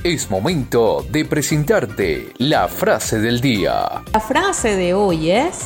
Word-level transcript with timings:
Es 0.03 0.29
momento 0.29 1.05
de 1.09 1.23
presentarte 1.23 2.33
la 2.39 2.67
frase 2.67 3.19
del 3.19 3.39
día. 3.39 4.03
La 4.11 4.19
frase 4.19 4.75
de 4.75 4.93
hoy 4.93 5.31
es, 5.31 5.61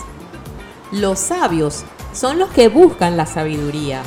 los 0.92 1.17
sabios 1.17 1.86
son 2.14 2.40
los 2.40 2.50
que 2.50 2.67
buscan 2.67 3.17
la 3.17 3.26
sabiduría. 3.26 4.02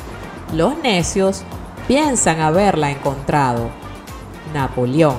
Los 0.52 0.78
necios 0.78 1.42
piensan 1.88 2.40
haberla 2.40 2.90
encontrado. 2.90 3.70
Napoleón. 4.52 5.16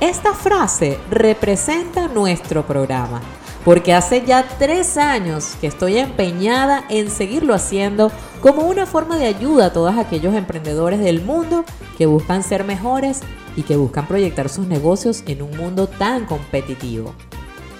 Esta 0.00 0.32
frase 0.32 0.98
representa 1.10 2.08
nuestro 2.08 2.64
programa, 2.66 3.20
porque 3.64 3.92
hace 3.92 4.24
ya 4.24 4.46
tres 4.58 4.96
años 4.96 5.56
que 5.60 5.66
estoy 5.66 5.98
empeñada 5.98 6.84
en 6.88 7.10
seguirlo 7.10 7.54
haciendo 7.54 8.12
como 8.40 8.62
una 8.62 8.86
forma 8.86 9.16
de 9.16 9.26
ayuda 9.26 9.66
a 9.66 9.72
todos 9.72 9.96
aquellos 9.96 10.34
emprendedores 10.34 11.00
del 11.00 11.22
mundo 11.22 11.64
que 11.96 12.06
buscan 12.06 12.44
ser 12.44 12.64
mejores 12.64 13.20
y 13.56 13.62
que 13.62 13.76
buscan 13.76 14.06
proyectar 14.06 14.48
sus 14.48 14.68
negocios 14.68 15.24
en 15.26 15.42
un 15.42 15.56
mundo 15.56 15.88
tan 15.88 16.26
competitivo. 16.26 17.12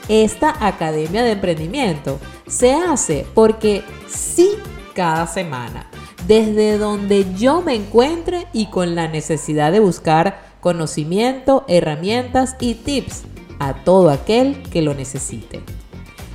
Esta 0.09 0.67
Academia 0.67 1.23
de 1.23 1.33
Emprendimiento 1.33 2.19
se 2.47 2.73
hace 2.73 3.27
porque 3.35 3.85
sí 4.09 4.51
cada 4.95 5.27
semana, 5.27 5.87
desde 6.27 6.79
donde 6.79 7.27
yo 7.35 7.61
me 7.61 7.75
encuentre 7.75 8.47
y 8.53 8.67
con 8.71 8.95
la 8.95 9.09
necesidad 9.09 9.71
de 9.71 9.81
buscar 9.81 10.41
conocimiento, 10.61 11.65
herramientas 11.69 12.57
y 12.59 12.75
tips 12.75 13.25
a 13.59 13.85
todo 13.85 14.11
aquel 14.11 14.63
que 14.71 14.83
lo 14.83 14.95
necesite. 14.95 15.63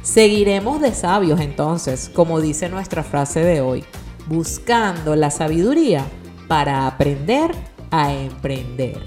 Seguiremos 0.03 0.81
de 0.81 0.94
sabios 0.94 1.39
entonces, 1.39 2.11
como 2.13 2.41
dice 2.41 2.69
nuestra 2.69 3.03
frase 3.03 3.39
de 3.39 3.61
hoy, 3.61 3.83
buscando 4.27 5.16
la 5.16 5.31
sabiduría 5.31 6.05
para 6.47 6.88
aprender 6.88 7.51
a 7.90 8.13
emprender. 8.13 9.01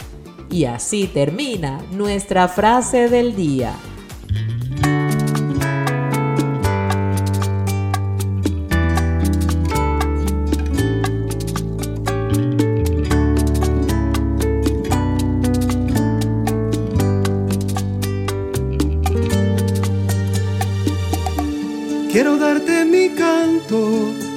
Y 0.50 0.64
así 0.64 1.06
termina 1.06 1.82
nuestra 1.92 2.48
frase 2.48 3.08
del 3.08 3.36
día. 3.36 3.74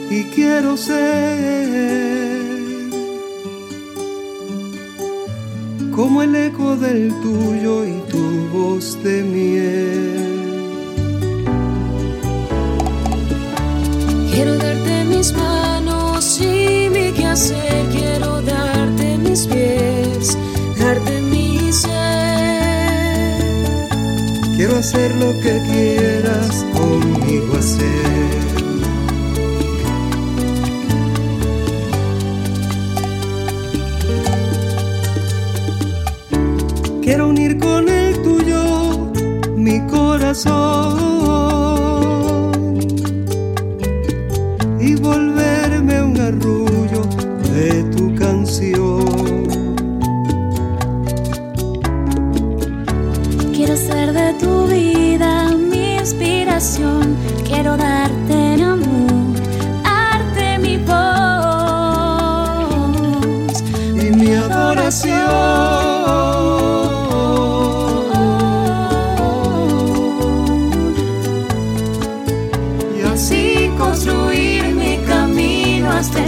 Y 0.09 0.23
quiero 0.35 0.77
ser 0.77 2.39
como 5.95 6.21
el 6.23 6.35
eco 6.35 6.77
del 6.77 7.13
tuyo 7.21 7.85
y 7.85 7.99
tu 8.09 8.47
voz 8.53 8.97
de 9.03 9.23
miel. 9.23 10.39
Quiero 14.31 14.57
darte 14.57 15.03
mis 15.05 15.33
manos 15.33 16.39
y 16.41 16.89
mi 16.89 17.11
quehacer, 17.11 17.85
quiero 17.91 18.41
darte 18.41 19.17
mis 19.17 19.45
pies, 19.47 20.37
darte 20.79 21.21
mi 21.21 21.71
ser. 21.73 21.89
Quiero 24.55 24.77
hacer 24.77 25.13
lo 25.15 25.37
que 25.41 25.61
quieras 25.69 26.68
corazón 40.43 40.68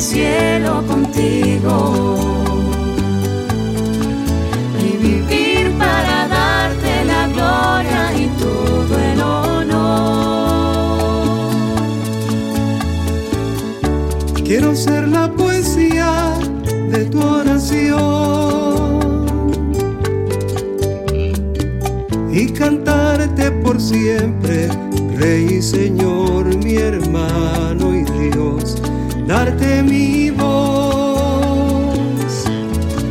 el 0.01 0.07
cielo 0.07 0.83
contigo. 0.87 1.75
Y 4.79 4.97
vivir 4.97 5.71
para 5.77 6.27
darte 6.27 7.05
la 7.05 7.27
gloria 7.27 8.11
y 8.17 8.25
todo 8.43 8.93
el 9.11 9.21
honor. 9.21 10.41
Quiero 14.43 14.75
ser 14.75 15.07
la 15.07 15.31
poesía 15.31 16.33
de 16.89 17.05
tu 17.05 17.19
oración. 17.21 18.01
Y 22.31 22.47
cantarte 22.53 23.51
por 23.63 23.79
siempre, 23.79 24.67
Rey 25.17 25.57
y 25.59 25.61
Señor, 25.61 26.55
mi 26.63 26.75
hermano 26.75 27.30
darte 29.31 29.81
mi 29.81 30.29
voz 30.29 31.15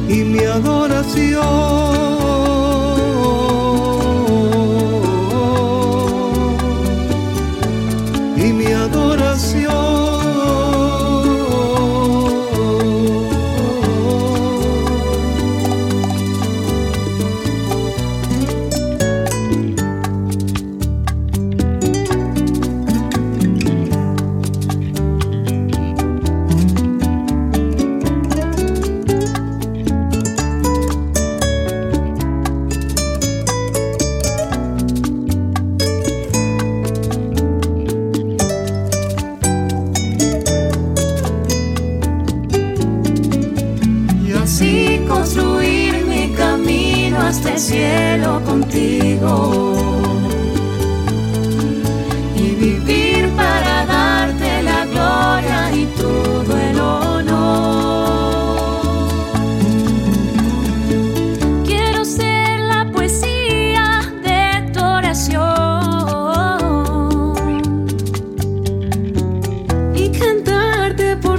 y 0.06 0.22
mi 0.24 0.44
adoración. 0.44 1.69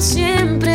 Siempre, 0.02 0.71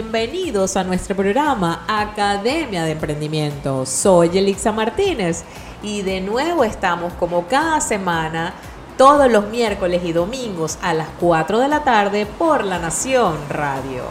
bienvenidos 0.00 0.78
a 0.78 0.82
nuestro 0.82 1.14
programa 1.14 1.84
Academia 1.86 2.84
de 2.84 2.92
Emprendimiento. 2.92 3.84
Soy 3.84 4.38
Elixa 4.38 4.72
Martínez 4.72 5.44
y 5.82 6.00
de 6.00 6.22
nuevo 6.22 6.64
estamos 6.64 7.12
como 7.14 7.46
cada 7.48 7.82
semana 7.82 8.54
todos 8.96 9.30
los 9.30 9.48
miércoles 9.48 10.00
y 10.02 10.14
domingos 10.14 10.78
a 10.80 10.94
las 10.94 11.08
4 11.20 11.58
de 11.58 11.68
la 11.68 11.84
tarde 11.84 12.24
por 12.24 12.64
La 12.64 12.78
Nación 12.78 13.36
Radio. 13.50 14.04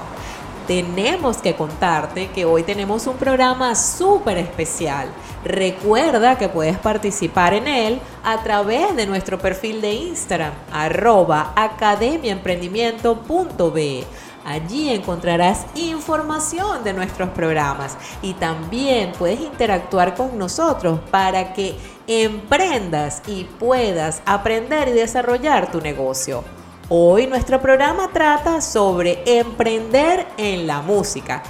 Tenemos 0.67 1.37
que 1.37 1.55
contarte 1.55 2.27
que 2.27 2.45
hoy 2.45 2.61
tenemos 2.61 3.07
un 3.07 3.17
programa 3.17 3.73
súper 3.73 4.37
especial. 4.37 5.07
Recuerda 5.43 6.37
que 6.37 6.49
puedes 6.49 6.77
participar 6.77 7.55
en 7.55 7.67
él 7.67 7.99
a 8.23 8.43
través 8.43 8.95
de 8.95 9.07
nuestro 9.07 9.39
perfil 9.39 9.81
de 9.81 9.93
Instagram, 9.93 10.53
arroba 10.71 11.51
academiaemprendimiento.be. 11.55 14.05
Allí 14.45 14.89
encontrarás 14.89 15.65
información 15.75 16.83
de 16.83 16.93
nuestros 16.93 17.29
programas 17.29 17.97
y 18.21 18.33
también 18.33 19.11
puedes 19.11 19.39
interactuar 19.41 20.15
con 20.15 20.37
nosotros 20.37 20.99
para 21.11 21.53
que 21.53 21.75
emprendas 22.07 23.21
y 23.27 23.43
puedas 23.43 24.21
aprender 24.25 24.87
y 24.87 24.93
desarrollar 24.93 25.71
tu 25.71 25.81
negocio. 25.81 26.43
Hoy 26.89 27.27
nuestro 27.27 27.61
programa 27.61 28.09
trata 28.11 28.61
sobre 28.61 29.21
emprender 29.25 30.27
en 30.37 30.65
la 30.65 30.81
música 30.81 31.43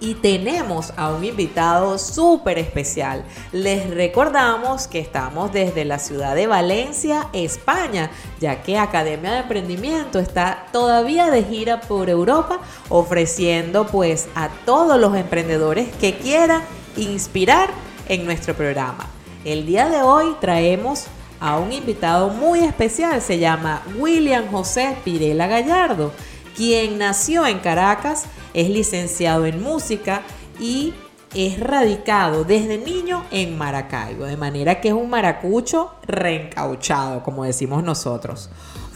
y 0.00 0.14
tenemos 0.14 0.92
a 0.96 1.10
un 1.10 1.24
invitado 1.24 1.98
súper 1.98 2.58
especial. 2.58 3.24
Les 3.52 3.90
recordamos 3.90 4.86
que 4.88 4.98
estamos 4.98 5.52
desde 5.52 5.84
la 5.84 5.98
ciudad 5.98 6.34
de 6.34 6.46
Valencia, 6.46 7.28
España, 7.32 8.10
ya 8.40 8.62
que 8.62 8.78
Academia 8.78 9.32
de 9.32 9.38
Emprendimiento 9.40 10.18
está 10.18 10.66
todavía 10.72 11.30
de 11.30 11.44
gira 11.44 11.80
por 11.80 12.10
Europa 12.10 12.60
ofreciendo 12.88 13.86
pues 13.86 14.28
a 14.34 14.48
todos 14.64 15.00
los 15.00 15.16
emprendedores 15.16 15.88
que 15.96 16.16
quieran 16.18 16.62
inspirar 16.96 17.70
en 18.08 18.24
nuestro 18.24 18.54
programa. 18.54 19.06
El 19.44 19.66
día 19.66 19.88
de 19.88 20.02
hoy 20.02 20.36
traemos 20.40 21.06
a 21.40 21.58
un 21.58 21.72
invitado 21.72 22.30
muy 22.30 22.60
especial, 22.60 23.20
se 23.20 23.38
llama 23.38 23.82
William 23.98 24.50
José 24.50 24.96
Pirela 25.04 25.46
Gallardo, 25.46 26.12
quien 26.56 26.98
nació 26.98 27.46
en 27.46 27.58
Caracas, 27.58 28.24
es 28.56 28.70
licenciado 28.70 29.46
en 29.46 29.62
música 29.62 30.22
y 30.58 30.94
es 31.34 31.60
radicado 31.60 32.44
desde 32.44 32.78
niño 32.78 33.24
en 33.30 33.56
Maracaibo, 33.58 34.24
de 34.24 34.38
manera 34.38 34.80
que 34.80 34.88
es 34.88 34.94
un 34.94 35.10
maracucho 35.10 35.90
reencauchado, 36.06 37.22
como 37.22 37.44
decimos 37.44 37.84
nosotros. 37.84 38.48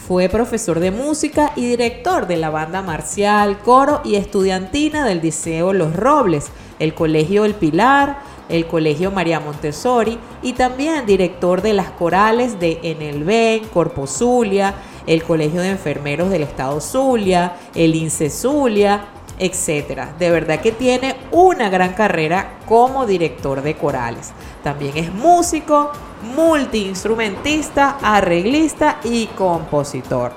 Fue 0.08 0.30
profesor 0.30 0.80
de 0.80 0.90
música 0.90 1.52
y 1.54 1.66
director 1.66 2.26
de 2.26 2.38
la 2.38 2.48
banda 2.48 2.80
marcial, 2.80 3.58
coro 3.58 4.00
y 4.02 4.14
estudiantina 4.14 5.04
del 5.04 5.20
Liceo 5.20 5.74
Los 5.74 5.94
Robles, 5.94 6.48
el 6.78 6.94
Colegio 6.94 7.44
El 7.44 7.54
Pilar, 7.54 8.18
el 8.48 8.66
Colegio 8.66 9.10
María 9.10 9.38
Montessori 9.38 10.18
y 10.42 10.54
también 10.54 11.04
director 11.04 11.60
de 11.60 11.74
las 11.74 11.90
corales 11.90 12.58
de 12.58 12.80
Enelven, 12.82 13.66
Corpo 13.68 14.06
Zulia, 14.06 14.74
el 15.06 15.22
Colegio 15.22 15.60
de 15.60 15.70
Enfermeros 15.70 16.30
del 16.30 16.42
Estado 16.42 16.80
Zulia, 16.80 17.56
el 17.74 17.94
INSE 17.94 18.30
Zulia, 18.30 19.04
etcétera. 19.40 20.14
De 20.18 20.30
verdad 20.30 20.60
que 20.60 20.70
tiene 20.70 21.16
una 21.32 21.70
gran 21.70 21.94
carrera 21.94 22.58
como 22.66 23.06
director 23.06 23.62
de 23.62 23.74
corales. 23.74 24.32
También 24.62 24.96
es 24.96 25.12
músico, 25.12 25.90
multiinstrumentista, 26.36 27.96
arreglista 28.02 29.00
y 29.02 29.26
compositor. 29.28 30.32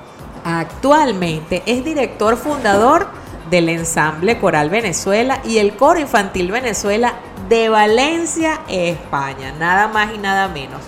Actualmente 0.45 1.61
es 1.65 1.83
director 1.83 2.37
fundador 2.37 3.07
del 3.49 3.69
ensamble 3.69 4.39
Coral 4.39 4.69
Venezuela 4.69 5.41
y 5.43 5.57
el 5.57 5.75
Coro 5.75 5.99
Infantil 5.99 6.51
Venezuela 6.51 7.13
de 7.49 7.67
Valencia, 7.69 8.61
España, 8.69 9.53
nada 9.59 9.89
más 9.89 10.15
y 10.15 10.17
nada 10.17 10.47
menos. 10.47 10.81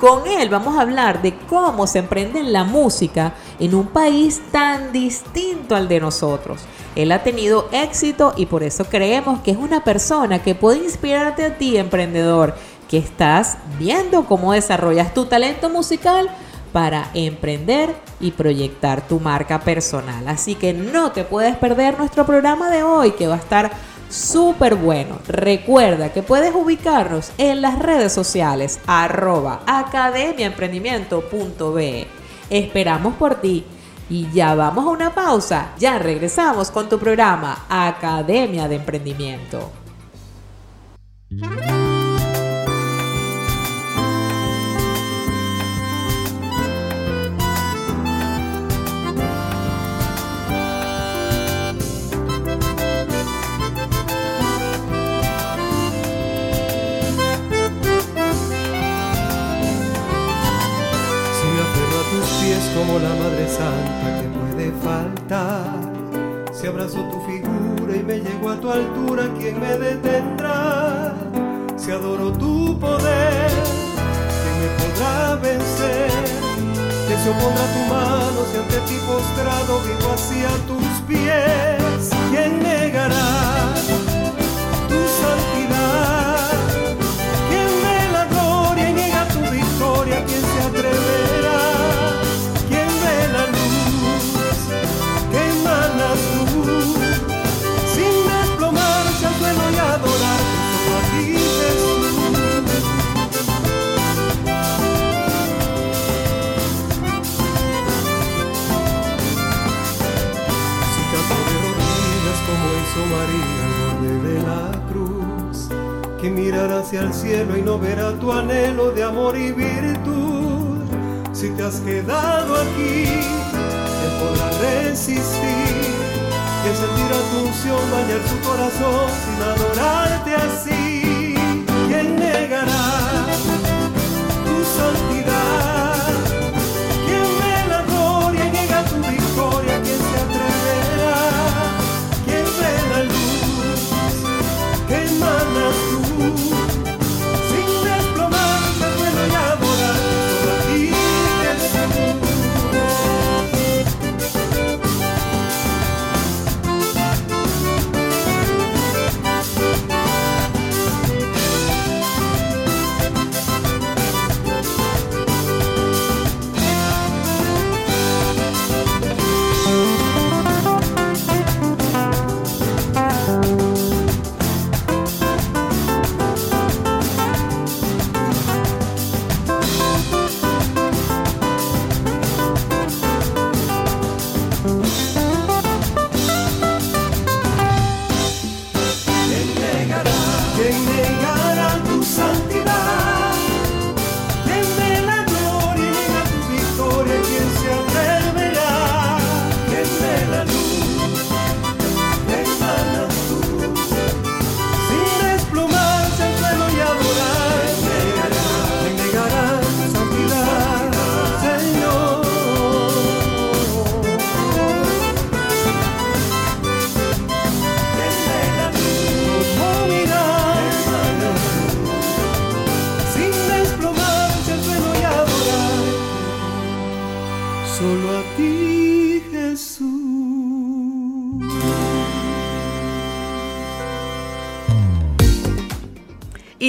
Con 0.00 0.26
él 0.26 0.48
vamos 0.48 0.78
a 0.78 0.82
hablar 0.82 1.22
de 1.22 1.36
cómo 1.36 1.86
se 1.86 1.98
emprende 1.98 2.40
en 2.40 2.52
la 2.52 2.64
música 2.64 3.34
en 3.58 3.74
un 3.74 3.88
país 3.88 4.40
tan 4.52 4.92
distinto 4.92 5.74
al 5.74 5.88
de 5.88 6.00
nosotros. 6.00 6.62
Él 6.98 7.12
ha 7.12 7.22
tenido 7.22 7.68
éxito 7.70 8.34
y 8.36 8.46
por 8.46 8.64
eso 8.64 8.86
creemos 8.86 9.40
que 9.42 9.52
es 9.52 9.56
una 9.56 9.84
persona 9.84 10.42
que 10.42 10.56
puede 10.56 10.78
inspirarte 10.78 11.44
a 11.44 11.56
ti, 11.56 11.76
emprendedor, 11.76 12.56
que 12.88 12.98
estás 12.98 13.56
viendo 13.78 14.24
cómo 14.24 14.52
desarrollas 14.52 15.14
tu 15.14 15.26
talento 15.26 15.70
musical 15.70 16.28
para 16.72 17.08
emprender 17.14 17.94
y 18.18 18.32
proyectar 18.32 19.06
tu 19.06 19.20
marca 19.20 19.60
personal. 19.60 20.26
Así 20.26 20.56
que 20.56 20.72
no 20.72 21.12
te 21.12 21.22
puedes 21.22 21.54
perder 21.54 21.96
nuestro 21.98 22.26
programa 22.26 22.68
de 22.68 22.82
hoy 22.82 23.12
que 23.12 23.28
va 23.28 23.36
a 23.36 23.38
estar 23.38 23.70
súper 24.10 24.74
bueno. 24.74 25.20
Recuerda 25.28 26.12
que 26.12 26.24
puedes 26.24 26.52
ubicarnos 26.52 27.30
en 27.38 27.62
las 27.62 27.78
redes 27.78 28.12
sociales 28.12 28.80
arroba 28.88 29.60
academiaemprendimiento.be. 29.66 32.08
Esperamos 32.50 33.14
por 33.14 33.36
ti. 33.36 33.64
Y 34.10 34.30
ya 34.32 34.54
vamos 34.54 34.86
a 34.86 34.90
una 34.90 35.14
pausa. 35.14 35.72
Ya 35.78 35.98
regresamos 35.98 36.70
con 36.70 36.88
tu 36.88 36.98
programa 36.98 37.66
Academia 37.68 38.68
de 38.68 38.76
Emprendimiento. 38.76 39.70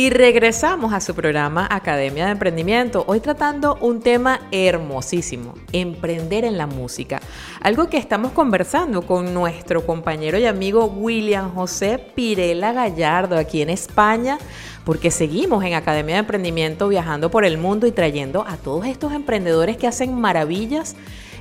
Regresamos 0.09 0.91
a 0.91 1.01
su 1.01 1.13
programa 1.13 1.67
Academia 1.69 2.25
de 2.25 2.31
Emprendimiento, 2.31 3.03
hoy 3.05 3.19
tratando 3.19 3.77
un 3.79 4.01
tema 4.01 4.39
hermosísimo, 4.51 5.53
emprender 5.71 6.45
en 6.45 6.57
la 6.57 6.65
música. 6.65 7.21
Algo 7.61 7.89
que 7.89 7.97
estamos 7.97 8.31
conversando 8.31 9.03
con 9.03 9.35
nuestro 9.35 9.85
compañero 9.85 10.39
y 10.39 10.47
amigo 10.47 10.85
William 10.85 11.53
José 11.53 11.99
Pirela 12.15 12.73
Gallardo 12.73 13.37
aquí 13.37 13.61
en 13.61 13.69
España, 13.69 14.39
porque 14.83 15.11
seguimos 15.11 15.63
en 15.63 15.75
Academia 15.75 16.15
de 16.15 16.21
Emprendimiento 16.21 16.87
viajando 16.87 17.29
por 17.29 17.45
el 17.45 17.59
mundo 17.59 17.85
y 17.85 17.91
trayendo 17.91 18.43
a 18.47 18.57
todos 18.57 18.87
estos 18.87 19.13
emprendedores 19.13 19.77
que 19.77 19.85
hacen 19.85 20.19
maravillas 20.19 20.95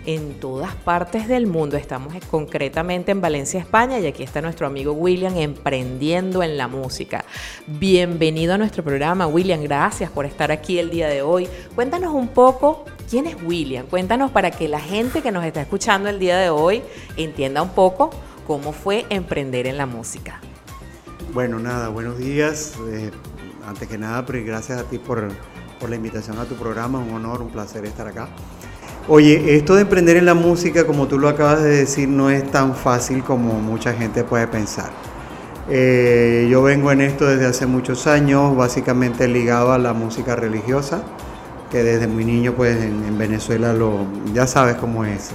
en 0.08 0.40
todas 0.40 0.74
partes 0.74 1.28
del 1.28 1.46
mundo. 1.46 1.76
Estamos 1.76 2.14
concretamente 2.30 3.12
en 3.12 3.20
Valencia, 3.20 3.60
España, 3.60 3.98
y 3.98 4.06
aquí 4.06 4.22
está 4.22 4.40
nuestro 4.40 4.66
amigo 4.66 4.92
William 4.92 5.36
emprendiendo 5.36 6.42
en 6.42 6.56
la 6.56 6.66
música. 6.66 7.26
Bienvenido 7.66 8.54
a 8.54 8.58
nuestro 8.58 8.82
programa, 8.82 9.26
William. 9.26 9.62
Gracias 9.62 10.10
por 10.10 10.24
estar 10.24 10.50
aquí 10.50 10.78
el 10.78 10.88
día 10.88 11.08
de 11.08 11.20
hoy. 11.20 11.46
Cuéntanos 11.74 12.14
un 12.14 12.28
poco 12.28 12.86
quién 13.10 13.26
es 13.26 13.36
William. 13.42 13.84
Cuéntanos 13.84 14.30
para 14.30 14.50
que 14.50 14.66
la 14.66 14.80
gente 14.80 15.20
que 15.20 15.30
nos 15.30 15.44
está 15.44 15.60
escuchando 15.60 16.08
el 16.08 16.18
día 16.18 16.38
de 16.38 16.48
hoy 16.48 16.82
entienda 17.18 17.60
un 17.60 17.74
poco 17.74 18.08
cómo 18.46 18.72
fue 18.72 19.04
emprender 19.10 19.66
en 19.66 19.76
la 19.76 19.84
música. 19.84 20.40
Bueno, 21.34 21.58
nada, 21.58 21.90
buenos 21.90 22.16
días. 22.16 22.76
Eh, 22.88 23.10
antes 23.66 23.86
que 23.86 23.98
nada, 23.98 24.24
pues 24.24 24.42
gracias 24.46 24.78
a 24.78 24.84
ti 24.84 24.98
por, 24.98 25.28
por 25.78 25.90
la 25.90 25.96
invitación 25.96 26.38
a 26.38 26.46
tu 26.46 26.54
programa. 26.54 26.98
Un 26.98 27.10
honor, 27.10 27.42
un 27.42 27.50
placer 27.50 27.84
estar 27.84 28.08
acá. 28.08 28.30
Oye, 29.10 29.56
esto 29.56 29.74
de 29.74 29.82
emprender 29.82 30.18
en 30.18 30.26
la 30.26 30.34
música, 30.34 30.86
como 30.86 31.08
tú 31.08 31.18
lo 31.18 31.30
acabas 31.30 31.62
de 31.62 31.70
decir, 31.70 32.06
no 32.10 32.28
es 32.28 32.50
tan 32.50 32.74
fácil 32.76 33.24
como 33.24 33.54
mucha 33.54 33.94
gente 33.94 34.22
puede 34.22 34.46
pensar. 34.48 34.90
Eh, 35.70 36.46
yo 36.50 36.62
vengo 36.62 36.92
en 36.92 37.00
esto 37.00 37.24
desde 37.24 37.46
hace 37.46 37.64
muchos 37.64 38.06
años, 38.06 38.54
básicamente 38.54 39.26
ligado 39.26 39.72
a 39.72 39.78
la 39.78 39.94
música 39.94 40.36
religiosa, 40.36 41.04
que 41.70 41.82
desde 41.82 42.06
muy 42.06 42.26
niño 42.26 42.52
pues 42.52 42.76
en, 42.76 43.02
en 43.02 43.16
Venezuela 43.16 43.72
lo, 43.72 44.04
ya 44.34 44.46
sabes 44.46 44.74
cómo 44.74 45.06
es. 45.06 45.30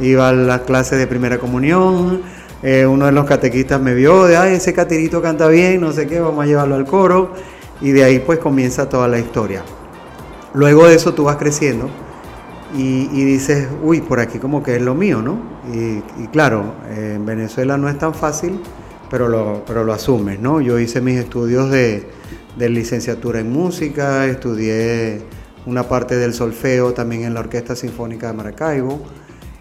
Iba 0.00 0.30
a 0.30 0.32
las 0.32 0.62
clases 0.62 0.98
de 0.98 1.06
primera 1.06 1.36
comunión, 1.36 2.22
eh, 2.62 2.86
uno 2.86 3.04
de 3.04 3.12
los 3.12 3.26
catequistas 3.26 3.82
me 3.82 3.92
vio 3.92 4.24
de, 4.24 4.38
ay, 4.38 4.54
ese 4.54 4.72
catirito 4.72 5.20
canta 5.20 5.46
bien, 5.48 5.82
no 5.82 5.92
sé 5.92 6.06
qué, 6.06 6.20
vamos 6.20 6.42
a 6.42 6.46
llevarlo 6.46 6.74
al 6.74 6.86
coro, 6.86 7.34
y 7.82 7.90
de 7.90 8.02
ahí 8.02 8.20
pues 8.20 8.38
comienza 8.38 8.88
toda 8.88 9.08
la 9.08 9.18
historia. 9.18 9.62
Luego 10.54 10.88
de 10.88 10.94
eso 10.94 11.12
tú 11.12 11.24
vas 11.24 11.36
creciendo 11.36 11.90
y, 12.76 13.24
dices, 13.24 13.68
uy, 13.82 14.00
por 14.00 14.20
aquí 14.20 14.38
como 14.38 14.62
que 14.62 14.76
es 14.76 14.82
lo 14.82 14.94
mío, 14.94 15.22
¿no? 15.22 15.38
Y, 15.72 16.26
claro, 16.28 16.74
en 16.94 17.24
Venezuela 17.26 17.76
no 17.76 17.88
es 17.88 17.98
tan 17.98 18.14
fácil, 18.14 18.60
pero 19.10 19.28
lo, 19.28 19.64
pero 19.66 19.84
lo 19.84 19.92
asumes, 19.92 20.38
¿no? 20.40 20.60
Yo 20.60 20.78
hice 20.78 21.00
mis 21.00 21.18
estudios 21.18 21.70
de, 21.70 22.06
de 22.56 22.68
licenciatura 22.68 23.40
en 23.40 23.50
música, 23.50 24.26
estudié 24.26 25.22
una 25.66 25.88
parte 25.88 26.16
del 26.16 26.32
solfeo 26.32 26.92
también 26.92 27.24
en 27.24 27.34
la 27.34 27.40
Orquesta 27.40 27.76
Sinfónica 27.76 28.28
de 28.28 28.32
Maracaibo 28.32 29.00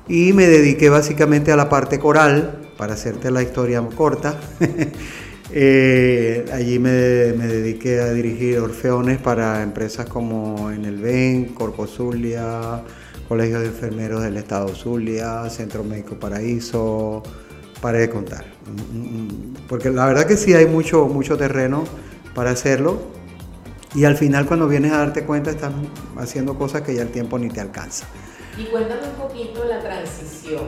y 0.08 0.34
me 0.34 0.48
dediqué 0.48 0.90
básicamente 0.90 1.52
a 1.52 1.56
la 1.56 1.70
parte 1.70 2.00
coral, 2.00 2.70
para 2.78 2.94
hacerte 2.94 3.30
la 3.30 3.44
historia 3.44 3.82
corta. 3.96 4.40
Eh, 5.52 6.46
allí 6.54 6.78
me, 6.78 6.92
dediqué 6.92 8.02
a 8.02 8.14
dirigir 8.14 8.60
orfeones 8.60 9.20
para 9.20 9.64
empresas 9.64 10.06
como 10.08 10.70
en 10.70 10.86
el 10.86 10.98
BEN, 10.98 11.54
Corpo 11.56 11.88
Zulia, 11.88 12.84
Colegio 13.28 13.60
de 13.60 13.68
Enfermeros 13.68 14.22
del 14.22 14.38
Estado 14.38 14.68
Zulia, 14.70 15.50
Centro 15.50 15.84
Médico 15.84 16.16
Paraíso, 16.20 17.24
para 17.82 17.98
de 17.98 18.10
contar. 18.10 18.46
Porque 19.68 19.90
la 19.90 20.06
verdad 20.06 20.28
que 20.28 20.38
sí 20.38 20.54
hay 20.54 20.68
mucho, 20.68 21.08
mucho 21.08 21.38
terreno 21.38 21.84
para 22.36 22.52
hacerlo 22.52 23.00
y 23.96 24.06
al 24.06 24.18
final 24.18 24.46
cuando 24.46 24.68
vienes 24.68 24.92
a 24.92 25.00
darte 25.00 25.24
cuenta 25.24 25.50
estás 25.50 25.74
haciendo 26.18 26.56
cosas 26.56 26.84
que 26.84 26.94
ya 26.94 27.02
el 27.02 27.10
tiempo 27.10 27.40
ni 27.40 27.50
te 27.50 27.60
alcanza. 27.60 28.06
Y 28.58 28.66
cuéntame 28.66 29.02
un 29.08 29.28
poquito 29.28 29.64
la 29.66 29.80
transición. 29.80 30.64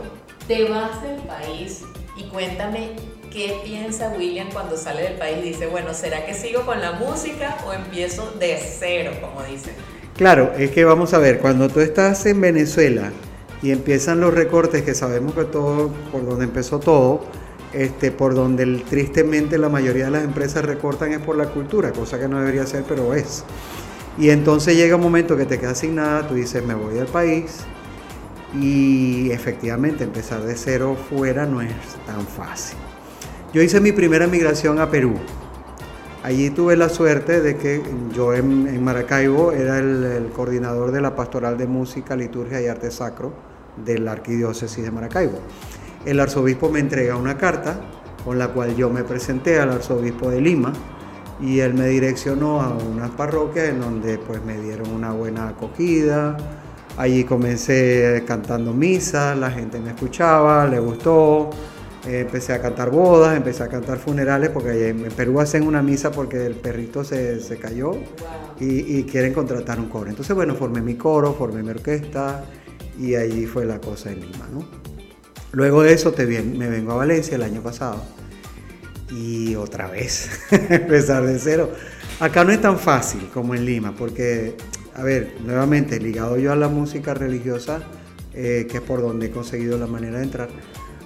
Te 0.48 0.68
vas 0.70 1.04
del 1.04 1.22
país 1.22 1.84
y 2.18 2.24
cuéntame 2.30 2.96
qué 3.32 3.62
piensa 3.64 4.14
William 4.16 4.50
cuando 4.52 4.78
sale 4.78 5.04
del 5.04 5.16
país. 5.16 5.44
Dice, 5.44 5.68
bueno, 5.68 5.94
¿será 5.94 6.26
que 6.26 6.34
sigo 6.34 6.66
con 6.66 6.82
la 6.82 6.94
música 6.94 7.58
o 7.66 7.74
empiezo 7.74 8.32
de 8.40 8.58
cero, 8.58 9.12
como 9.22 9.44
dicen? 9.44 9.74
Claro, 10.16 10.54
es 10.58 10.72
que 10.72 10.86
vamos 10.86 11.14
a 11.14 11.18
ver, 11.18 11.40
cuando 11.40 11.70
tú 11.70 11.80
estás 11.80 12.26
en 12.26 12.42
Venezuela 12.42 13.12
y 13.64 13.72
empiezan 13.72 14.20
los 14.20 14.34
recortes, 14.34 14.84
que 14.84 14.94
sabemos 14.94 15.34
que 15.34 15.46
todo, 15.46 15.90
por 16.12 16.26
donde 16.26 16.46
empezó 16.46 16.80
todo, 16.80 17.22
este, 17.74 18.12
por 18.12 18.36
donde 18.36 18.84
tristemente 18.90 19.58
la 19.58 19.70
mayoría 19.70 20.06
de 20.06 20.12
las 20.12 20.24
empresas 20.24 20.66
recortan 20.66 21.14
es 21.14 21.20
por 21.20 21.38
la 21.38 21.46
cultura, 21.46 21.92
cosa 21.92 22.20
que 22.20 22.28
no 22.28 22.38
debería 22.40 22.66
ser, 22.66 22.84
pero 22.88 23.14
es. 23.14 23.44
Y 24.18 24.30
entonces 24.30 24.76
llega 24.76 24.98
un 24.98 25.02
momento 25.02 25.38
que 25.38 25.46
te 25.46 25.58
quedas 25.58 25.80
sin 25.80 25.96
nada, 25.96 26.28
tú 26.28 26.36
dices, 26.36 26.64
me 26.64 26.76
voy 26.76 26.96
del 26.96 27.08
país, 27.08 27.62
y 28.60 29.32
efectivamente 29.32 30.04
empezar 30.04 30.42
de 30.44 30.56
cero 30.56 30.98
fuera 31.10 31.46
no 31.46 31.62
es 31.62 31.72
tan 32.06 32.28
fácil. 32.28 32.78
Yo 33.53 33.62
hice 33.62 33.81
mi 33.81 33.91
primera 33.91 34.27
migración 34.27 34.79
a 34.79 34.89
Perú. 34.89 35.15
Allí 36.24 36.51
tuve 36.51 36.77
la 36.77 36.88
suerte 36.88 37.41
de 37.41 37.58
que 37.58 37.81
yo 38.15 38.34
en, 38.34 38.81
Maracaibo 38.81 39.51
era 39.51 39.79
el, 39.79 40.05
el, 40.05 40.25
coordinador 40.29 40.91
de 40.91 41.01
la 41.01 41.17
Pastoral 41.17 41.58
de 41.58 41.67
Música, 41.67 42.15
Liturgia 42.15 42.62
y 42.62 42.67
Arte 42.67 42.91
Sacro 42.91 43.34
de 43.84 44.00
la 44.00 44.13
Arquidiócesis 44.13 44.81
de 44.81 44.89
Maracaibo. 44.89 45.39
El 46.05 46.22
arzobispo 46.22 46.70
me 46.70 46.79
entrega 46.79 47.17
una 47.17 47.38
carta 47.38 47.81
con 48.24 48.39
la 48.39 48.48
cual 48.50 48.74
yo 48.77 48.89
me 48.89 49.03
presenté 49.03 49.60
al 49.60 49.72
arzobispo 49.72 50.29
de 50.29 50.39
Lima 50.39 50.72
y 51.41 51.60
él 51.60 51.74
me 51.74 51.88
direccionó 51.88 52.62
a 52.62 52.70
unas 52.70 53.10
parroquias 53.12 53.67
en 53.67 53.81
donde 53.81 54.17
pues 54.17 54.41
me 54.46 54.58
dieron 54.62 54.89
una 54.91 55.12
buena 55.12 55.50
acogida. 55.50 56.38
Allí 56.96 57.25
comencé 57.25 58.24
cantando 58.25 58.74
misa, 58.74 59.36
la 59.36 59.51
gente 59.51 59.77
me 59.79 59.89
escuchaba, 59.89 60.65
le 60.67 60.79
gustó. 60.79 61.50
Eh, 62.08 62.22
empecé 62.22 62.53
a 62.53 62.62
cantar 62.62 62.89
bodas, 62.89 63.38
empecé 63.38 63.63
a 63.63 63.67
cantar 63.67 64.00
funerales, 64.00 64.50
porque 64.50 64.89
en 64.89 65.03
Perú 65.12 65.39
hacen 65.39 65.67
una 65.67 65.81
misa 65.81 66.12
porque 66.12 66.46
el 66.46 66.55
perrito 66.55 67.03
se, 67.03 67.39
se 67.39 67.58
cayó 67.58 67.93
y, 68.60 68.98
y, 68.98 69.03
quieren 69.03 69.34
contratar 69.34 69.79
un 69.79 69.88
coro. 69.88 70.10
Entonces, 70.10 70.36
bueno, 70.36 70.55
formé 70.55 70.81
mi 70.81 70.96
coro, 70.96 71.34
formé 71.34 71.62
mi 71.62 71.70
orquesta 71.70 72.43
y 73.00 73.15
allí 73.15 73.46
fue 73.46 73.65
la 73.65 73.79
cosa 73.79 74.12
en 74.12 74.22
Lima, 74.22 74.48
¿no? 74.51 74.65
Luego 75.53 75.84
de 75.84 75.93
eso 75.93 76.12
te 76.12 76.25
me 76.25 76.70
vengo 76.70 76.93
a 76.93 76.96
Valencia 76.96 77.36
el 77.36 77.43
año 77.43 77.62
pasado 77.62 78.01
y 79.12 79.55
otra 79.55 79.88
vez 79.88 80.29
empezar 80.51 81.25
de 81.25 81.38
cero. 81.39 81.70
Acá 82.20 82.43
no 82.43 82.51
es 82.51 82.62
tan 82.62 82.79
fácil 82.79 83.29
como 83.34 83.55
en 83.55 83.65
Lima, 83.65 83.93
porque, 83.98 84.55
a 84.96 85.03
ver, 85.03 85.36
nuevamente 85.43 86.00
ligado 86.00 86.38
yo 86.38 86.51
a 86.51 86.55
la 86.55 86.70
música 86.70 87.13
religiosa, 87.13 87.81
eh, 88.34 88.67
que 88.70 88.77
es 88.77 88.84
por 88.84 89.01
donde 89.01 89.27
he 89.27 89.31
conseguido 89.31 89.77
la 89.77 89.88
manera 89.88 90.20
de 90.20 90.24
entrar. 90.24 90.50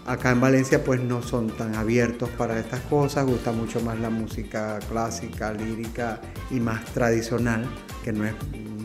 Acá 0.06 0.32
en 0.32 0.40
Valencia 0.40 0.84
pues 0.84 1.02
no 1.02 1.24
son 1.24 1.48
tan 1.48 1.74
abiertos 1.74 2.30
para 2.38 2.60
estas 2.60 2.82
cosas, 2.82 3.26
gusta 3.26 3.52
mucho 3.52 3.82
más 3.82 4.00
la 4.00 4.12
música 4.12 4.78
clásica, 4.88 5.52
lírica 5.52 6.22
y 6.52 6.60
más 6.60 6.86
tradicional, 6.86 7.66
que 8.04 8.14
no 8.14 8.24
es 8.24 8.34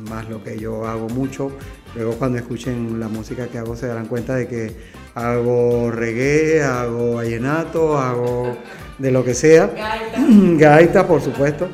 más 0.08 0.28
lo 0.30 0.42
que 0.42 0.58
yo 0.58 0.86
hago 0.86 1.10
mucho. 1.10 1.52
Luego 1.94 2.12
cuando 2.12 2.38
escuchen 2.38 2.98
la 2.98 3.08
música 3.08 3.48
que 3.48 3.58
hago 3.58 3.76
se 3.76 3.86
darán 3.86 4.06
cuenta 4.06 4.34
de 4.34 4.48
que 4.48 4.74
hago 5.14 5.90
reggae, 5.90 6.62
hago 6.62 7.16
vallenato, 7.16 7.98
hago 7.98 8.56
de 8.98 9.10
lo 9.10 9.22
que 9.22 9.34
sea. 9.34 9.66
Gaita. 9.66 10.24
Gaita, 10.56 11.06
por 11.06 11.20
supuesto. 11.20 11.68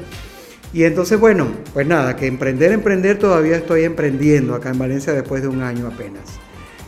Y 0.73 0.83
entonces, 0.83 1.21
bueno, 1.21 1.47
pues 1.73 1.87
nada, 1.87 2.17
que 2.17 2.26
emprender, 2.26 2.73
emprender, 2.73 3.19
todavía 3.19 3.57
estoy 3.57 3.85
emprendiendo 3.85 4.55
acá 4.55 4.71
en 4.71 4.79
Valencia 4.79 5.12
después 5.12 5.43
de 5.43 5.49
un 5.49 5.62
año 5.62 5.87
apenas. 5.87 6.41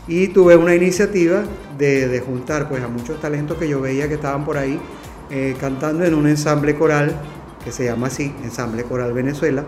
Y 0.09 0.29
tuve 0.29 0.57
una 0.57 0.75
iniciativa 0.75 1.43
de, 1.77 2.23
juntar 2.25 2.69
pues 2.69 2.83
a 2.83 2.89
muchos 2.89 3.21
talentos 3.21 3.59
que 3.59 3.69
yo 3.69 3.81
veía 3.81 4.09
que 4.09 4.15
estaban 4.15 4.45
por 4.45 4.57
ahí 4.57 4.81
eh, 5.31 5.55
cantando 5.61 6.05
en 6.05 6.15
un 6.15 6.27
ensamble 6.27 6.75
coral 6.75 7.15
que 7.63 7.71
se 7.71 7.85
llama 7.85 8.07
así, 8.07 8.35
Ensamble 8.43 8.85
Coral 8.85 9.13
Venezuela. 9.13 9.65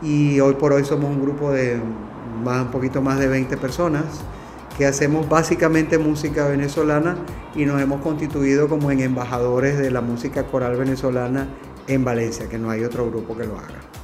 Y 0.00 0.38
hoy 0.38 0.54
por 0.54 0.72
hoy 0.72 0.84
somos 0.84 1.10
un 1.10 1.20
grupo 1.20 1.50
de 1.50 1.80
más, 2.44 2.62
un 2.62 2.70
poquito 2.70 3.02
más 3.02 3.18
de 3.18 3.26
20 3.26 3.56
personas 3.56 4.04
que 4.76 4.86
hacemos 4.86 5.28
básicamente 5.28 5.98
música 5.98 6.46
venezolana 6.46 7.16
y 7.56 7.64
nos 7.64 7.82
hemos 7.82 8.00
constituido 8.00 8.68
como 8.68 8.92
en 8.92 9.00
embajadores 9.00 9.76
de 9.76 9.90
la 9.90 10.00
música 10.00 10.44
coral 10.46 10.76
venezolana 10.76 11.48
en 11.88 12.04
Valencia, 12.04 12.48
que 12.48 12.58
no 12.58 12.70
hay 12.70 12.84
otro 12.84 13.10
grupo 13.10 13.36
que 13.36 13.44
lo 13.44 13.58
haga. 13.58 13.97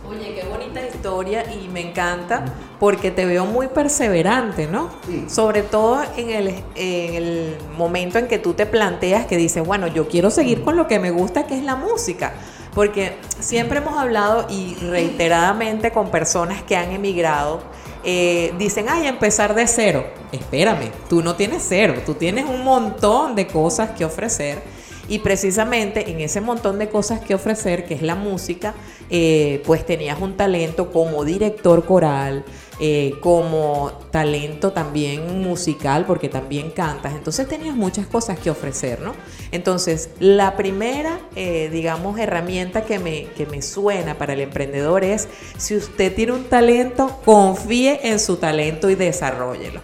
Bonita 0.74 0.96
historia 0.96 1.44
y 1.54 1.68
me 1.68 1.88
encanta 1.88 2.44
porque 2.80 3.12
te 3.12 3.24
veo 3.26 3.46
muy 3.46 3.68
perseverante, 3.68 4.66
¿no? 4.66 4.90
Sobre 5.28 5.62
todo 5.62 6.02
en 6.16 6.30
el, 6.30 6.48
en 6.74 7.14
el 7.14 7.56
momento 7.78 8.18
en 8.18 8.26
que 8.26 8.40
tú 8.40 8.54
te 8.54 8.66
planteas 8.66 9.26
que 9.26 9.36
dices, 9.36 9.64
bueno, 9.64 9.86
yo 9.86 10.08
quiero 10.08 10.30
seguir 10.30 10.64
con 10.64 10.76
lo 10.76 10.88
que 10.88 10.98
me 10.98 11.12
gusta, 11.12 11.46
que 11.46 11.56
es 11.56 11.62
la 11.62 11.76
música. 11.76 12.32
Porque 12.74 13.12
siempre 13.38 13.78
hemos 13.78 13.96
hablado 13.96 14.46
y 14.50 14.74
reiteradamente 14.74 15.92
con 15.92 16.10
personas 16.10 16.64
que 16.64 16.76
han 16.76 16.90
emigrado 16.90 17.60
eh, 18.02 18.52
dicen, 18.58 18.86
ay, 18.88 19.06
empezar 19.06 19.54
de 19.54 19.68
cero. 19.68 20.04
Espérame, 20.32 20.90
tú 21.08 21.22
no 21.22 21.36
tienes 21.36 21.64
cero, 21.68 21.94
tú 22.04 22.14
tienes 22.14 22.46
un 22.46 22.64
montón 22.64 23.36
de 23.36 23.46
cosas 23.46 23.90
que 23.90 24.04
ofrecer. 24.04 24.60
Y 25.08 25.18
precisamente 25.18 26.10
en 26.10 26.20
ese 26.20 26.40
montón 26.40 26.78
de 26.78 26.88
cosas 26.88 27.20
que 27.20 27.34
ofrecer, 27.34 27.84
que 27.84 27.94
es 27.94 28.02
la 28.02 28.14
música, 28.14 28.74
eh, 29.10 29.62
pues 29.66 29.84
tenías 29.84 30.20
un 30.20 30.36
talento 30.36 30.90
como 30.90 31.24
director 31.24 31.84
coral, 31.84 32.44
eh, 32.80 33.14
como 33.20 33.92
talento 34.10 34.72
también 34.72 35.42
musical, 35.42 36.06
porque 36.06 36.28
también 36.28 36.70
cantas. 36.70 37.14
Entonces 37.14 37.46
tenías 37.46 37.76
muchas 37.76 38.06
cosas 38.06 38.38
que 38.38 38.50
ofrecer, 38.50 39.00
¿no? 39.00 39.14
Entonces, 39.52 40.10
la 40.18 40.56
primera, 40.56 41.20
eh, 41.36 41.68
digamos, 41.70 42.18
herramienta 42.18 42.84
que 42.84 42.98
me, 42.98 43.26
que 43.36 43.46
me 43.46 43.62
suena 43.62 44.16
para 44.18 44.32
el 44.32 44.40
emprendedor 44.40 45.04
es, 45.04 45.28
si 45.58 45.76
usted 45.76 46.14
tiene 46.14 46.32
un 46.32 46.44
talento, 46.44 47.20
confíe 47.24 48.08
en 48.08 48.18
su 48.18 48.36
talento 48.36 48.90
y 48.90 48.94
desarrollelo. 48.94 49.80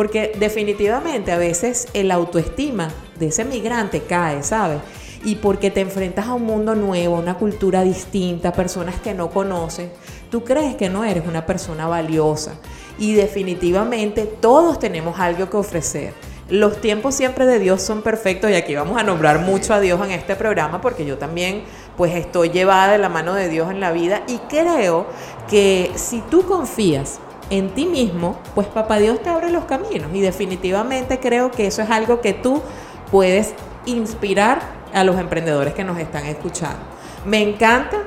Porque 0.00 0.32
definitivamente 0.38 1.30
a 1.30 1.36
veces 1.36 1.86
el 1.92 2.10
autoestima 2.10 2.88
de 3.18 3.26
ese 3.26 3.44
migrante 3.44 4.00
cae, 4.00 4.42
¿sabes? 4.42 4.78
y 5.24 5.34
porque 5.34 5.70
te 5.70 5.82
enfrentas 5.82 6.26
a 6.26 6.32
un 6.32 6.46
mundo 6.46 6.74
nuevo, 6.74 7.18
una 7.18 7.34
cultura 7.34 7.82
distinta, 7.82 8.50
personas 8.54 8.98
que 8.98 9.12
no 9.12 9.28
conoces, 9.28 9.90
tú 10.30 10.42
crees 10.42 10.74
que 10.76 10.88
no 10.88 11.04
eres 11.04 11.26
una 11.26 11.44
persona 11.44 11.86
valiosa. 11.86 12.54
Y 12.98 13.12
definitivamente 13.12 14.24
todos 14.24 14.78
tenemos 14.78 15.20
algo 15.20 15.50
que 15.50 15.58
ofrecer. 15.58 16.14
Los 16.48 16.80
tiempos 16.80 17.14
siempre 17.14 17.44
de 17.44 17.58
Dios 17.58 17.82
son 17.82 18.00
perfectos 18.00 18.50
y 18.50 18.54
aquí 18.54 18.74
vamos 18.74 18.98
a 18.98 19.02
nombrar 19.02 19.40
mucho 19.40 19.74
a 19.74 19.80
Dios 19.80 20.00
en 20.02 20.12
este 20.12 20.34
programa 20.34 20.80
porque 20.80 21.04
yo 21.04 21.18
también 21.18 21.62
pues 21.98 22.14
estoy 22.14 22.48
llevada 22.48 22.92
de 22.92 22.96
la 22.96 23.10
mano 23.10 23.34
de 23.34 23.50
Dios 23.50 23.70
en 23.70 23.80
la 23.80 23.92
vida 23.92 24.22
y 24.28 24.38
creo 24.48 25.08
que 25.50 25.92
si 25.96 26.22
tú 26.22 26.46
confías 26.46 27.20
en 27.50 27.74
ti 27.74 27.86
mismo, 27.86 28.38
pues 28.54 28.66
papá 28.68 28.98
Dios 28.98 29.20
te 29.22 29.28
abre 29.28 29.50
los 29.50 29.64
caminos 29.64 30.10
y 30.14 30.20
definitivamente 30.20 31.18
creo 31.18 31.50
que 31.50 31.66
eso 31.66 31.82
es 31.82 31.90
algo 31.90 32.20
que 32.20 32.32
tú 32.32 32.62
puedes 33.10 33.54
inspirar 33.86 34.60
a 34.94 35.04
los 35.04 35.18
emprendedores 35.18 35.74
que 35.74 35.84
nos 35.84 35.98
están 35.98 36.26
escuchando. 36.26 36.78
Me 37.24 37.42
encanta 37.42 37.98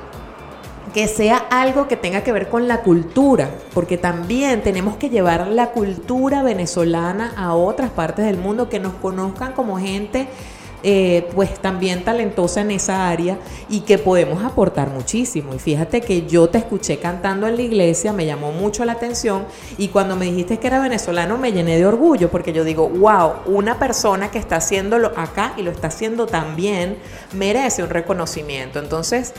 que 0.94 1.08
sea 1.08 1.38
algo 1.50 1.88
que 1.88 1.98
tenga 1.98 2.22
que 2.22 2.32
ver 2.32 2.50
con 2.50 2.68
la 2.68 2.82
cultura, 2.82 3.50
porque 3.74 3.98
también 3.98 4.62
tenemos 4.62 4.96
que 4.96 5.10
llevar 5.10 5.48
la 5.48 5.72
cultura 5.72 6.44
venezolana 6.44 7.34
a 7.36 7.54
otras 7.56 7.90
partes 7.90 8.26
del 8.26 8.38
mundo, 8.38 8.70
que 8.70 8.80
nos 8.80 8.94
conozcan 8.94 9.54
como 9.54 9.78
gente 9.80 10.28
eh, 10.84 11.30
pues 11.34 11.62
también 11.62 12.04
talentosa 12.04 12.62
en 12.62 12.72
esa 12.72 13.10
área 13.10 13.38
y 13.70 13.82
que 13.82 13.98
podemos 13.98 14.44
aportar 14.44 14.90
muchísimo. 14.90 15.54
Y 15.54 15.60
fíjate 15.60 16.02
que 16.02 16.28
yo 16.28 16.50
te 16.50 16.58
escuché 16.58 16.98
cantando 16.98 17.48
en 17.48 17.56
la 17.56 17.62
iglesia, 17.62 18.12
me 18.12 18.26
llamó 18.26 18.52
mucho 18.52 18.84
la 18.84 18.94
atención 18.94 19.46
y 19.78 19.88
cuando 19.88 20.16
me 20.16 20.26
dijiste 20.26 20.60
que 20.60 20.68
era 20.68 20.82
venezolano 20.82 21.38
me 21.38 21.54
llené 21.54 21.78
de 21.78 21.86
orgullo 21.86 22.30
porque 22.30 22.52
yo 22.52 22.64
digo, 22.64 22.90
wow, 22.90 23.32
una 23.46 23.80
persona 23.80 24.30
que 24.30 24.40
está 24.40 24.58
haciéndolo 24.58 25.14
acá 25.16 25.54
y 25.58 25.64
lo 25.64 25.72
está 25.72 25.88
haciendo 25.88 26.28
tan 26.28 26.56
bien 26.56 26.98
merece 27.34 27.82
un 27.82 27.90
reconocimiento. 27.90 28.80
Entonces, 28.80 29.34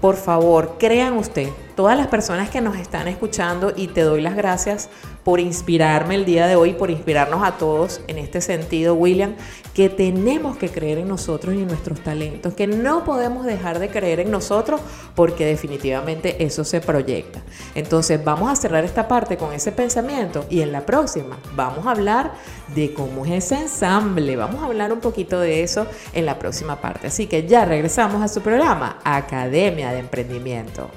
por 0.00 0.16
favor, 0.16 0.76
crean 0.78 1.16
usted, 1.16 1.48
todas 1.74 1.96
las 1.96 2.06
personas 2.06 2.50
que 2.50 2.60
nos 2.60 2.76
están 2.76 3.08
escuchando 3.08 3.72
y 3.74 3.88
te 3.88 4.02
doy 4.02 4.20
las 4.20 4.36
gracias 4.36 4.88
por 5.26 5.40
inspirarme 5.40 6.14
el 6.14 6.24
día 6.24 6.46
de 6.46 6.54
hoy, 6.54 6.74
por 6.74 6.88
inspirarnos 6.88 7.42
a 7.42 7.58
todos 7.58 8.00
en 8.06 8.16
este 8.16 8.40
sentido, 8.40 8.94
William, 8.94 9.34
que 9.74 9.88
tenemos 9.88 10.56
que 10.56 10.68
creer 10.68 10.98
en 10.98 11.08
nosotros 11.08 11.56
y 11.56 11.62
en 11.62 11.66
nuestros 11.66 11.98
talentos, 11.98 12.54
que 12.54 12.68
no 12.68 13.02
podemos 13.02 13.44
dejar 13.44 13.80
de 13.80 13.88
creer 13.88 14.20
en 14.20 14.30
nosotros 14.30 14.80
porque 15.16 15.44
definitivamente 15.44 16.44
eso 16.44 16.62
se 16.62 16.80
proyecta. 16.80 17.42
Entonces 17.74 18.22
vamos 18.22 18.52
a 18.52 18.54
cerrar 18.54 18.84
esta 18.84 19.08
parte 19.08 19.36
con 19.36 19.52
ese 19.52 19.72
pensamiento 19.72 20.46
y 20.48 20.60
en 20.60 20.70
la 20.70 20.86
próxima 20.86 21.40
vamos 21.56 21.88
a 21.88 21.90
hablar 21.90 22.34
de 22.76 22.94
cómo 22.94 23.26
es 23.26 23.32
ese 23.32 23.62
ensamble, 23.62 24.36
vamos 24.36 24.62
a 24.62 24.66
hablar 24.66 24.92
un 24.92 25.00
poquito 25.00 25.40
de 25.40 25.64
eso 25.64 25.88
en 26.12 26.24
la 26.24 26.38
próxima 26.38 26.80
parte. 26.80 27.08
Así 27.08 27.26
que 27.26 27.48
ya 27.48 27.64
regresamos 27.64 28.22
a 28.22 28.28
su 28.28 28.42
programa, 28.42 29.00
Academia 29.02 29.90
de 29.90 29.98
Emprendimiento. 29.98 30.88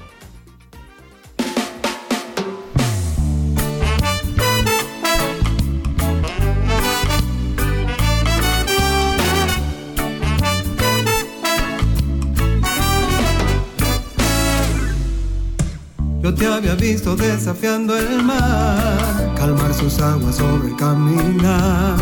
Te 16.40 16.48
había 16.48 16.76
visto 16.76 17.18
desafiando 17.18 17.98
el 17.98 18.24
mar, 18.24 19.34
calmar 19.36 19.74
sus 19.74 20.00
aguas 20.00 20.38
sobre 20.38 20.74
caminar 20.78 21.98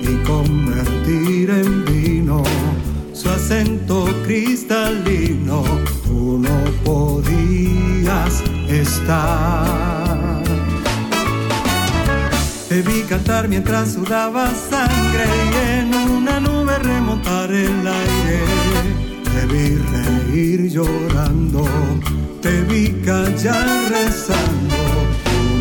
y 0.00 0.24
convertir 0.24 1.50
en 1.50 1.84
vino 1.84 2.44
su 3.12 3.28
acento 3.28 4.06
cristalino. 4.24 5.64
Tú 6.04 6.38
no 6.38 6.64
podías 6.84 8.42
estar. 8.68 10.44
Te 12.68 12.82
vi 12.82 13.02
cantar 13.02 13.48
mientras 13.48 13.94
sudaba 13.94 14.48
sangre 14.54 15.26
y 15.26 15.80
en 15.80 15.94
una 15.94 16.38
nube 16.38 16.78
remontar 16.78 17.50
el 17.50 17.86
aire. 17.86 18.44
Te 19.24 19.46
vi 19.46 19.76
llorando 20.44 21.64
te 22.42 22.60
vi 22.62 22.92
callar 23.04 23.88
rezando, 23.90 24.76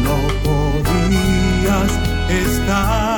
no 0.04 0.18
podías 0.44 1.92
estar. 2.30 3.15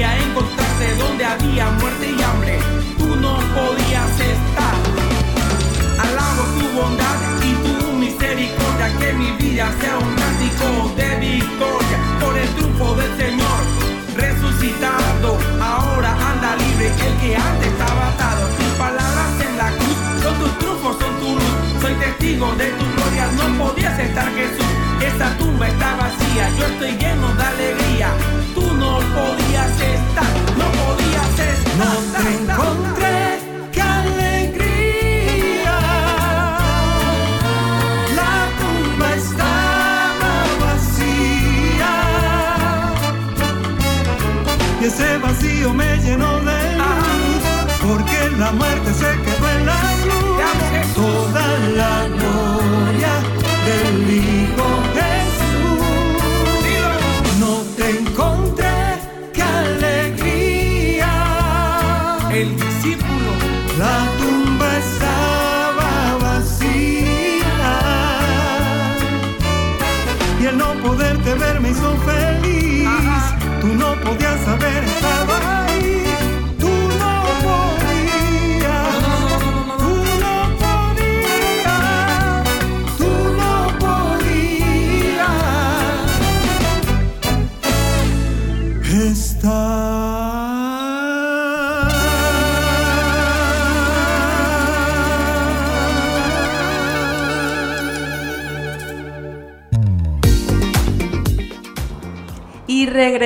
Podía 0.00 0.16
encontrarte 0.16 0.94
donde 0.94 1.24
había 1.26 1.70
muerte 1.72 2.14
y 2.16 2.22
hambre. 2.22 2.58
Tú 2.96 3.16
no 3.16 3.36
podías 3.52 4.10
estar. 4.18 4.74
Alabo 5.98 6.42
tu 6.56 6.80
bondad 6.80 7.16
y 7.44 7.52
tu 7.64 7.92
misericordia, 7.92 8.88
que 8.98 9.12
mi 9.12 9.30
vida 9.32 9.70
sea 9.78 9.98
un 9.98 10.14
cántico 10.14 10.94
de 10.96 11.16
victoria 11.16 11.98
por 12.18 12.38
el 12.38 12.48
triunfo 12.54 12.94
del 12.94 13.14
Señor. 13.18 13.60
Resucitado, 14.16 15.38
ahora 15.60 16.16
anda 16.30 16.56
libre 16.56 16.86
el 16.86 17.14
que 17.20 17.36
antes 17.36 17.68
estaba 17.68 18.08
atado. 18.08 18.46
Tus 18.56 18.72
palabras 18.78 19.32
en 19.46 19.56
la 19.58 19.70
cruz 19.76 19.98
son 20.22 20.34
tus 20.38 20.58
triunfos, 20.60 20.96
son 20.98 21.14
tu 21.20 21.34
luz. 21.34 21.82
Soy 21.82 21.94
testigo 21.94 22.54
de 22.54 22.70
tu 22.70 22.84
gloria, 22.96 23.28
no 23.36 23.64
podías 23.64 23.98
estar 23.98 24.32
Jesús. 24.34 24.66
Esa 25.02 25.36
tumba 25.36 25.68
está 25.68 25.96
vacía, 25.96 26.48
yo 26.58 26.66
estoy 26.66 26.92
lleno 26.96 27.34
de 27.34 27.42
alegría. 27.42 28.08
Tú 28.54 28.69
no 29.00 29.06
podías 29.14 29.80
estar, 29.80 30.32
no 30.58 30.66
podías 30.80 31.38
estar. 31.50 31.76
No 31.78 31.90
te 32.14 32.28
encontré, 32.42 33.18
qué 33.72 33.82
alegría. 33.82 35.78
La 38.18 38.34
tumba 38.60 39.08
estaba 39.14 40.32
vacía. 40.64 41.92
Y 44.80 44.84
ese 44.84 45.18
vacío 45.18 45.72
me 45.72 45.98
llenó 45.98 46.40
de 46.40 46.76
luz. 46.76 47.42
Porque 47.82 48.18
la 48.38 48.52
muerte 48.52 48.92
se 48.94 49.10
quedó 49.24 49.48
en 49.56 49.66
la 49.66 49.80
cruz. 50.02 50.94
Toda 50.94 51.46
la 51.76 52.06
gloria 52.08 52.49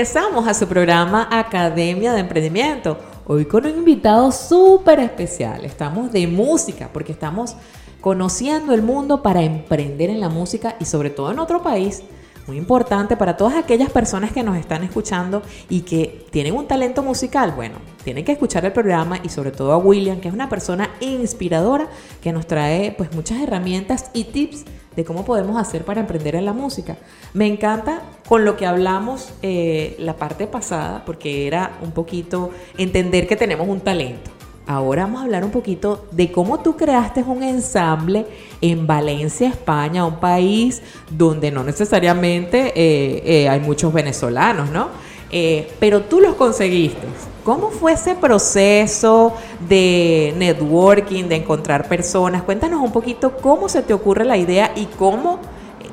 regresamos 0.05 0.47
a 0.47 0.53
su 0.53 0.67
programa 0.67 1.31
Academia 1.31 2.13
de 2.13 2.21
Emprendimiento. 2.21 2.99
Hoy 3.25 3.47
con 3.47 3.65
un 3.65 3.79
invitado 3.79 4.31
súper 4.33 5.01
especial. 5.01 5.65
Estamos 5.65 6.13
de 6.13 6.27
música 6.27 6.91
porque 6.93 7.13
estamos 7.13 7.57
conociendo 8.03 8.75
el 8.75 8.83
mundo 8.83 9.23
para 9.23 9.41
emprender 9.41 10.11
en 10.11 10.21
la 10.21 10.29
música 10.29 10.77
y 10.79 10.85
sobre 10.85 11.09
todo 11.09 11.33
en 11.33 11.39
otro 11.39 11.63
país. 11.63 12.03
Muy 12.47 12.59
importante 12.59 13.17
para 13.17 13.39
todas 13.39 13.55
aquellas 13.55 13.89
personas 13.89 14.31
que 14.31 14.43
nos 14.43 14.59
están 14.59 14.85
escuchando 14.85 15.41
y 15.71 15.81
que 15.81 16.27
tienen 16.31 16.55
un 16.55 16.67
talento 16.67 17.03
musical. 17.03 17.55
Bueno, 17.57 17.77
tienen 18.05 18.27
que 18.27 18.33
escuchar 18.33 18.67
el 18.67 18.73
programa 18.73 19.21
y 19.23 19.31
sobre 19.31 19.53
todo 19.53 19.73
a 19.73 19.79
William, 19.79 20.21
que 20.21 20.29
es 20.29 20.35
una 20.35 20.51
persona 20.51 20.91
inspiradora 21.01 21.89
que 22.21 22.31
nos 22.31 22.47
trae 22.47 22.93
pues 22.93 23.11
muchas 23.15 23.41
herramientas 23.41 24.11
y 24.13 24.25
tips 24.25 24.67
de 24.97 25.05
cómo 25.05 25.25
podemos 25.25 25.61
hacer 25.61 25.85
para 25.85 26.01
emprender 26.01 26.35
en 26.35 26.45
la 26.45 26.53
música. 26.53 26.97
Me 27.33 27.47
encanta 27.47 28.03
con 28.29 28.45
lo 28.45 28.57
que 28.57 28.67
hablamos 28.67 29.31
eh, 29.43 29.97
la 29.99 30.17
parte 30.17 30.47
pasada, 30.47 31.05
porque 31.05 31.47
era 31.47 31.79
un 31.83 31.93
poquito 31.93 32.51
entender 32.77 33.27
que 33.27 33.37
tenemos 33.37 33.69
un 33.69 33.81
talento. 33.81 34.31
Ahora 34.67 35.03
vamos 35.03 35.21
a 35.21 35.25
hablar 35.25 35.45
un 35.45 35.51
poquito 35.51 36.07
de 36.11 36.33
cómo 36.33 36.61
tú 36.61 36.75
creaste 36.75 37.23
un 37.23 37.43
ensamble 37.43 38.25
en 38.63 38.87
Valencia, 38.87 39.49
España, 39.49 40.07
un 40.07 40.21
país 40.21 40.81
donde 41.11 41.51
no 41.51 41.63
necesariamente 41.63 42.73
eh, 42.75 43.23
eh, 43.27 43.49
hay 43.49 43.61
muchos 43.61 43.93
venezolanos, 43.93 44.71
¿no? 44.71 44.89
Eh, 45.31 45.71
pero 45.79 46.03
tú 46.03 46.21
los 46.21 46.35
conseguiste. 46.37 47.07
¿Cómo 47.45 47.71
fue 47.71 47.93
ese 47.93 48.15
proceso 48.15 49.35
de 49.69 50.33
networking, 50.39 51.25
de 51.25 51.37
encontrar 51.37 51.87
personas? 51.87 52.43
Cuéntanos 52.43 52.81
un 52.81 52.91
poquito 52.91 53.37
cómo 53.37 53.69
se 53.69 53.83
te 53.83 53.93
ocurre 53.93 54.25
la 54.25 54.39
idea 54.39 54.73
y 54.75 54.87
cómo 54.87 55.41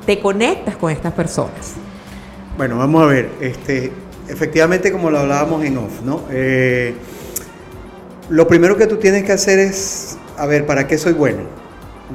te 0.06 0.18
conectas 0.18 0.76
con 0.76 0.90
estas 0.90 1.12
personas. 1.12 1.74
Bueno, 2.56 2.78
vamos 2.78 3.02
a 3.02 3.06
ver, 3.06 3.28
este, 3.42 3.92
efectivamente 4.28 4.90
como 4.90 5.10
lo 5.10 5.18
hablábamos 5.18 5.62
en 5.62 5.76
off, 5.76 6.00
¿no? 6.02 6.22
Eh, 6.30 6.94
lo 8.30 8.48
primero 8.48 8.78
que 8.78 8.86
tú 8.86 8.96
tienes 8.96 9.24
que 9.24 9.32
hacer 9.32 9.58
es, 9.58 10.16
a 10.38 10.46
ver, 10.46 10.64
¿para 10.64 10.86
qué 10.86 10.96
soy 10.96 11.12
bueno? 11.12 11.40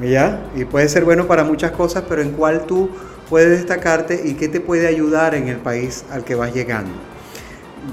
¿Ya? 0.02 0.44
Y 0.56 0.64
puede 0.64 0.88
ser 0.88 1.04
bueno 1.04 1.28
para 1.28 1.44
muchas 1.44 1.70
cosas, 1.70 2.02
pero 2.08 2.22
en 2.22 2.32
cuál 2.32 2.66
tú 2.66 2.90
puedes 3.30 3.50
destacarte 3.50 4.20
y 4.24 4.34
qué 4.34 4.48
te 4.48 4.58
puede 4.58 4.88
ayudar 4.88 5.36
en 5.36 5.46
el 5.46 5.58
país 5.58 6.04
al 6.10 6.24
que 6.24 6.34
vas 6.34 6.52
llegando. 6.52 6.90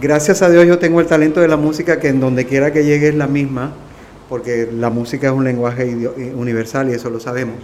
Gracias 0.01 0.41
a 0.41 0.49
Dios 0.49 0.65
yo 0.65 0.77
tengo 0.77 0.99
el 0.99 1.07
talento 1.07 1.39
de 1.39 1.47
la 1.47 1.55
música 1.55 1.99
que 1.99 2.09
en 2.09 2.19
donde 2.19 2.45
quiera 2.45 2.73
que 2.73 2.83
llegue 2.83 3.09
es 3.09 3.15
la 3.15 3.27
misma, 3.27 3.73
porque 4.27 4.67
la 4.71 4.89
música 4.89 5.27
es 5.27 5.33
un 5.33 5.45
lenguaje 5.45 5.89
eh, 5.89 6.33
universal 6.35 6.89
y 6.89 6.93
eso 6.93 7.09
lo 7.09 7.19
sabemos. 7.19 7.55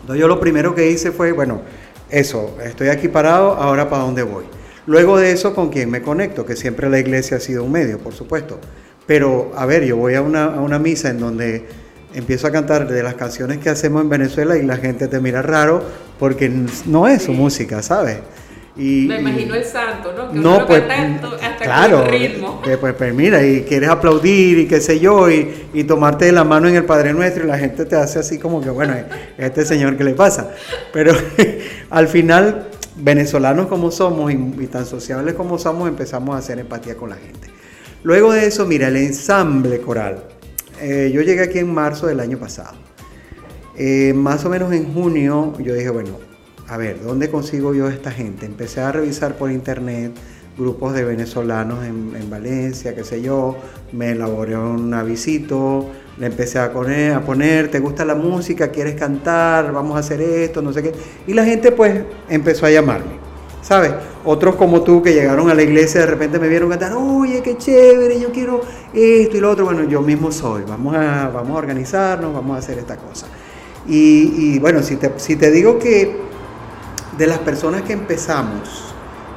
Entonces 0.00 0.20
yo 0.20 0.28
lo 0.28 0.40
primero 0.40 0.74
que 0.74 0.90
hice 0.90 1.12
fue, 1.12 1.32
bueno, 1.32 1.60
eso, 2.08 2.56
estoy 2.64 2.88
aquí 2.88 3.08
parado, 3.08 3.54
ahora 3.54 3.90
para 3.90 4.04
dónde 4.04 4.22
voy. 4.22 4.44
Luego 4.86 5.18
de 5.18 5.32
eso, 5.32 5.54
¿con 5.54 5.68
quién 5.68 5.90
me 5.90 6.00
conecto? 6.00 6.46
Que 6.46 6.56
siempre 6.56 6.88
la 6.88 6.98
iglesia 6.98 7.36
ha 7.36 7.40
sido 7.40 7.64
un 7.64 7.72
medio, 7.72 7.98
por 7.98 8.14
supuesto. 8.14 8.58
Pero, 9.06 9.52
a 9.54 9.66
ver, 9.66 9.84
yo 9.84 9.96
voy 9.96 10.14
a 10.14 10.22
una, 10.22 10.44
a 10.44 10.60
una 10.60 10.78
misa 10.78 11.10
en 11.10 11.20
donde 11.20 11.66
empiezo 12.14 12.46
a 12.46 12.52
cantar 12.52 12.88
de 12.88 13.02
las 13.02 13.14
canciones 13.14 13.58
que 13.58 13.68
hacemos 13.68 14.02
en 14.02 14.08
Venezuela 14.08 14.56
y 14.56 14.62
la 14.62 14.76
gente 14.76 15.08
te 15.08 15.20
mira 15.20 15.42
raro 15.42 15.82
porque 16.18 16.50
no 16.86 17.06
es 17.06 17.22
su 17.22 17.32
música, 17.32 17.82
¿sabes? 17.82 18.18
Y, 18.76 19.06
Me 19.06 19.20
imagino 19.20 19.54
el 19.54 19.64
santo, 19.64 20.12
¿no? 20.16 20.32
Que 20.32 20.38
no, 20.38 20.66
pues, 20.66 20.82
canta 20.82 21.28
hasta- 21.28 21.46
hasta 21.46 21.64
claro, 21.64 22.00
con 22.02 22.08
ritmo. 22.10 22.60
que, 22.60 22.76
pues, 22.76 22.94
pues, 22.94 23.14
mira, 23.14 23.40
y 23.46 23.62
quieres 23.62 23.88
aplaudir 23.88 24.58
y 24.58 24.66
qué 24.66 24.80
sé 24.80 24.98
yo, 24.98 25.30
y, 25.30 25.68
y 25.72 25.84
tomarte 25.84 26.32
la 26.32 26.42
mano 26.42 26.66
en 26.66 26.74
el 26.74 26.84
Padre 26.84 27.12
Nuestro 27.12 27.44
y 27.44 27.46
la 27.46 27.56
gente 27.56 27.84
te 27.84 27.94
hace 27.94 28.18
así 28.18 28.38
como 28.38 28.60
que, 28.60 28.70
bueno, 28.70 28.94
este 29.38 29.64
señor, 29.64 29.96
¿qué 29.96 30.02
le 30.02 30.14
pasa? 30.14 30.50
Pero 30.92 31.12
al 31.90 32.08
final, 32.08 32.66
venezolanos 32.96 33.68
como 33.68 33.92
somos 33.92 34.32
y, 34.32 34.34
y 34.34 34.66
tan 34.66 34.86
sociables 34.86 35.34
como 35.34 35.56
somos, 35.56 35.88
empezamos 35.88 36.34
a 36.34 36.38
hacer 36.38 36.58
empatía 36.58 36.96
con 36.96 37.10
la 37.10 37.16
gente. 37.16 37.48
Luego 38.02 38.32
de 38.32 38.46
eso, 38.46 38.66
mira, 38.66 38.88
el 38.88 38.96
ensamble 38.96 39.80
coral. 39.82 40.24
eh, 40.80 41.12
yo 41.14 41.22
llegué 41.22 41.42
aquí 41.44 41.60
en 41.60 41.72
marzo 41.72 42.08
del 42.08 42.18
año 42.18 42.38
pasado. 42.38 42.74
Eh, 43.76 44.12
más 44.16 44.44
o 44.44 44.50
menos 44.50 44.72
en 44.72 44.92
junio 44.92 45.52
yo 45.60 45.74
dije, 45.74 45.90
bueno, 45.90 46.18
a 46.68 46.76
ver, 46.76 47.02
¿dónde 47.02 47.30
consigo 47.30 47.74
yo 47.74 47.88
esta 47.88 48.10
gente? 48.10 48.46
Empecé 48.46 48.80
a 48.80 48.92
revisar 48.92 49.36
por 49.36 49.50
internet 49.50 50.12
grupos 50.56 50.94
de 50.94 51.04
venezolanos 51.04 51.84
en, 51.84 52.30
Valencia, 52.30 52.94
qué 52.94 53.04
sé 53.04 53.20
yo, 53.20 53.56
me 53.92 54.12
elaboré 54.12 54.56
un 54.56 54.92
avisito, 54.94 55.90
le 56.18 56.26
empecé 56.26 56.58
a 56.58 56.72
poner, 56.72 57.70
¿te 57.70 57.80
gusta 57.80 58.04
la 58.04 58.14
música? 58.14 58.68
¿Quieres 58.68 58.94
cantar? 58.94 59.72
Vamos 59.72 59.96
a 59.96 60.00
hacer 60.00 60.20
esto, 60.20 60.62
no 60.62 60.72
sé 60.72 60.82
qué. 60.82 60.92
Y 61.26 61.34
la 61.34 61.44
gente 61.44 61.72
pues 61.72 62.02
empezó 62.28 62.66
a 62.66 62.70
llamarme. 62.70 63.24
¿Sabes? 63.62 63.92
Otros 64.24 64.56
como 64.56 64.82
tú 64.82 65.02
que 65.02 65.14
llegaron 65.14 65.48
a 65.48 65.54
la 65.54 65.62
iglesia 65.62 66.00
de 66.00 66.06
repente 66.06 66.38
me 66.38 66.48
vieron 66.48 66.68
cantar, 66.68 66.92
oye, 66.92 67.40
qué 67.42 67.56
chévere, 67.56 68.20
yo 68.20 68.30
quiero 68.30 68.60
esto 68.92 69.36
y 69.36 69.40
lo 69.40 69.50
otro. 69.50 69.64
Bueno, 69.64 69.84
yo 69.84 70.02
mismo 70.02 70.30
soy, 70.30 70.62
vamos 70.68 70.94
a, 70.94 71.30
vamos 71.30 71.50
a 71.50 71.58
organizarnos, 71.58 72.34
vamos 72.34 72.56
a 72.56 72.58
hacer 72.58 72.78
esta 72.78 72.96
cosa. 72.96 73.26
Y, 73.86 74.58
bueno, 74.60 74.82
si 74.82 74.96
te, 74.96 75.12
si 75.16 75.36
te 75.36 75.50
digo 75.50 75.78
que 75.78 76.14
de 77.18 77.26
las 77.26 77.38
personas 77.38 77.82
que 77.82 77.92
empezamos 77.92 78.94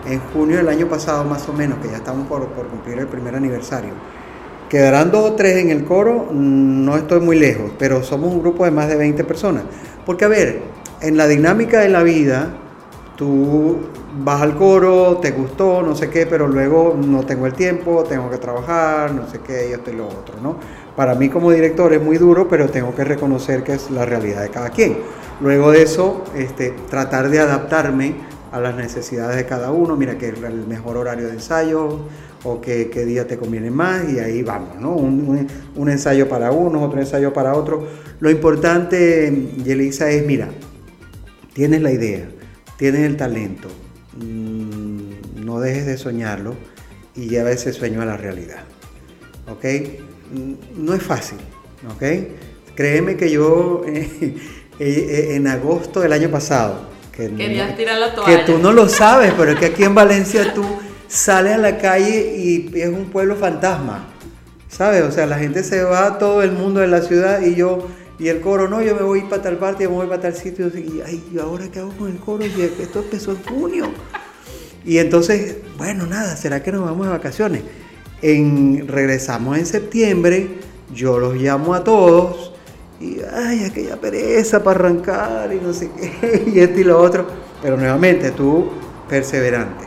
en 0.08 0.20
junio 0.34 0.58
del 0.58 0.70
año 0.70 0.88
pasado 0.88 1.24
más 1.24 1.48
o 1.50 1.54
menos, 1.54 1.80
que 1.80 1.90
ya 1.90 1.98
estamos 1.98 2.28
por, 2.28 2.48
cumplir 2.48 2.98
el 3.00 3.08
primer 3.08 3.36
aniversario, 3.36 3.92
quedarán 4.70 5.12
dos 5.12 5.32
o 5.32 5.34
tres 5.34 5.58
en 5.58 5.70
el 5.70 5.84
coro, 5.84 6.30
no 6.32 6.96
estoy 6.98 7.20
muy 7.20 7.38
lejos, 7.38 7.72
pero 7.78 8.04
somos 8.04 8.34
un 8.34 8.42
grupo 8.42 8.66
de 8.66 8.72
más 8.72 8.88
de 8.88 8.96
20 8.96 9.24
personas. 9.24 9.64
Porque 10.06 10.26
a 10.26 10.28
ver, 10.28 10.62
en 11.02 11.18
la 11.18 11.28
dinámica 11.28 11.80
de 11.80 11.90
la 11.90 12.04
vida, 12.04 12.54
tú 13.16 13.78
vas 14.24 14.42
al 14.42 14.56
coro, 14.56 15.18
te 15.18 15.32
gustó, 15.32 15.82
no 15.82 15.96
sé 15.96 16.10
qué, 16.10 16.26
pero 16.26 16.48
luego 16.48 16.96
no 16.98 17.26
tengo 17.26 17.46
el 17.46 17.54
tiempo, 17.54 18.04
tengo 18.04 18.30
que 18.30 18.38
trabajar, 18.38 19.14
no 19.14 19.28
sé 19.30 19.40
qué, 19.40 19.70
y 19.70 19.74
esto 19.74 19.92
y 19.92 19.96
lo 19.96 20.08
otro, 20.08 20.36
¿no? 20.42 20.56
Para 20.96 21.16
mí 21.16 21.30
como 21.30 21.52
director 21.52 21.94
es 21.94 22.02
muy 22.02 22.18
duro, 22.18 22.48
pero 22.48 22.70
tengo 22.70 22.96
que 22.96 23.04
reconocer 23.04 23.64
que 23.64 23.74
es 23.74 23.92
la 23.92 24.06
realidad 24.06 24.42
de 24.42 24.50
cada 24.50 24.70
quien. 24.70 24.98
Luego 25.40 25.72
de 25.72 25.84
eso, 25.84 26.24
este, 26.36 26.74
tratar 26.90 27.30
de 27.30 27.40
adaptarme 27.40 28.16
a 28.52 28.60
las 28.60 28.76
necesidades 28.76 29.38
de 29.38 29.46
cada 29.46 29.72
uno, 29.72 29.96
mira 29.96 30.18
que 30.18 30.30
el 30.30 30.66
mejor 30.68 30.98
horario 30.98 31.28
de 31.28 31.34
ensayo 31.34 32.00
o 32.44 32.62
qué, 32.62 32.86
día 33.06 33.28
te 33.28 33.38
conviene 33.38 33.70
más 33.70 34.10
y 34.10 34.20
ahí 34.20 34.42
vamos, 34.42 34.80
¿no? 34.80 34.96
Un, 34.96 35.48
un, 35.76 35.90
ensayo 35.90 36.28
para 36.30 36.52
uno, 36.52 36.82
otro 36.84 37.00
ensayo 37.00 37.34
para 37.34 37.54
otro. 37.54 37.88
Lo 38.20 38.30
importante, 38.30 39.50
Yelisa, 39.64 40.10
es, 40.10 40.26
mira, 40.26 40.50
tienes 41.54 41.82
la 41.82 41.92
idea, 41.92 42.28
tienes 42.78 43.02
el 43.02 43.18
talento, 43.18 43.68
mm, 44.18 45.44
no 45.46 45.60
dejes 45.60 45.86
de 45.86 45.98
soñarlo 45.98 46.56
y 47.16 47.28
lleva 47.28 47.52
ese 47.52 47.74
sueño 47.74 48.02
a 48.02 48.06
la 48.06 48.18
realidad, 48.18 48.64
¿ok? 49.48 49.66
Mm, 50.32 50.86
no 50.86 50.94
es 50.94 51.04
fácil, 51.04 51.40
¿ok? 51.94 52.04
Créeme 52.76 53.18
que 53.18 53.32
yo 53.32 53.82
eh, 53.88 54.36
en 54.80 55.48
agosto 55.48 56.02
del 56.02 56.14
año 56.14 56.30
pasado, 56.30 56.88
que, 57.12 57.30
tirar 57.30 58.00
la 58.00 58.14
toalla. 58.14 58.46
que 58.46 58.52
tú 58.52 58.60
no 58.60 58.72
lo 58.72 58.88
sabes, 58.88 59.34
pero 59.36 59.52
es 59.52 59.60
que 59.60 59.68
aquí 59.68 59.84
en 59.84 59.96
Valencia 59.96 60.54
tú 60.54 60.64
sales 61.08 61.54
a 61.54 61.58
la 61.58 61.78
calle 61.78 62.36
y 62.38 62.72
es 62.76 62.90
un 62.90 63.06
pueblo 63.06 63.36
fantasma, 63.36 64.08
¿sabes? 64.70 65.02
O 65.04 65.12
sea, 65.12 65.26
la 65.26 65.38
gente 65.38 65.64
se 65.64 65.84
va, 65.84 66.20
todo 66.20 66.44
el 66.44 66.52
mundo 66.52 66.80
de 66.80 66.88
la 66.88 67.02
ciudad 67.02 67.42
y 67.42 67.56
yo, 67.56 67.88
y 68.20 68.28
el 68.28 68.40
coro, 68.42 68.68
no, 68.68 68.82
yo 68.82 68.96
me 68.96 69.02
voy 69.02 69.22
para 69.22 69.42
tal 69.42 69.58
parte, 69.58 69.86
yo 69.86 69.90
me 69.90 69.98
voy 69.98 70.08
para 70.08 70.22
tal 70.22 70.36
sitio, 70.36 70.68
y 70.68 71.02
ay, 71.06 71.24
¿y 71.34 71.40
ahora 71.40 71.66
qué 71.72 71.80
hago 71.80 71.92
con 71.92 72.12
el 72.12 72.18
coro? 72.18 72.46
Y 72.46 72.62
esto 72.62 73.00
empezó 73.00 73.32
en 73.32 73.44
junio. 73.44 73.88
Y 74.86 75.00
entonces, 75.00 75.58
bueno, 75.78 76.06
nada, 76.06 76.36
¿será 76.36 76.64
que 76.64 76.72
nos 76.72 76.86
vamos 76.86 77.08
de 77.08 77.12
vacaciones? 77.12 77.64
En, 78.22 78.88
regresamos 78.88 79.58
en 79.58 79.66
septiembre, 79.66 80.60
yo 80.94 81.20
los 81.20 81.36
llamo 81.36 81.74
a 81.74 81.84
todos 81.84 82.57
y 83.00 83.20
ay, 83.22 83.66
aquella 83.66 83.98
pereza 83.98 84.64
para 84.64 84.80
arrancar 84.80 85.54
y 85.54 85.60
no 85.60 85.74
sé 85.74 85.92
qué, 85.92 86.44
y 86.54 86.60
esto 86.60 86.80
y 86.80 86.84
lo 86.84 87.00
otro. 87.00 87.26
Pero 87.62 87.78
nuevamente, 87.78 88.32
tú 88.32 88.70
perseverante. 89.10 89.86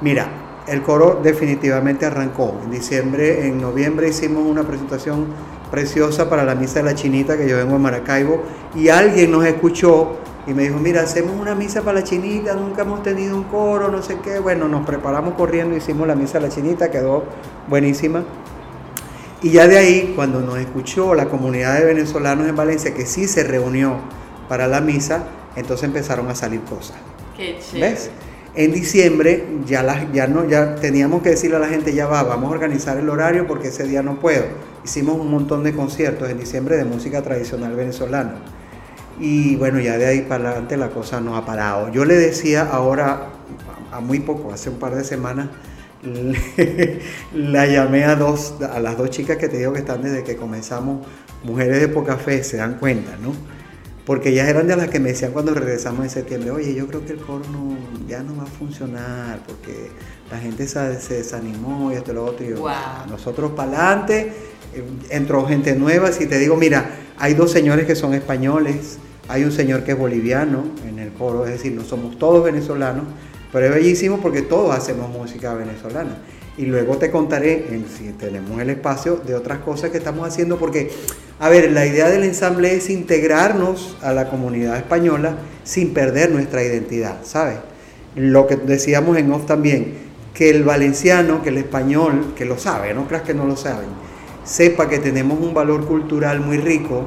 Mira, 0.00 0.28
el 0.68 0.82
coro 0.82 1.20
definitivamente 1.22 2.06
arrancó. 2.06 2.60
En 2.62 2.70
diciembre, 2.70 3.46
en 3.46 3.60
noviembre 3.60 4.08
hicimos 4.08 4.44
una 4.46 4.62
presentación 4.62 5.26
preciosa 5.70 6.28
para 6.28 6.44
la 6.44 6.54
misa 6.54 6.80
de 6.80 6.84
la 6.84 6.94
chinita 6.94 7.36
que 7.36 7.48
yo 7.48 7.56
vengo 7.56 7.76
a 7.76 7.78
Maracaibo 7.78 8.42
y 8.74 8.88
alguien 8.88 9.30
nos 9.30 9.44
escuchó 9.44 10.16
y 10.46 10.54
me 10.54 10.62
dijo, 10.62 10.78
mira, 10.78 11.02
hacemos 11.02 11.38
una 11.38 11.54
misa 11.54 11.82
para 11.82 12.00
la 12.00 12.04
chinita, 12.04 12.54
nunca 12.54 12.82
hemos 12.82 13.02
tenido 13.02 13.36
un 13.36 13.44
coro, 13.44 13.90
no 13.90 14.02
sé 14.02 14.18
qué. 14.22 14.38
Bueno, 14.38 14.66
nos 14.66 14.86
preparamos 14.86 15.34
corriendo, 15.34 15.76
hicimos 15.76 16.06
la 16.06 16.14
misa 16.14 16.38
de 16.38 16.48
la 16.48 16.54
chinita, 16.54 16.90
quedó 16.90 17.24
buenísima. 17.68 18.24
Y 19.42 19.50
ya 19.50 19.68
de 19.68 19.78
ahí, 19.78 20.12
cuando 20.16 20.40
nos 20.40 20.58
escuchó 20.58 21.14
la 21.14 21.26
comunidad 21.26 21.78
de 21.78 21.84
venezolanos 21.84 22.48
en 22.48 22.56
Valencia, 22.56 22.94
que 22.94 23.06
sí 23.06 23.28
se 23.28 23.44
reunió 23.44 23.98
para 24.48 24.66
la 24.66 24.80
misa, 24.80 25.24
entonces 25.56 25.84
empezaron 25.84 26.28
a 26.28 26.34
salir 26.34 26.60
cosas. 26.62 26.96
Qué 27.36 27.58
chévere. 27.60 27.90
¿Ves? 27.90 28.10
En 28.54 28.72
diciembre 28.72 29.46
ya, 29.66 29.82
la, 29.84 30.10
ya, 30.12 30.26
no, 30.26 30.48
ya 30.48 30.74
teníamos 30.74 31.22
que 31.22 31.30
decirle 31.30 31.56
a 31.56 31.60
la 31.60 31.68
gente, 31.68 31.94
ya 31.94 32.06
va, 32.06 32.24
vamos 32.24 32.50
a 32.50 32.54
organizar 32.54 32.98
el 32.98 33.08
horario 33.08 33.46
porque 33.46 33.68
ese 33.68 33.84
día 33.84 34.02
no 34.02 34.18
puedo. 34.18 34.44
Hicimos 34.84 35.20
un 35.20 35.30
montón 35.30 35.62
de 35.62 35.72
conciertos 35.72 36.28
en 36.28 36.38
diciembre 36.38 36.76
de 36.76 36.84
música 36.84 37.22
tradicional 37.22 37.76
venezolana 37.76 38.36
y 39.20 39.56
bueno, 39.56 39.80
ya 39.80 39.98
de 39.98 40.06
ahí 40.06 40.20
para 40.22 40.50
adelante 40.50 40.76
la 40.76 40.90
cosa 40.90 41.20
no 41.20 41.36
ha 41.36 41.44
parado. 41.44 41.90
Yo 41.90 42.04
le 42.04 42.14
decía 42.14 42.68
ahora, 42.70 43.28
a 43.92 44.00
muy 44.00 44.20
poco, 44.20 44.52
hace 44.52 44.70
un 44.70 44.78
par 44.78 44.94
de 44.94 45.04
semanas, 45.04 45.48
la 47.34 47.66
llamé 47.66 48.04
a 48.04 48.14
dos, 48.14 48.54
a 48.60 48.78
las 48.80 48.96
dos 48.96 49.10
chicas 49.10 49.36
que 49.36 49.48
te 49.48 49.58
digo 49.58 49.72
que 49.72 49.80
están 49.80 50.02
desde 50.02 50.24
que 50.24 50.36
comenzamos, 50.36 51.06
mujeres 51.44 51.80
de 51.80 51.88
poca 51.88 52.16
fe, 52.16 52.42
se 52.44 52.56
dan 52.56 52.78
cuenta, 52.78 53.16
¿no? 53.22 53.32
Porque 54.06 54.30
ellas 54.30 54.48
eran 54.48 54.66
de 54.66 54.74
las 54.74 54.88
que 54.88 55.00
me 55.00 55.10
decían 55.10 55.32
cuando 55.32 55.52
regresamos 55.52 56.02
en 56.04 56.10
septiembre, 56.10 56.50
oye, 56.50 56.74
yo 56.74 56.86
creo 56.86 57.04
que 57.04 57.12
el 57.12 57.18
coro 57.18 57.44
ya 58.08 58.22
no 58.22 58.36
va 58.36 58.44
a 58.44 58.46
funcionar, 58.46 59.40
porque 59.46 59.90
la 60.30 60.38
gente 60.38 60.66
se, 60.66 60.80
desanimó 61.14 61.92
y 61.92 61.96
esto 61.96 62.12
y 62.12 62.14
lo 62.14 62.24
otro. 62.24 62.46
Y 62.46 63.10
nosotros 63.10 63.52
para 63.52 63.90
adelante, 63.90 64.32
eh, 64.74 64.84
entró 65.10 65.46
gente 65.46 65.74
nueva, 65.74 66.10
si 66.12 66.26
te 66.26 66.38
digo, 66.38 66.56
mira, 66.56 66.90
hay 67.18 67.34
dos 67.34 67.50
señores 67.50 67.86
que 67.86 67.94
son 67.94 68.14
españoles, 68.14 68.98
hay 69.28 69.44
un 69.44 69.52
señor 69.52 69.84
que 69.84 69.92
es 69.92 69.98
boliviano 69.98 70.64
en 70.86 70.98
el 70.98 71.12
coro, 71.12 71.44
es 71.44 71.52
decir, 71.52 71.72
no 71.72 71.84
somos 71.84 72.18
todos 72.18 72.42
venezolanos, 72.42 73.04
pero 73.52 73.66
es 73.66 73.74
bellísimo 73.74 74.18
porque 74.20 74.42
todos 74.42 74.76
hacemos 74.76 75.10
música 75.10 75.54
venezolana. 75.54 76.18
Y 76.56 76.66
luego 76.66 76.96
te 76.96 77.10
contaré, 77.10 77.66
si 77.96 78.10
tenemos 78.12 78.60
el 78.60 78.70
espacio, 78.70 79.16
de 79.16 79.36
otras 79.36 79.60
cosas 79.60 79.90
que 79.90 79.98
estamos 79.98 80.26
haciendo, 80.26 80.58
porque, 80.58 80.90
a 81.38 81.48
ver, 81.48 81.70
la 81.70 81.86
idea 81.86 82.08
del 82.08 82.24
ensamble 82.24 82.74
es 82.74 82.90
integrarnos 82.90 83.96
a 84.02 84.12
la 84.12 84.28
comunidad 84.28 84.76
española 84.76 85.36
sin 85.62 85.94
perder 85.94 86.32
nuestra 86.32 86.64
identidad, 86.64 87.18
¿sabes? 87.22 87.58
Lo 88.16 88.48
que 88.48 88.56
decíamos 88.56 89.16
en 89.18 89.30
off 89.30 89.46
también, 89.46 89.94
que 90.34 90.50
el 90.50 90.64
valenciano, 90.64 91.42
que 91.42 91.50
el 91.50 91.58
español, 91.58 92.34
que 92.36 92.44
lo 92.44 92.58
sabe, 92.58 92.92
no 92.92 93.06
creas 93.06 93.22
que 93.22 93.34
no 93.34 93.44
lo 93.44 93.56
saben, 93.56 93.88
sepa 94.42 94.88
que 94.88 94.98
tenemos 94.98 95.38
un 95.38 95.54
valor 95.54 95.86
cultural 95.86 96.40
muy 96.40 96.56
rico 96.58 97.04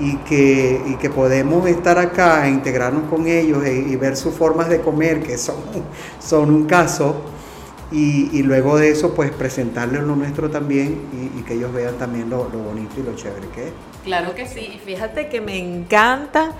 y 0.00 0.16
que, 0.16 0.80
y 0.86 0.94
que 0.96 1.10
podemos 1.10 1.68
estar 1.68 1.98
acá 1.98 2.46
e 2.46 2.50
integrarnos 2.50 3.08
con 3.10 3.28
ellos 3.28 3.64
e, 3.64 3.74
y, 3.74 3.96
ver 3.96 4.16
sus 4.16 4.34
formas 4.34 4.68
de 4.68 4.80
comer, 4.80 5.22
que 5.22 5.36
son, 5.36 5.56
son 6.18 6.50
un 6.50 6.66
caso, 6.66 7.22
y, 7.92 8.30
y 8.32 8.42
luego 8.42 8.78
de 8.78 8.90
eso, 8.90 9.14
pues 9.14 9.30
presentarles 9.30 10.02
lo 10.02 10.16
nuestro 10.16 10.48
también 10.48 11.02
y, 11.36 11.42
que 11.42 11.54
ellos 11.54 11.72
vean 11.72 11.96
también 11.98 12.30
lo, 12.30 12.48
lo, 12.48 12.58
bonito 12.60 12.94
y 12.98 13.02
lo 13.02 13.14
chévere 13.14 13.48
que 13.48 13.68
es. 13.68 13.72
Claro 14.04 14.34
que 14.34 14.46
sí, 14.46 14.80
fíjate 14.84 15.28
que 15.28 15.40
me 15.40 15.58
encanta. 15.58 16.52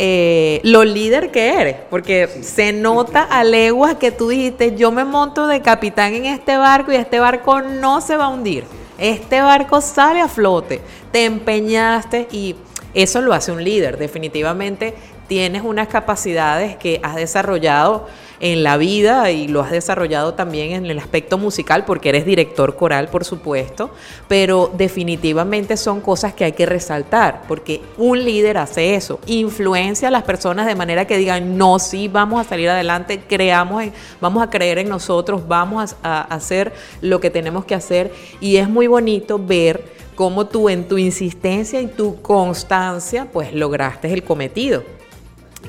Eh, 0.00 0.60
lo 0.62 0.84
líder 0.84 1.32
que 1.32 1.60
eres, 1.60 1.76
porque 1.90 2.28
se 2.42 2.72
nota 2.72 3.24
a 3.24 3.42
leguas 3.42 3.96
que 3.96 4.12
tú 4.12 4.28
dijiste, 4.28 4.76
yo 4.76 4.92
me 4.92 5.04
monto 5.04 5.48
de 5.48 5.60
capitán 5.60 6.14
en 6.14 6.26
este 6.26 6.56
barco 6.56 6.92
y 6.92 6.94
este 6.94 7.18
barco 7.18 7.60
no 7.62 8.00
se 8.00 8.16
va 8.16 8.26
a 8.26 8.28
hundir. 8.28 8.62
Este 8.96 9.40
barco 9.40 9.80
sale 9.80 10.20
a 10.20 10.28
flote. 10.28 10.80
Te 11.10 11.24
empeñaste 11.24 12.28
y 12.30 12.54
eso 13.02 13.20
lo 13.20 13.32
hace 13.32 13.52
un 13.52 13.62
líder. 13.62 13.96
Definitivamente 13.96 14.94
tienes 15.28 15.62
unas 15.62 15.88
capacidades 15.88 16.76
que 16.76 17.00
has 17.02 17.14
desarrollado 17.14 18.06
en 18.40 18.62
la 18.62 18.76
vida 18.76 19.30
y 19.30 19.48
lo 19.48 19.60
has 19.60 19.70
desarrollado 19.70 20.34
también 20.34 20.72
en 20.72 20.86
el 20.86 20.98
aspecto 20.98 21.38
musical 21.38 21.84
porque 21.84 22.08
eres 22.08 22.24
director 22.24 22.76
coral, 22.76 23.08
por 23.08 23.24
supuesto, 23.24 23.90
pero 24.26 24.72
definitivamente 24.76 25.76
son 25.76 26.00
cosas 26.00 26.34
que 26.34 26.44
hay 26.44 26.52
que 26.52 26.66
resaltar 26.66 27.42
porque 27.46 27.82
un 27.96 28.24
líder 28.24 28.58
hace 28.58 28.94
eso, 28.94 29.20
influencia 29.26 30.08
a 30.08 30.10
las 30.10 30.22
personas 30.22 30.66
de 30.66 30.74
manera 30.74 31.06
que 31.06 31.18
digan, 31.18 31.58
no, 31.58 31.78
sí, 31.78 32.08
vamos 32.08 32.40
a 32.40 32.48
salir 32.48 32.68
adelante, 32.68 33.20
creamos, 33.28 33.82
en, 33.82 33.92
vamos 34.20 34.42
a 34.42 34.50
creer 34.50 34.78
en 34.78 34.88
nosotros, 34.88 35.46
vamos 35.46 35.96
a 36.02 36.22
hacer 36.22 36.72
lo 37.00 37.20
que 37.20 37.30
tenemos 37.30 37.64
que 37.64 37.74
hacer 37.74 38.12
y 38.40 38.56
es 38.56 38.68
muy 38.68 38.86
bonito 38.86 39.38
ver 39.38 39.97
cómo 40.18 40.48
tú 40.48 40.68
en 40.68 40.88
tu 40.88 40.98
insistencia 40.98 41.80
y 41.80 41.86
tu 41.86 42.20
constancia 42.22 43.28
pues 43.32 43.54
lograste 43.54 44.12
el 44.12 44.24
cometido, 44.24 44.82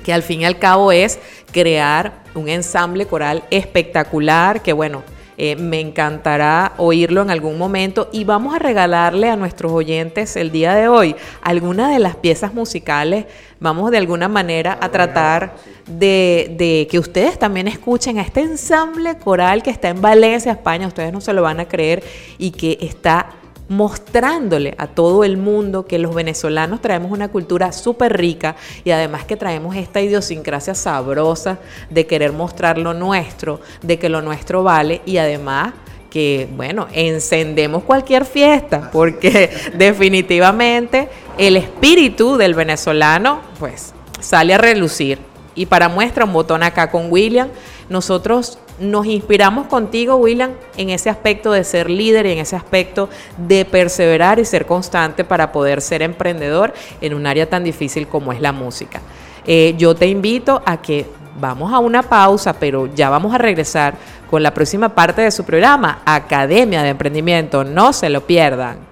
que 0.04 0.12
al 0.12 0.24
fin 0.24 0.42
y 0.42 0.46
al 0.46 0.58
cabo 0.58 0.92
es 0.92 1.20
crear 1.52 2.24
un 2.34 2.50
ensamble 2.50 3.06
coral 3.06 3.44
espectacular, 3.52 4.64
que 4.64 4.74
bueno, 4.74 5.04
Eh, 5.42 5.56
me 5.56 5.80
encantará 5.80 6.74
oírlo 6.76 7.22
en 7.22 7.30
algún 7.30 7.58
momento 7.58 8.10
y 8.12 8.26
vamos 8.26 8.54
a 8.54 8.60
regalarle 8.60 9.30
a 9.30 9.38
nuestros 9.38 9.72
oyentes 9.72 10.36
el 10.36 10.52
día 10.52 10.76
de 10.76 10.90
hoy 10.90 11.16
alguna 11.42 11.90
de 11.94 12.00
las 12.00 12.18
piezas 12.18 12.54
musicales. 12.54 13.24
Vamos 13.62 13.90
de 13.90 14.00
alguna 14.00 14.28
manera 14.28 14.78
a 14.82 14.90
tratar 14.90 15.56
de, 15.88 16.54
de 16.58 16.88
que 16.92 17.00
ustedes 17.00 17.40
también 17.40 17.70
escuchen 17.70 18.18
a 18.18 18.22
este 18.22 18.42
ensamble 18.42 19.18
coral 19.18 19.64
que 19.64 19.72
está 19.72 19.88
en 19.88 20.02
Valencia, 20.02 20.52
España. 20.52 20.88
Ustedes 20.88 21.14
no 21.14 21.22
se 21.22 21.32
lo 21.32 21.42
van 21.42 21.62
a 21.62 21.70
creer 21.70 22.04
y 22.38 22.52
que 22.52 22.78
está 22.82 23.39
mostrándole 23.70 24.74
a 24.78 24.88
todo 24.88 25.24
el 25.24 25.38
mundo 25.38 25.86
que 25.86 26.00
los 26.00 26.14
venezolanos 26.14 26.82
traemos 26.82 27.12
una 27.12 27.30
cultura 27.30 27.72
súper 27.72 28.18
rica 28.18 28.56
y 28.84 28.92
además 28.92 29.26
que 29.26 29.38
traemos 29.38 29.76
esta 29.76 30.02
idiosincrasia 30.02 30.76
sabrosa 30.76 31.60
de 31.90 32.06
querer 32.08 32.34
mostrar 32.34 32.78
lo 32.78 32.94
nuestro, 32.94 33.62
de 33.82 33.98
que 34.00 34.10
lo 34.10 34.22
nuestro 34.22 34.64
vale 34.64 35.02
y 35.06 35.18
además 35.18 35.74
que, 36.10 36.50
bueno, 36.56 36.88
encendemos 36.92 37.84
cualquier 37.84 38.26
fiesta, 38.26 38.90
porque 38.92 39.52
definitivamente 39.78 41.08
el 41.38 41.56
espíritu 41.56 42.36
del 42.36 42.56
venezolano, 42.56 43.42
pues, 43.60 43.94
sale 44.20 44.56
a 44.56 44.58
relucir. 44.58 45.20
Y 45.54 45.68
para 45.68 45.90
muestra 45.90 46.26
un 46.26 46.34
botón 46.34 46.64
acá 46.64 46.90
con 46.90 47.12
William, 47.12 47.50
nosotros 47.90 48.58
nos 48.80 49.06
inspiramos 49.06 49.68
contigo, 49.68 50.16
William, 50.16 50.52
en 50.78 50.90
ese 50.90 51.10
aspecto 51.10 51.52
de 51.52 51.64
ser 51.64 51.90
líder 51.90 52.26
y 52.26 52.32
en 52.34 52.40
ese 52.40 52.56
aspecto 52.56 53.10
de 53.38 53.66
perseverar 53.66 54.40
y 54.40 54.46
ser 54.46 54.66
constante 54.66 55.24
para 55.24 55.52
poder 55.52 55.82
ser 55.82 56.02
emprendedor 56.02 56.74
en 57.02 57.14
un 57.14 57.28
área 57.28 57.50
tan 57.50 57.64
difícil 57.64 58.08
como 58.08 58.32
es 58.32 58.42
la 58.42 58.52
música. 58.52 59.02
Eh, 59.46 59.76
yo 59.78 59.96
te 59.96 60.08
invito 60.08 60.62
a 60.66 60.82
que 60.82 61.06
vamos 61.40 61.74
a 61.74 61.80
una 61.80 62.04
pausa, 62.04 62.54
pero 62.54 62.88
ya 62.94 63.10
vamos 63.10 63.34
a 63.34 63.38
regresar 63.38 63.96
con 64.30 64.44
la 64.44 64.54
próxima 64.54 64.90
parte 64.90 65.22
de 65.22 65.32
su 65.32 65.44
programa, 65.44 66.02
Academia 66.06 66.84
de 66.84 66.90
Emprendimiento. 66.90 67.64
No 67.64 67.94
se 67.94 68.10
lo 68.10 68.22
pierdan. 68.22 68.89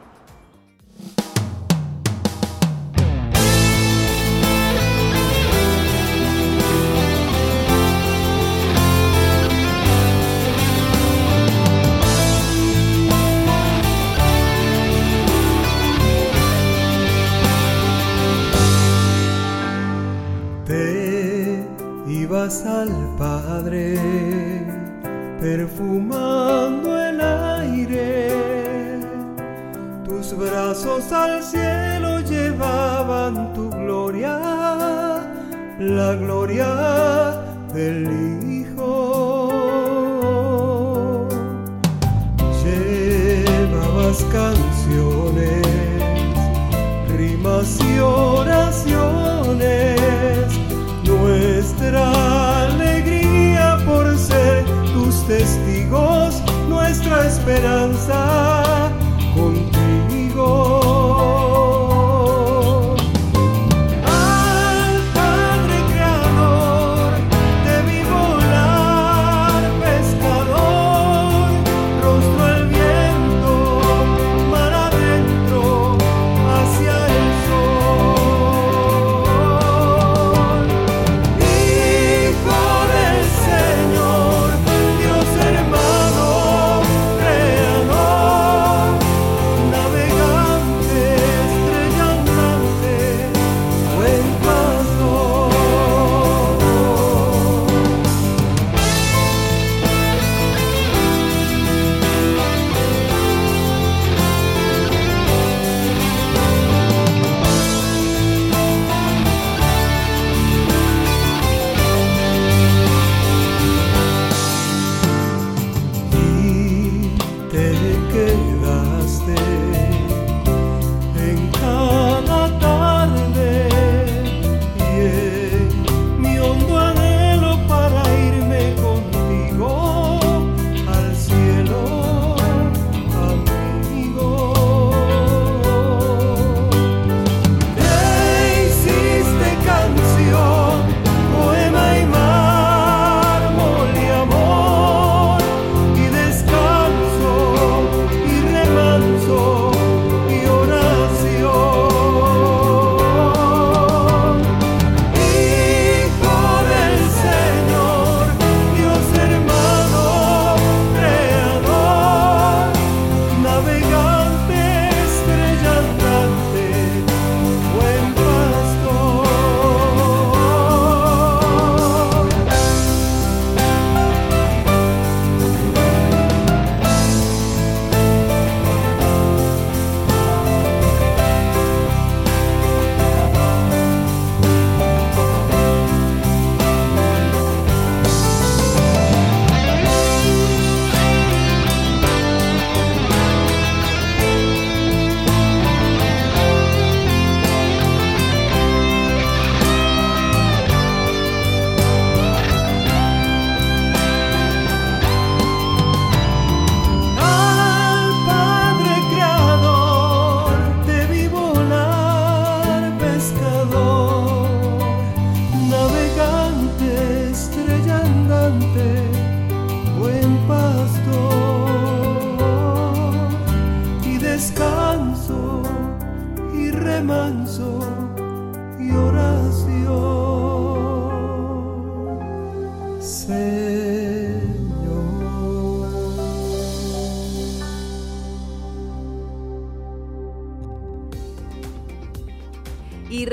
Perfumando 25.58 26.90
el 27.02 27.20
aire. 27.20 29.00
Tus 30.06 30.38
brazos 30.38 31.12
al 31.12 31.42
cielo 31.42 32.20
llevaban 32.20 33.54
tu 33.54 33.72
gloria, 33.72 34.38
la 35.80 36.14
gloria 36.14 36.70
del 37.74 38.08
Hijo. 38.54 39.50
Llevabas 42.64 44.24
canciones, 44.40 45.66
rimas 47.18 47.80
y 47.82 48.00
oraciones 48.00 48.67
esperanza 57.26 58.77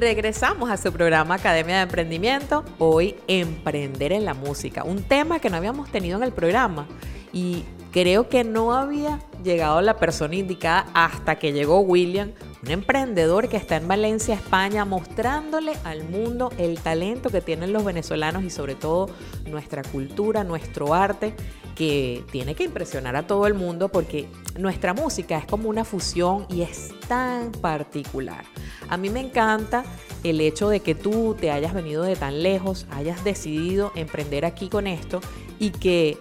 regresamos 0.05 0.71
a 0.71 0.77
su 0.77 0.93
programa 0.93 1.37
Academia 1.37 1.77
de 1.77 1.83
Emprendimiento, 1.85 2.63
hoy 2.79 3.17
Emprender 3.27 4.13
en 4.13 4.27
la 4.27 4.35
Música, 4.35 4.85
un 4.85 5.03
tema 5.03 5.41
que 5.41 5.49
no 5.49 5.57
habíamos 5.57 5.91
tenido 5.91 6.19
en 6.19 6.25
el 6.25 6.33
programa 6.33 6.87
y 7.33 7.65
creo 7.91 8.29
que 8.29 8.45
no 8.45 8.75
había 8.75 9.21
llegado 9.43 9.81
la 9.81 9.97
persona 9.97 10.37
indicada 10.37 10.89
hasta 10.93 11.37
que 11.37 11.55
llegó 11.55 11.81
William, 11.81 12.33
un 12.63 12.71
emprendedor 12.71 13.49
que 13.49 13.57
está 13.57 13.77
en 13.77 13.89
Valencia, 13.89 14.35
España, 14.35 14.85
mostrándole 14.85 15.73
al 15.85 16.05
mundo 16.05 16.53
el 16.59 16.79
talento 16.81 17.31
que 17.31 17.41
tienen 17.41 17.73
los 17.73 17.83
venezolanos 17.83 18.45
y 18.45 18.51
sobre 18.51 18.75
todo 18.75 19.09
nuestra 19.47 19.83
cultura, 19.85 20.45
nuestro 20.45 20.93
arte 20.93 21.35
que 21.75 22.25
tiene 22.31 22.55
que 22.55 22.65
impresionar 22.65 23.17
a 23.17 23.27
todo 23.27 23.47
el 23.47 23.55
mundo 23.55 23.89
porque 23.89 24.29
nuestra 24.59 24.95
música 24.95 25.39
es 25.39 25.47
como 25.47 25.69
una 25.69 25.85
fusión 25.85 26.47
y 26.49 26.63
es 26.63 26.91
tan 27.09 27.53
particular. 27.53 28.45
A 28.89 28.97
mí 28.97 29.11
me 29.11 29.21
encanta 29.21 29.85
el 30.23 30.41
hecho 30.41 30.69
de 30.69 30.81
que 30.81 30.95
tú 30.95 31.37
te 31.39 31.51
hayas 31.51 31.75
venido 31.75 32.03
de 32.03 32.17
tan 32.17 32.43
lejos, 32.43 32.87
hayas 32.91 33.25
decidido 33.25 33.93
emprender 33.95 34.45
aquí 34.45 34.69
con 34.69 34.87
esto 34.87 35.21
y 35.59 35.71
que 35.71 36.19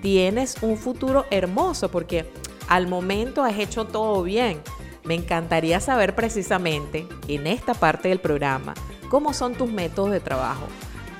tienes 0.00 0.56
un 0.62 0.76
futuro 0.76 1.26
hermoso 1.30 1.90
porque 1.90 2.30
al 2.68 2.86
momento 2.86 3.42
has 3.44 3.58
hecho 3.58 3.86
todo 3.86 4.22
bien. 4.22 4.60
Me 5.04 5.14
encantaría 5.14 5.80
saber 5.80 6.14
precisamente 6.14 7.06
en 7.26 7.46
esta 7.48 7.74
parte 7.74 8.08
del 8.08 8.20
programa 8.20 8.74
cómo 9.08 9.34
son 9.34 9.54
tus 9.54 9.70
métodos 9.70 10.12
de 10.12 10.20
trabajo. 10.20 10.66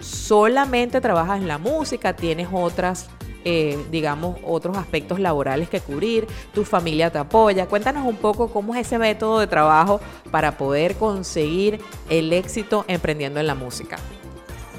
¿Solamente 0.00 1.00
trabajas 1.00 1.40
en 1.40 1.48
la 1.48 1.58
música? 1.58 2.14
¿Tienes 2.14 2.48
otras 2.52 3.08
eh, 3.44 3.78
digamos, 3.90 4.36
otros 4.44 4.76
aspectos 4.76 5.18
laborales 5.18 5.68
que 5.68 5.80
cubrir, 5.80 6.26
tu 6.54 6.64
familia 6.64 7.10
te 7.10 7.18
apoya. 7.18 7.66
Cuéntanos 7.66 8.06
un 8.06 8.16
poco 8.16 8.48
cómo 8.48 8.74
es 8.74 8.86
ese 8.86 8.98
método 8.98 9.40
de 9.40 9.46
trabajo 9.46 10.00
para 10.30 10.56
poder 10.56 10.94
conseguir 10.94 11.80
el 12.08 12.32
éxito 12.32 12.84
emprendiendo 12.88 13.40
en 13.40 13.46
la 13.46 13.54
música. 13.54 13.96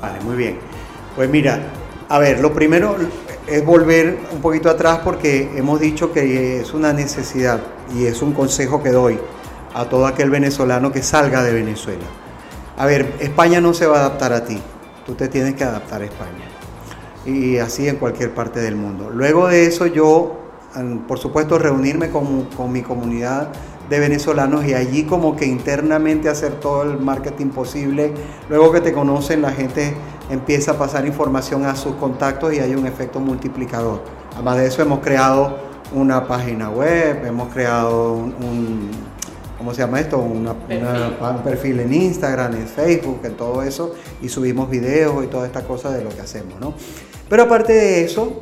Vale, 0.01 0.19
muy 0.21 0.35
bien. 0.35 0.59
Pues 1.15 1.29
mira, 1.29 1.59
a 2.09 2.19
ver, 2.19 2.39
lo 2.39 2.53
primero 2.53 2.95
es 3.47 3.65
volver 3.65 4.17
un 4.31 4.41
poquito 4.41 4.69
atrás 4.69 4.99
porque 5.03 5.49
hemos 5.55 5.79
dicho 5.79 6.11
que 6.11 6.61
es 6.61 6.73
una 6.73 6.93
necesidad 6.93 7.59
y 7.95 8.05
es 8.05 8.21
un 8.21 8.33
consejo 8.33 8.81
que 8.81 8.91
doy 8.91 9.19
a 9.73 9.85
todo 9.85 10.07
aquel 10.07 10.29
venezolano 10.29 10.91
que 10.91 11.03
salga 11.03 11.43
de 11.43 11.53
Venezuela. 11.53 12.05
A 12.77 12.85
ver, 12.85 13.13
España 13.19 13.61
no 13.61 13.73
se 13.73 13.85
va 13.85 13.97
a 13.97 13.99
adaptar 14.01 14.33
a 14.33 14.45
ti, 14.45 14.59
tú 15.05 15.15
te 15.15 15.27
tienes 15.27 15.55
que 15.55 15.63
adaptar 15.63 16.01
a 16.01 16.05
España 16.05 16.52
y 17.25 17.57
así 17.57 17.87
en 17.87 17.97
cualquier 17.97 18.33
parte 18.33 18.59
del 18.61 18.75
mundo. 18.75 19.09
Luego 19.09 19.47
de 19.47 19.65
eso 19.65 19.85
yo, 19.85 20.37
por 21.07 21.19
supuesto, 21.19 21.57
reunirme 21.57 22.09
con, 22.09 22.45
con, 22.57 22.71
mi 22.71 22.81
comunidad 22.81 23.49
de 23.89 23.99
venezolanos 23.99 24.65
y 24.65 24.73
allí 24.73 25.03
como 25.03 25.35
que 25.35 25.45
internamente 25.45 26.29
hacer 26.29 26.59
todo 26.59 26.83
el 26.83 26.99
marketing 26.99 27.49
posible. 27.49 28.13
Luego 28.49 28.71
que 28.71 28.81
te 28.81 28.93
conocen, 28.93 29.41
la 29.41 29.51
gente 29.51 29.93
empieza 30.29 30.71
a 30.71 30.77
pasar 30.77 31.05
información 31.05 31.65
a 31.65 31.75
sus 31.75 31.95
contactos 31.95 32.53
y 32.53 32.59
hay 32.59 32.75
un 32.75 32.87
efecto 32.87 33.19
multiplicador. 33.19 34.01
Además 34.33 34.57
de 34.57 34.67
eso 34.67 34.81
hemos 34.81 34.99
creado 34.99 35.57
una 35.93 36.27
página 36.27 36.69
web, 36.69 37.25
hemos 37.25 37.53
creado 37.53 38.13
un, 38.13 38.89
¿cómo 39.57 39.73
se 39.73 39.81
llama 39.81 39.99
esto? 39.99 40.17
un 40.17 40.47
perfil 41.43 41.81
en 41.81 41.93
Instagram, 41.93 42.55
en 42.55 42.67
Facebook, 42.67 43.19
en 43.23 43.35
todo 43.35 43.61
eso, 43.61 43.93
y 44.21 44.29
subimos 44.29 44.69
videos 44.69 45.23
y 45.23 45.27
toda 45.27 45.45
esta 45.45 45.63
cosa 45.63 45.91
de 45.91 46.03
lo 46.03 46.09
que 46.09 46.21
hacemos, 46.21 46.59
¿no? 46.59 46.73
Pero 47.33 47.45
aparte 47.45 47.73
de 47.73 48.03
eso, 48.03 48.41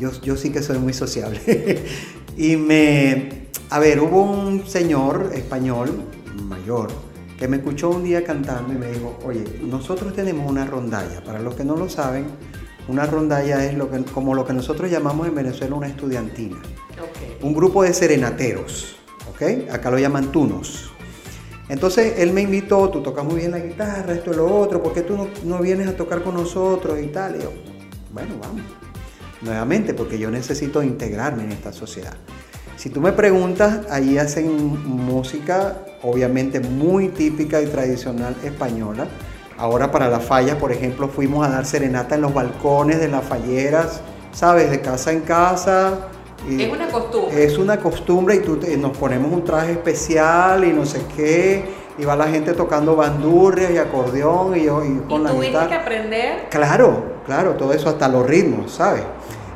yo, 0.00 0.10
yo 0.20 0.36
sí 0.36 0.50
que 0.50 0.60
soy 0.60 0.76
muy 0.80 0.92
sociable. 0.92 1.84
y 2.36 2.56
me... 2.56 3.46
A 3.70 3.78
ver, 3.78 4.00
hubo 4.00 4.22
un 4.22 4.66
señor 4.66 5.30
español 5.32 5.92
mayor 6.48 6.88
que 7.38 7.46
me 7.46 7.58
escuchó 7.58 7.90
un 7.90 8.02
día 8.02 8.24
cantando 8.24 8.72
y 8.72 8.76
me 8.76 8.90
dijo, 8.90 9.16
oye, 9.24 9.44
nosotros 9.62 10.14
tenemos 10.14 10.50
una 10.50 10.66
rondalla. 10.66 11.22
Para 11.22 11.38
los 11.38 11.54
que 11.54 11.62
no 11.62 11.76
lo 11.76 11.88
saben, 11.88 12.26
una 12.88 13.06
rondalla 13.06 13.64
es 13.64 13.74
lo 13.74 13.88
que, 13.88 14.02
como 14.02 14.34
lo 14.34 14.44
que 14.44 14.52
nosotros 14.52 14.90
llamamos 14.90 15.28
en 15.28 15.36
Venezuela 15.36 15.76
una 15.76 15.86
estudiantina. 15.86 16.56
Un 17.40 17.54
grupo 17.54 17.84
de 17.84 17.94
serenateros. 17.94 18.96
¿ok? 19.30 19.70
Acá 19.70 19.92
lo 19.92 20.00
llaman 20.00 20.32
tunos. 20.32 20.90
Entonces 21.68 22.14
él 22.18 22.32
me 22.32 22.42
invitó, 22.42 22.90
tú 22.90 23.00
tocas 23.00 23.24
muy 23.24 23.36
bien 23.36 23.52
la 23.52 23.60
guitarra, 23.60 24.12
esto 24.12 24.32
y 24.32 24.36
lo 24.36 24.52
otro, 24.52 24.82
¿por 24.82 24.92
qué 24.92 25.02
tú 25.02 25.28
no, 25.44 25.58
vienes 25.60 25.86
a 25.86 25.96
tocar 25.96 26.24
con 26.24 26.34
nosotros 26.34 26.98
y 27.00 27.06
tal? 27.06 27.36
Y 27.36 27.42
yo, 27.44 27.75
bueno, 28.16 28.36
vamos. 28.40 28.62
Nuevamente, 29.42 29.92
porque 29.92 30.18
yo 30.18 30.30
necesito 30.30 30.82
integrarme 30.82 31.44
en 31.44 31.52
esta 31.52 31.70
sociedad. 31.70 32.14
Si 32.76 32.88
tú 32.88 33.02
me 33.02 33.12
preguntas, 33.12 33.80
ahí 33.90 34.16
hacen 34.16 34.56
música 34.86 35.76
obviamente 36.02 36.60
muy 36.60 37.08
típica 37.08 37.60
y 37.60 37.66
tradicional 37.66 38.34
española. 38.42 39.06
Ahora 39.58 39.90
para 39.90 40.08
la 40.08 40.20
falla, 40.20 40.58
por 40.58 40.72
ejemplo, 40.72 41.08
fuimos 41.08 41.46
a 41.46 41.50
dar 41.50 41.66
serenata 41.66 42.14
en 42.14 42.22
los 42.22 42.32
balcones 42.32 42.98
de 43.00 43.08
las 43.08 43.24
falleras, 43.24 44.00
¿sabes? 44.32 44.70
De 44.70 44.80
casa 44.80 45.12
en 45.12 45.20
casa, 45.20 46.08
es 46.48 46.72
una 46.72 46.88
costumbre. 46.88 47.44
Es 47.44 47.58
una 47.58 47.76
costumbre 47.78 48.36
y 48.36 48.38
tú 48.38 48.58
nos 48.78 48.96
ponemos 48.96 49.30
un 49.30 49.44
traje 49.44 49.72
especial 49.72 50.64
y 50.64 50.72
no 50.72 50.86
sé 50.86 51.02
qué. 51.14 51.85
Y 51.98 52.04
va 52.04 52.14
la 52.16 52.28
gente 52.28 52.52
tocando 52.52 52.94
bandurrias 52.94 53.70
y 53.70 53.78
acordeón 53.78 54.56
y, 54.56 54.64
y 54.64 54.68
con 55.08 55.20
¿Y 55.20 55.24
la 55.24 55.30
tuviste 55.30 55.66
que 55.68 55.74
aprender? 55.74 56.48
Claro, 56.50 57.02
claro, 57.24 57.52
todo 57.52 57.72
eso 57.72 57.88
hasta 57.88 58.08
los 58.08 58.26
ritmos, 58.26 58.72
¿sabes? 58.72 59.02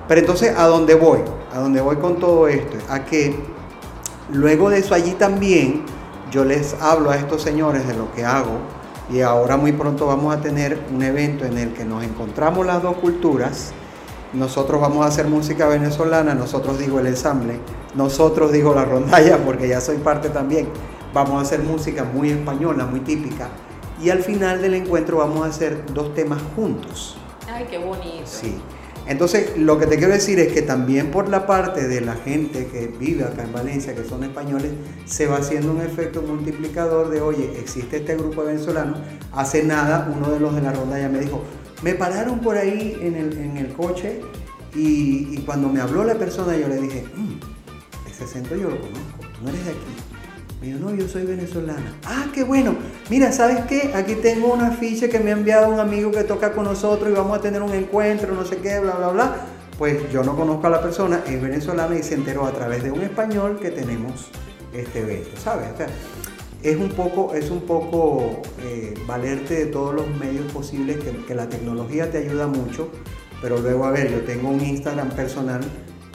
Pero 0.09 0.21
entonces, 0.21 0.57
¿a 0.57 0.67
dónde 0.67 0.95
voy? 0.95 1.21
¿A 1.55 1.59
dónde 1.59 1.81
voy 1.81 1.97
con 1.97 2.19
todo 2.19 2.49
esto? 2.49 2.79
A 2.89 3.05
que 3.05 3.35
luego 4.33 4.71
de 4.71 4.79
eso 4.79 4.95
allí 4.95 5.13
también 5.13 5.85
yo 6.31 6.45
les 6.45 6.75
hablo 6.81 7.11
a 7.11 7.17
estos 7.17 7.43
señores 7.43 7.87
de 7.87 7.95
lo 7.95 8.11
que 8.13 8.25
hago 8.25 8.59
y 9.11 9.21
ahora 9.21 9.57
muy 9.57 9.73
pronto 9.73 10.07
vamos 10.07 10.35
a 10.35 10.41
tener 10.41 10.79
un 10.95 11.03
evento 11.03 11.45
en 11.45 11.59
el 11.59 11.73
que 11.73 11.85
nos 11.85 12.05
encontramos 12.05 12.65
las 12.65 12.83
dos 12.83 12.97
culturas 12.97 13.73
nosotros 14.33 14.81
vamos 14.81 15.05
a 15.05 15.09
hacer 15.09 15.27
música 15.27 15.67
venezolana, 15.67 16.35
nosotros 16.35 16.79
digo 16.79 17.01
el 17.01 17.07
ensamble, 17.09 17.59
nosotros 17.95 18.53
digo 18.53 18.75
la 18.75 18.85
rondalla, 18.85 19.39
porque 19.45 19.69
ya 19.69 19.81
soy 19.81 19.97
parte 19.99 20.29
también, 20.31 20.69
vamos 21.13 21.39
a 21.39 21.43
hacer 21.43 21.61
música 21.61 22.05
muy 22.05 22.31
española, 22.31 22.87
muy 22.87 23.01
típica, 23.01 23.49
y 24.03 24.11
al 24.11 24.23
final 24.23 24.63
del 24.63 24.75
encuentro 24.75 25.19
vamos 25.19 25.45
a 25.45 25.51
hacer 25.51 25.85
dos 25.93 26.15
temas 26.15 26.41
juntos. 26.57 27.17
Ay, 27.49 27.67
qué 27.69 27.79
bonito. 27.79 28.25
Sí. 28.25 28.57
Entonces, 29.07 29.57
lo 29.59 29.79
que 29.79 29.87
te 29.87 29.97
quiero 29.97 30.13
decir 30.13 30.39
es 30.39 30.53
que 30.53 30.63
también 30.63 31.11
por 31.11 31.29
la 31.29 31.47
parte 31.47 31.89
de 31.89 32.01
la 32.01 32.15
gente 32.15 32.67
que 32.67 32.87
vive 32.87 33.25
acá 33.25 33.43
en 33.43 33.53
Valencia, 33.53 33.95
que 33.95 34.05
son 34.05 34.23
españoles, 34.23 34.71
se 35.05 35.27
va 35.27 35.39
haciendo 35.39 35.73
un 35.73 35.81
efecto 35.81 36.23
multiplicador 36.23 37.11
de, 37.11 37.21
oye, 37.21 37.59
existe 37.59 37.99
este 37.99 38.17
grupo 38.17 38.43
de 38.43 38.53
venezolanos. 38.53 39.01
Hace 39.33 39.65
nada, 39.65 40.13
uno 40.15 40.31
de 40.31 40.39
los 40.39 40.55
de 40.55 40.63
la 40.63 40.73
ronda 40.73 40.99
ya 40.99 41.09
me 41.09 41.19
dijo, 41.19 41.43
me 41.83 41.95
pararon 41.95 42.41
por 42.41 42.57
ahí 42.57 42.99
en 43.01 43.17
el, 43.57 43.73
coche 43.73 44.21
y, 44.75 45.39
cuando 45.39 45.69
me 45.69 45.81
habló 45.81 46.05
la 46.05 46.15
persona 46.15 46.57
yo 46.57 46.69
le 46.69 46.77
dije, 46.77 47.05
mm, 47.15 48.09
ese 48.09 48.25
acento 48.25 48.55
yo 48.55 48.71
lo 48.71 48.81
conozco, 48.81 49.19
tú 49.21 49.43
no 49.43 49.49
eres 49.49 49.65
de 49.65 49.71
aquí. 49.73 50.20
Me 50.61 50.67
dijo, 50.67 50.79
no, 50.79 50.95
yo 50.95 51.09
soy 51.09 51.25
venezolana. 51.25 51.97
Ah, 52.05 52.27
qué 52.35 52.45
bueno. 52.45 52.77
Mira, 53.09 53.33
¿sabes 53.33 53.65
qué? 53.67 53.93
Aquí 53.95 54.15
tengo 54.17 54.53
una 54.53 54.73
ficha 54.73 55.09
que 55.09 55.19
me 55.19 55.31
ha 55.31 55.33
enviado 55.35 55.73
un 55.73 55.81
amigo 55.81 56.11
que 56.11 56.25
toca 56.25 56.53
con 56.53 56.65
nosotros 56.65 57.11
y 57.11 57.15
vamos 57.15 57.39
a 57.39 57.41
tener 57.41 57.63
un 57.63 57.73
encuentro, 57.73 58.35
no 58.35 58.45
sé 58.45 58.59
qué, 58.59 58.79
bla, 58.79 58.97
bla, 58.97 59.09
bla. 59.09 59.37
Pues 59.79 60.13
yo 60.13 60.23
no 60.23 60.37
conozco 60.37 60.67
a 60.67 60.71
la 60.71 60.83
persona, 60.83 61.23
es 61.27 61.41
venezolana 61.41 61.97
y 61.97 62.03
se 62.03 62.15
enteró 62.15 62.47
a 62.47 62.53
través 62.53 62.83
de 62.83 62.91
un 62.91 63.01
español 63.01 63.59
que 63.59 63.71
tenemos 63.71 64.29
este 64.75 65.01
evento, 65.01 65.31
¿sabes? 65.43 65.69
es 66.63 66.77
un 66.77 66.91
poco, 66.91 67.35
es 67.35 67.51
un 67.51 67.63
poco 67.63 68.43
eh, 68.63 68.95
valerte 69.07 69.55
de 69.55 69.67
todos 69.67 69.95
los 69.95 70.09
medios 70.19 70.51
posibles, 70.53 70.99
que, 71.27 71.35
la 71.35 71.49
tecnología 71.49 72.11
te 72.11 72.19
ayuda 72.19 72.47
mucho, 72.47 72.91
pero 73.41 73.59
luego, 73.59 73.87
a 73.87 73.91
ver, 73.91 74.11
yo 74.11 74.21
tengo 74.21 74.51
un 74.51 74.61
Instagram 74.61 75.11
personal 75.11 75.63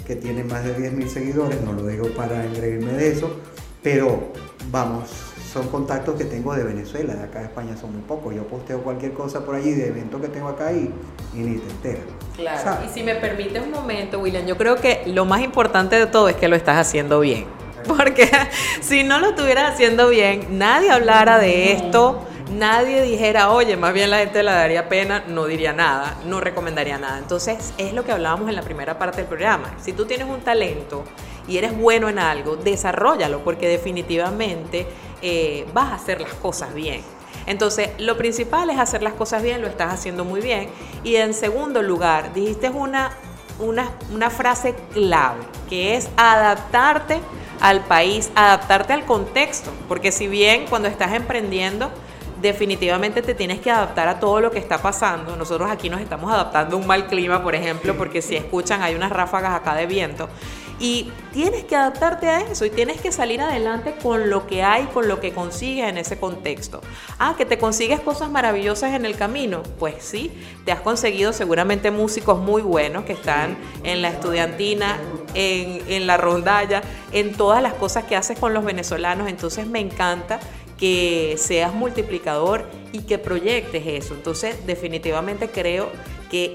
que 0.06 0.16
tiene 0.16 0.44
más 0.44 0.64
de 0.64 0.78
10.000 0.78 1.08
seguidores, 1.08 1.62
no 1.62 1.74
lo 1.74 1.88
digo 1.88 2.10
para 2.10 2.46
engreírme 2.46 2.94
de 2.94 3.12
eso, 3.12 3.40
pero 3.86 4.32
vamos, 4.72 5.12
son 5.54 5.68
contactos 5.68 6.16
que 6.16 6.26
tengo 6.26 6.56
de 6.56 6.64
Venezuela, 6.64 7.14
de 7.14 7.22
acá 7.22 7.38
de 7.38 7.46
España 7.46 7.78
son 7.78 7.92
muy 7.92 8.02
pocos. 8.02 8.34
Yo 8.34 8.42
posteo 8.48 8.82
cualquier 8.82 9.14
cosa 9.14 9.46
por 9.46 9.54
allí 9.54 9.74
de 9.74 9.90
eventos 9.90 10.20
que 10.20 10.28
tengo 10.28 10.48
acá 10.48 10.74
y, 10.74 10.92
y 11.36 11.38
ni 11.38 11.60
te 11.60 11.70
enteras. 11.70 12.06
Claro, 12.36 12.80
y 12.84 12.90
si 12.92 13.04
me 13.04 13.14
permite 13.14 13.60
un 13.60 13.70
momento, 13.70 14.18
William, 14.18 14.44
yo 14.48 14.58
creo 14.58 14.78
que 14.78 15.04
lo 15.06 15.26
más 15.26 15.42
importante 15.42 15.98
de 15.98 16.08
todo 16.08 16.30
es 16.30 16.36
que 16.36 16.48
lo 16.48 16.56
estás 16.56 16.78
haciendo 16.78 17.20
bien. 17.20 17.46
Porque 17.88 18.28
si 18.82 19.04
no 19.04 19.20
lo 19.20 19.30
estuvieras 19.30 19.76
haciendo 19.76 20.10
bien, 20.10 20.58
nadie 20.58 20.90
hablara 20.90 21.38
de 21.38 21.74
esto, 21.74 22.26
nadie 22.58 23.04
dijera, 23.04 23.52
oye, 23.52 23.78
más 23.78 23.94
bien 23.94 24.10
la 24.10 24.18
gente 24.18 24.42
le 24.42 24.50
daría 24.50 24.90
pena, 24.90 25.26
no 25.28 25.46
diría 25.46 25.74
nada, 25.74 26.18
no 26.26 26.42
recomendaría 26.42 26.98
nada. 26.98 27.20
Entonces, 27.20 27.72
es 27.78 27.94
lo 27.94 28.04
que 28.04 28.12
hablábamos 28.12 28.50
en 28.50 28.56
la 28.56 28.64
primera 28.64 28.98
parte 28.98 29.18
del 29.18 29.28
programa. 29.28 29.76
Si 29.80 29.94
tú 29.94 30.06
tienes 30.06 30.28
un 30.28 30.42
talento 30.42 31.04
y 31.48 31.58
eres 31.58 31.78
bueno 31.78 32.10
en 32.10 32.20
algo, 32.20 32.56
desarrollalo, 32.56 33.44
porque 33.44 33.68
definitivamente 33.68 34.88
eh, 35.22 35.66
vas 35.74 35.92
a 35.92 35.96
hacer 35.96 36.22
las 36.22 36.34
cosas 36.34 36.74
bien. 36.74 37.02
Entonces, 37.46 37.90
lo 38.00 38.18
principal 38.18 38.70
es 38.70 38.80
hacer 38.80 39.04
las 39.04 39.14
cosas 39.14 39.44
bien, 39.44 39.62
lo 39.62 39.68
estás 39.68 39.94
haciendo 39.94 40.26
muy 40.26 40.42
bien. 40.42 40.70
Y 41.04 41.16
en 41.18 41.34
segundo 41.34 41.82
lugar, 41.84 42.34
dijiste 42.34 42.70
una, 42.70 43.12
una, 43.60 43.92
una 44.12 44.30
frase 44.30 44.76
clave, 44.94 45.42
que 45.70 45.96
es 45.96 46.10
adaptarte 46.18 47.20
al 47.62 47.82
país, 47.82 48.32
adaptarte 48.36 48.94
al 48.94 49.06
contexto, 49.06 49.72
porque 49.88 50.12
si 50.12 50.28
bien 50.28 50.66
cuando 50.70 50.88
estás 50.88 51.14
emprendiendo, 51.14 51.92
definitivamente 52.42 53.22
te 53.22 53.34
tienes 53.34 53.60
que 53.60 53.72
adaptar 53.72 54.08
a 54.08 54.20
todo 54.20 54.42
lo 54.42 54.52
que 54.52 54.60
está 54.60 54.78
pasando. 54.80 55.36
Nosotros 55.36 55.70
aquí 55.70 55.90
nos 55.90 56.02
estamos 56.02 56.32
adaptando 56.32 56.76
a 56.76 56.80
un 56.80 56.88
mal 56.88 57.08
clima, 57.08 57.42
por 57.44 57.56
ejemplo, 57.56 57.96
porque 57.98 58.22
si 58.22 58.36
escuchan 58.36 58.82
hay 58.82 58.96
unas 58.96 59.12
ráfagas 59.12 59.54
acá 59.54 59.76
de 59.76 59.86
viento. 59.86 60.30
Y 60.80 61.12
tienes 61.32 61.64
que 61.64 61.76
adaptarte 61.76 62.28
a 62.28 62.42
eso 62.42 62.66
y 62.66 62.70
tienes 62.70 63.00
que 63.00 63.12
salir 63.12 63.42
adelante 63.42 63.96
con 64.02 64.30
lo 64.30 64.46
que 64.46 64.64
hay, 64.64 64.86
con 64.86 65.08
lo 65.08 65.20
que 65.22 65.32
consigues 65.32 65.88
en 65.88 65.98
ese 65.98 66.20
contexto. 66.20 66.82
Ah, 67.18 67.36
que 67.38 67.46
te 67.46 67.58
consigues 67.58 68.02
cosas 68.02 68.30
maravillosas 68.30 68.94
en 68.94 69.06
el 69.06 69.16
camino. 69.16 69.64
Pues 69.80 69.96
sí, 70.00 70.32
te 70.66 70.72
has 70.72 70.82
conseguido 70.82 71.32
seguramente 71.32 71.92
músicos 71.92 72.40
muy 72.40 72.62
buenos 72.62 73.06
que 73.06 73.14
están 73.14 73.58
en 73.84 74.02
la 74.02 74.10
estudiantina, 74.10 74.98
en, 75.34 75.82
en 75.88 76.08
la 76.08 76.18
rondalla, 76.18 76.82
en 77.14 77.34
todas 77.34 77.64
las 77.64 77.74
cosas 77.74 78.04
que 78.04 78.18
haces 78.18 78.38
con 78.38 78.54
los 78.54 78.66
venezolanos. 78.66 79.30
Entonces 79.30 79.68
me 79.68 79.80
encanta 79.80 80.40
que 80.78 81.36
seas 81.38 81.74
multiplicador 81.74 82.66
y 82.92 83.04
que 83.04 83.18
proyectes 83.18 83.84
eso. 83.88 84.14
Entonces, 84.14 84.66
definitivamente 84.66 85.50
creo 85.50 85.90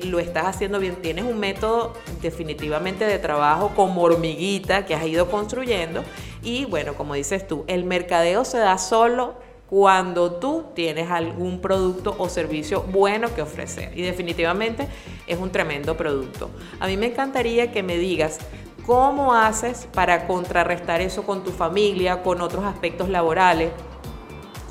lo 0.05 0.19
estás 0.19 0.47
haciendo 0.47 0.79
bien. 0.79 0.97
Tienes 0.97 1.25
un 1.25 1.39
método 1.39 1.95
definitivamente 2.23 3.05
de 3.05 3.19
trabajo 3.19 3.73
como 3.75 4.03
hormiguita 4.03 4.87
que 4.87 4.95
has 4.95 5.07
ido 5.07 5.31
construyendo. 5.31 6.03
Y 6.43 6.65
bueno, 6.65 6.95
como 6.95 7.15
dices 7.15 7.47
tú, 7.47 7.65
el 7.67 7.85
mercadeo 7.85 8.45
se 8.45 8.59
da 8.59 8.79
solo 8.79 9.35
cuando 9.69 10.33
tú 10.33 10.65
tienes 10.75 11.11
algún 11.11 11.61
producto 11.61 12.17
o 12.19 12.29
servicio 12.29 12.83
bueno 12.83 13.33
que 13.35 13.43
ofrecer. 13.43 13.97
Y 13.97 14.03
definitivamente 14.03 14.89
es 15.27 15.39
un 15.39 15.51
tremendo 15.51 15.97
producto. 15.97 16.51
A 16.81 16.87
mí 16.87 16.97
me 16.97 17.07
encantaría 17.07 17.71
que 17.71 17.83
me 17.83 17.97
digas 17.97 18.39
cómo 18.85 19.35
haces 19.35 19.87
para 19.93 20.27
contrarrestar 20.27 21.01
eso 21.01 21.23
con 21.23 21.45
tu 21.45 21.53
familia, 21.53 22.23
con 22.23 22.41
otros 22.41 22.65
aspectos 22.65 23.09
laborales 23.09 23.71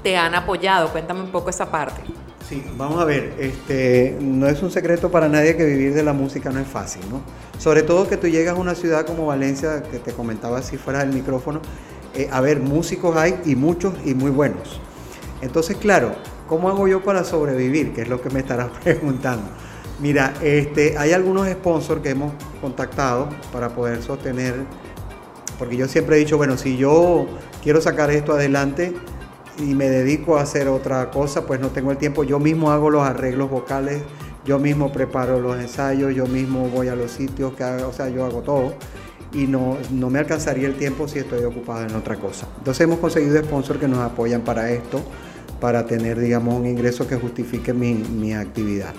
te 0.03 0.17
han 0.17 0.35
apoyado. 0.35 0.89
Cuéntame 0.89 1.21
un 1.21 1.31
poco 1.31 1.49
esa 1.49 1.71
parte. 1.71 2.01
Sí, 2.49 2.63
vamos 2.75 2.99
a 2.99 3.05
ver, 3.05 3.35
este, 3.37 4.17
no 4.19 4.47
es 4.47 4.63
un 4.63 4.71
secreto 4.71 5.11
para 5.11 5.29
nadie 5.29 5.55
que 5.55 5.63
vivir 5.63 5.93
de 5.93 6.01
la 6.01 6.13
música 6.13 6.49
no 6.49 6.59
es 6.59 6.67
fácil, 6.67 7.03
¿no? 7.07 7.21
Sobre 7.59 7.83
todo 7.83 8.09
que 8.09 8.17
tú 8.17 8.27
llegas 8.27 8.55
a 8.55 8.59
una 8.59 8.73
ciudad 8.73 9.05
como 9.05 9.27
Valencia, 9.27 9.83
que 9.83 9.99
te 9.99 10.13
comentaba 10.13 10.63
si 10.63 10.75
fuera 10.75 11.03
el 11.03 11.13
micrófono, 11.13 11.61
eh, 12.15 12.27
a 12.31 12.41
ver, 12.41 12.59
músicos 12.59 13.15
hay 13.17 13.39
y 13.45 13.55
muchos 13.55 13.93
y 14.03 14.15
muy 14.15 14.31
buenos. 14.31 14.81
Entonces, 15.43 15.77
claro, 15.77 16.15
¿cómo 16.47 16.69
hago 16.69 16.87
yo 16.87 17.03
para 17.03 17.23
sobrevivir? 17.23 17.93
Que 17.93 18.01
es 18.01 18.09
lo 18.09 18.19
que 18.19 18.31
me 18.31 18.39
estarás 18.39 18.69
preguntando. 18.83 19.47
Mira, 19.99 20.33
este, 20.41 20.97
hay 20.97 21.11
algunos 21.11 21.47
sponsors 21.49 22.01
que 22.01 22.09
hemos 22.09 22.33
contactado 22.61 23.29
para 23.53 23.69
poder 23.69 24.01
sostener, 24.01 24.55
porque 25.59 25.77
yo 25.77 25.87
siempre 25.87 26.15
he 26.15 26.19
dicho, 26.19 26.37
bueno, 26.37 26.57
si 26.57 26.77
yo 26.77 27.27
quiero 27.61 27.79
sacar 27.79 28.09
esto 28.09 28.33
adelante, 28.33 28.95
y 29.59 29.75
me 29.75 29.89
dedico 29.89 30.37
a 30.37 30.41
hacer 30.41 30.67
otra 30.67 31.11
cosa, 31.11 31.45
pues 31.45 31.59
no 31.59 31.69
tengo 31.69 31.91
el 31.91 31.97
tiempo. 31.97 32.23
Yo 32.23 32.39
mismo 32.39 32.71
hago 32.71 32.89
los 32.89 33.03
arreglos 33.03 33.49
vocales, 33.49 34.01
yo 34.45 34.57
mismo 34.57 34.91
preparo 34.91 35.39
los 35.39 35.59
ensayos, 35.59 36.15
yo 36.15 36.25
mismo 36.25 36.69
voy 36.69 36.87
a 36.87 36.95
los 36.95 37.11
sitios, 37.11 37.53
que 37.53 37.63
o 37.63 37.93
sea, 37.93 38.09
yo 38.09 38.25
hago 38.25 38.41
todo 38.41 38.73
y 39.33 39.45
no, 39.45 39.77
no 39.91 40.09
me 40.09 40.19
alcanzaría 40.19 40.67
el 40.67 40.75
tiempo 40.75 41.07
si 41.07 41.19
estoy 41.19 41.43
ocupado 41.43 41.85
en 41.85 41.95
otra 41.95 42.15
cosa. 42.15 42.47
Entonces 42.57 42.81
hemos 42.81 42.99
conseguido 42.99 43.37
sponsors 43.43 43.79
que 43.79 43.87
nos 43.87 43.99
apoyan 43.99 44.41
para 44.41 44.71
esto, 44.71 45.01
para 45.59 45.85
tener, 45.85 46.19
digamos, 46.19 46.55
un 46.55 46.65
ingreso 46.65 47.07
que 47.07 47.15
justifique 47.15 47.73
mi, 47.73 47.93
mi 47.93 48.33
actividad. 48.33 48.93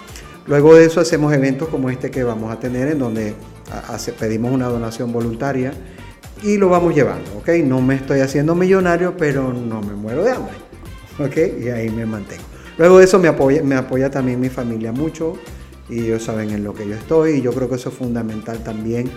Luego 0.46 0.74
de 0.74 0.84
eso 0.84 1.00
hacemos 1.00 1.32
eventos 1.32 1.68
como 1.68 1.90
este 1.90 2.10
que 2.10 2.22
vamos 2.22 2.52
a 2.52 2.58
tener, 2.58 2.88
en 2.88 2.98
donde 2.98 3.34
pedimos 4.18 4.52
una 4.52 4.66
donación 4.66 5.12
voluntaria 5.12 5.72
y 6.42 6.56
lo 6.56 6.68
vamos 6.68 6.94
llevando, 6.94 7.38
¿ok? 7.38 7.48
No 7.64 7.80
me 7.80 7.96
estoy 7.96 8.20
haciendo 8.20 8.54
millonario, 8.54 9.16
pero 9.16 9.52
no 9.52 9.80
me 9.82 9.94
muero 9.94 10.24
de 10.24 10.32
hambre, 10.32 10.54
¿ok? 11.18 11.62
Y 11.62 11.68
ahí 11.68 11.90
me 11.90 12.06
mantengo. 12.06 12.44
Luego 12.78 12.98
de 12.98 13.04
eso 13.04 13.18
me 13.18 13.28
apoya, 13.28 13.62
me 13.62 13.74
apoya 13.74 14.10
también 14.10 14.40
mi 14.40 14.48
familia 14.48 14.92
mucho 14.92 15.34
y 15.88 16.00
ellos 16.00 16.24
saben 16.24 16.50
en 16.50 16.64
lo 16.64 16.72
que 16.72 16.88
yo 16.88 16.94
estoy 16.94 17.32
y 17.32 17.42
yo 17.42 17.52
creo 17.52 17.68
que 17.68 17.74
eso 17.74 17.90
es 17.90 17.94
fundamental 17.94 18.62
también 18.62 19.10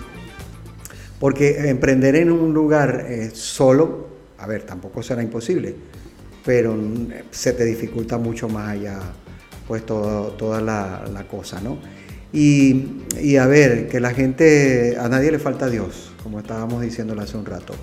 porque 1.20 1.70
emprender 1.70 2.18
en 2.18 2.32
un 2.32 2.54
lugar 2.54 3.06
eh, 3.08 3.30
solo, 3.34 4.08
a 4.38 4.46
ver, 4.46 4.64
tampoco 4.64 5.02
será 5.02 5.24
imposible, 5.24 5.74
pero 6.44 6.76
se 7.32 7.54
te 7.54 7.64
dificulta 7.64 8.18
mucho 8.18 8.50
más 8.50 8.72
allá 8.72 9.00
pues 9.66 9.86
toda 9.86 10.60
la, 10.60 11.06
la 11.14 11.26
cosa, 11.26 11.62
¿no? 11.62 11.78
Y, 12.34 13.06
y, 13.22 13.38
a 13.38 13.48
ver, 13.48 13.88
que 13.88 14.02
la 14.02 14.14
gente, 14.14 14.98
a 15.00 15.08
nadie 15.08 15.32
le 15.32 15.40
falta 15.40 15.70
Dios, 15.70 16.13
como 16.24 16.40
estábamos 16.40 16.82
diciendo 16.82 17.14
hace 17.20 17.38
un 17.38 17.46
rato. 17.46 17.74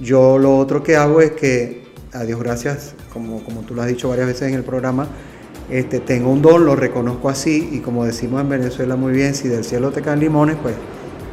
Yo 0.00 0.38
lo 0.38 0.56
otro 0.56 0.82
que 0.82 0.96
hago 0.96 1.20
es 1.20 1.32
que, 1.32 1.84
a 2.12 2.22
Dios 2.22 2.40
gracias, 2.40 2.94
como, 3.12 3.42
como 3.42 3.62
tú 3.62 3.74
lo 3.74 3.82
has 3.82 3.88
dicho 3.88 4.08
varias 4.08 4.28
veces 4.28 4.48
en 4.48 4.54
el 4.54 4.62
programa, 4.62 5.08
este, 5.68 6.00
tengo 6.00 6.30
un 6.30 6.40
don, 6.40 6.64
lo 6.64 6.76
reconozco 6.76 7.28
así, 7.28 7.68
y 7.72 7.80
como 7.80 8.04
decimos 8.04 8.40
en 8.40 8.48
Venezuela 8.48 8.96
muy 8.96 9.12
bien, 9.12 9.34
si 9.34 9.48
del 9.48 9.64
cielo 9.64 9.90
te 9.90 10.00
caen 10.00 10.20
limones, 10.20 10.56
pues 10.62 10.74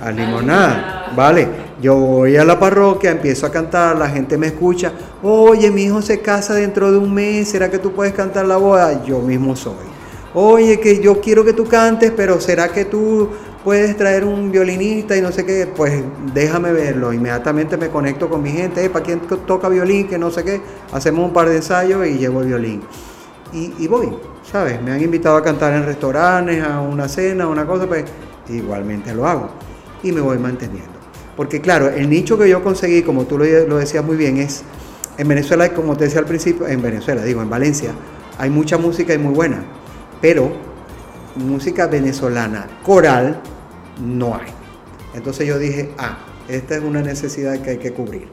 a 0.01 0.11
limonada, 0.11 1.13
¿vale? 1.15 1.47
Yo 1.81 1.95
voy 1.95 2.37
a 2.37 2.43
la 2.43 2.59
parroquia, 2.59 3.11
empiezo 3.11 3.45
a 3.45 3.51
cantar, 3.51 3.97
la 3.97 4.09
gente 4.09 4.37
me 4.37 4.47
escucha, 4.47 4.91
oye, 5.23 5.71
mi 5.71 5.83
hijo 5.83 6.01
se 6.01 6.21
casa 6.21 6.53
dentro 6.53 6.91
de 6.91 6.97
un 6.97 7.13
mes, 7.13 7.49
¿será 7.49 7.69
que 7.71 7.79
tú 7.79 7.93
puedes 7.93 8.13
cantar 8.13 8.45
la 8.45 8.57
boda? 8.57 9.03
Yo 9.05 9.19
mismo 9.19 9.55
soy 9.55 9.97
oye, 10.39 10.79
que 10.79 11.01
yo 11.01 11.19
quiero 11.19 11.43
que 11.43 11.53
tú 11.53 11.65
cantes, 11.65 12.11
pero 12.15 12.39
¿será 12.39 12.69
que 12.69 12.85
tú 12.85 13.29
puedes 13.67 13.97
traer 13.97 14.23
un 14.23 14.49
violinista 14.49 15.17
y 15.17 15.21
no 15.21 15.29
sé 15.29 15.45
qué? 15.45 15.67
Pues 15.67 16.01
déjame 16.33 16.71
verlo. 16.71 17.11
Inmediatamente 17.11 17.75
me 17.75 17.89
conecto 17.89 18.29
con 18.29 18.41
mi 18.41 18.51
gente, 18.51 18.89
¿para 18.89 19.03
quién 19.03 19.19
toca 19.45 19.67
violín? 19.67 20.07
Que 20.07 20.17
no 20.17 20.31
sé 20.31 20.45
qué. 20.45 20.61
Hacemos 20.93 21.25
un 21.25 21.33
par 21.33 21.49
de 21.49 21.57
ensayos 21.57 22.07
y 22.07 22.17
llevo 22.17 22.39
el 22.39 22.47
violín. 22.47 22.81
Y, 23.51 23.85
voy, 23.87 24.09
¿sabes? 24.49 24.81
Me 24.81 24.91
han 24.91 25.01
invitado 25.01 25.35
a 25.35 25.43
cantar 25.43 25.73
en 25.73 25.85
restaurantes, 25.85 26.63
a 26.63 26.79
una 26.79 27.09
cena, 27.09 27.43
a 27.43 27.47
una 27.49 27.65
cosa, 27.65 27.87
pues 27.87 28.05
igualmente 28.47 29.13
lo 29.13 29.27
hago. 29.27 29.49
Y 30.01 30.13
me 30.13 30.21
voy 30.21 30.37
manteniendo. 30.37 30.97
Porque 31.35 31.59
claro, 31.59 31.89
el 31.89 32.09
nicho 32.09 32.37
que 32.37 32.47
yo 32.47 32.63
conseguí, 32.63 33.01
como 33.01 33.25
tú 33.25 33.37
lo, 33.37 33.43
lo 33.67 33.77
decías 33.79 34.01
muy 34.01 34.15
bien, 34.15 34.37
es 34.37 34.63
en 35.17 35.27
Venezuela, 35.27 35.73
como 35.73 35.97
te 35.97 36.05
decía 36.05 36.19
al 36.19 36.25
principio, 36.25 36.69
en 36.69 36.81
Venezuela, 36.81 37.21
digo, 37.21 37.41
en 37.41 37.49
Valencia, 37.49 37.91
hay 38.37 38.49
mucha 38.49 38.77
música 38.77 39.13
y 39.13 39.17
muy 39.17 39.33
buena 39.33 39.65
pero 40.21 40.51
música 41.35 41.87
venezolana 41.87 42.67
coral 42.83 43.41
no 44.01 44.35
hay. 44.35 44.51
Entonces 45.13 45.47
yo 45.47 45.57
dije, 45.57 45.89
ah, 45.97 46.17
esta 46.47 46.75
es 46.75 46.83
una 46.83 47.01
necesidad 47.01 47.59
que 47.59 47.71
hay 47.71 47.77
que 47.77 47.91
cubrir. 47.91 48.27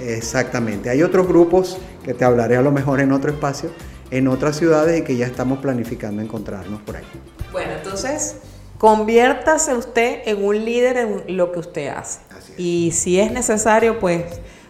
exactamente. 0.00 0.90
Hay 0.90 1.02
otros 1.02 1.26
grupos 1.26 1.78
que 2.04 2.14
te 2.14 2.24
hablaré 2.24 2.56
a 2.56 2.62
lo 2.62 2.72
mejor 2.72 3.00
en 3.00 3.12
otro 3.12 3.30
espacio, 3.30 3.70
en 4.10 4.28
otras 4.28 4.56
ciudades 4.56 5.00
y 5.00 5.04
que 5.04 5.16
ya 5.16 5.26
estamos 5.26 5.58
planificando 5.58 6.22
encontrarnos 6.22 6.80
por 6.82 6.96
ahí. 6.96 7.04
Bueno, 7.52 7.72
entonces 7.72 8.36
conviértase 8.78 9.74
usted 9.74 10.20
en 10.26 10.44
un 10.44 10.64
líder 10.64 10.96
en 10.96 11.36
lo 11.36 11.52
que 11.52 11.58
usted 11.60 11.88
hace. 11.88 12.20
Y 12.56 12.92
si 12.92 13.20
es 13.20 13.32
necesario, 13.32 13.98
pues 13.98 14.24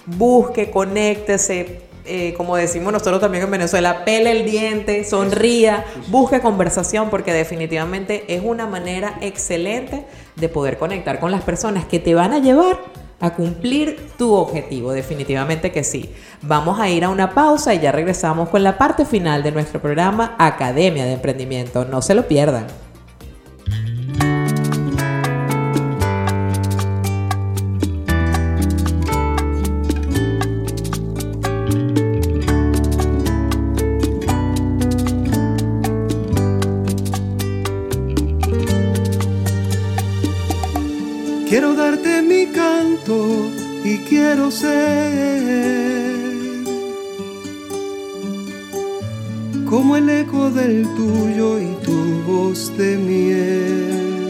busque, 0.06 0.70
conéctese, 0.70 1.82
eh, 2.06 2.34
como 2.36 2.56
decimos 2.56 2.92
nosotros 2.92 3.20
también 3.20 3.44
en 3.44 3.50
Venezuela, 3.50 4.04
pele 4.04 4.32
el 4.32 4.50
diente, 4.50 5.04
sonría, 5.04 5.84
busque 6.08 6.40
conversación, 6.40 7.10
porque 7.10 7.32
definitivamente 7.32 8.24
es 8.34 8.42
una 8.44 8.66
manera 8.66 9.18
excelente 9.20 10.06
de 10.36 10.48
poder 10.48 10.78
conectar 10.78 11.20
con 11.20 11.30
las 11.30 11.42
personas 11.42 11.84
que 11.84 11.98
te 11.98 12.14
van 12.14 12.32
a 12.32 12.38
llevar 12.38 12.78
a 13.20 13.34
cumplir 13.34 14.10
tu 14.18 14.34
objetivo, 14.34 14.92
definitivamente 14.92 15.72
que 15.72 15.84
sí. 15.84 16.14
Vamos 16.42 16.78
a 16.78 16.88
ir 16.88 17.04
a 17.04 17.08
una 17.08 17.34
pausa 17.34 17.74
y 17.74 17.80
ya 17.80 17.92
regresamos 17.92 18.48
con 18.50 18.62
la 18.62 18.76
parte 18.76 19.04
final 19.04 19.42
de 19.42 19.52
nuestro 19.52 19.80
programa 19.80 20.36
Academia 20.38 21.04
de 21.04 21.12
Emprendimiento. 21.12 21.84
No 21.84 22.02
se 22.02 22.14
lo 22.14 22.28
pierdan. 22.28 22.66
Quiero 44.26 44.50
ser 44.50 44.74
como 49.70 49.96
el 49.96 50.10
eco 50.10 50.50
del 50.50 50.82
tuyo 50.96 51.60
y 51.60 51.68
tu 51.84 52.22
voz 52.26 52.76
de 52.76 52.96
miel. 52.96 54.26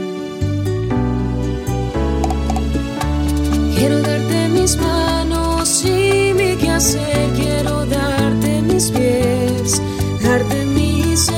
Quiero 3.74 4.02
darte 4.02 4.48
mis 4.48 4.76
manos 4.76 5.82
y 5.86 6.34
mi 6.34 6.56
quehacer, 6.56 7.30
quiero 7.34 7.86
darte 7.86 8.60
mis 8.62 8.90
pies, 8.90 9.80
darte 10.22 10.66
mi 10.66 11.16
ser. 11.16 11.36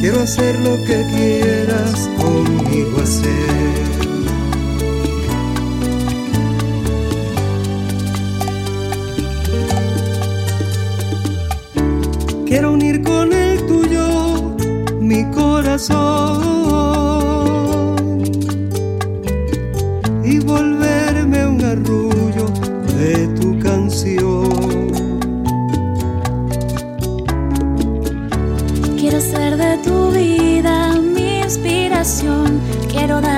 Quiero 0.00 0.20
hacer 0.20 0.58
lo 0.60 0.76
que 0.84 0.98
quieras 1.14 2.10
conmigo 2.20 2.65
y 20.24 20.38
volverme 20.38 21.46
un 21.46 21.62
arrullo 21.62 22.46
de 22.96 23.28
tu 23.38 23.58
canción. 23.58 24.90
Quiero 28.96 29.20
ser 29.20 29.58
de 29.58 29.76
tu 29.84 30.12
vida 30.12 30.98
mi 30.98 31.40
inspiración, 31.40 32.58
quiero 32.90 33.20
darte 33.20 33.35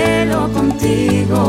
cielo 0.00 0.48
contigo. 0.52 1.42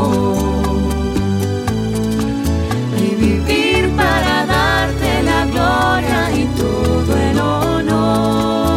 Y 2.98 3.14
vivir 3.14 3.90
para 3.96 4.46
darte 4.46 5.22
la 5.22 5.46
gloria 5.46 6.30
y 6.40 6.44
todo 6.62 7.16
el 7.28 7.38
honor. 7.38 8.72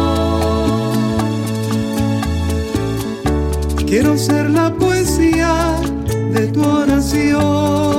Quiero 3.86 4.16
ser 4.16 4.50
la 4.50 4.72
poesía 4.72 5.76
de 6.32 6.46
tu 6.48 6.62
oración 6.62 7.96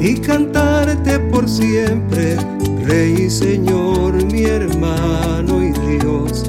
y 0.00 0.14
cantarte 0.20 1.18
por 1.32 1.48
siempre, 1.48 2.36
Rey 2.84 3.30
Señor, 3.30 4.12
mi 4.32 4.42
hermano 4.42 5.62
y 5.62 5.72
Dios, 5.72 6.44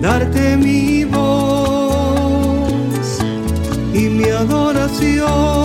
darte 0.00 0.56
mi 0.56 0.97
adoración 5.00 5.57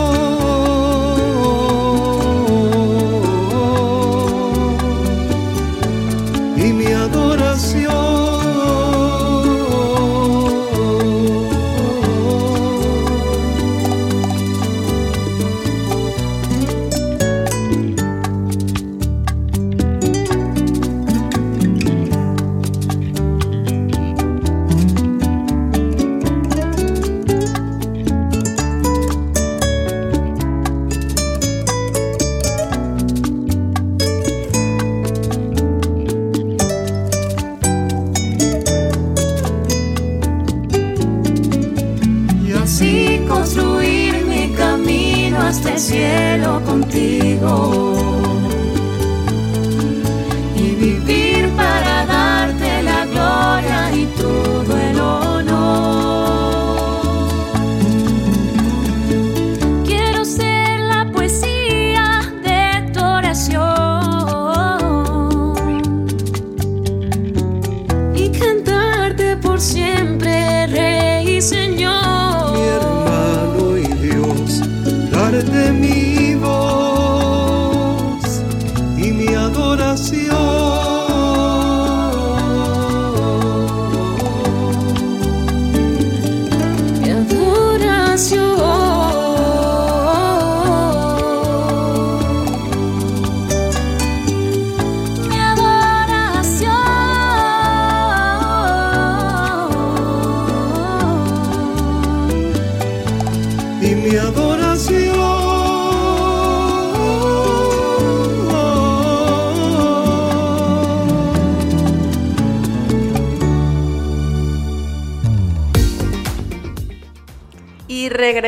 cielo 45.78 46.61
contigo. 46.65 48.22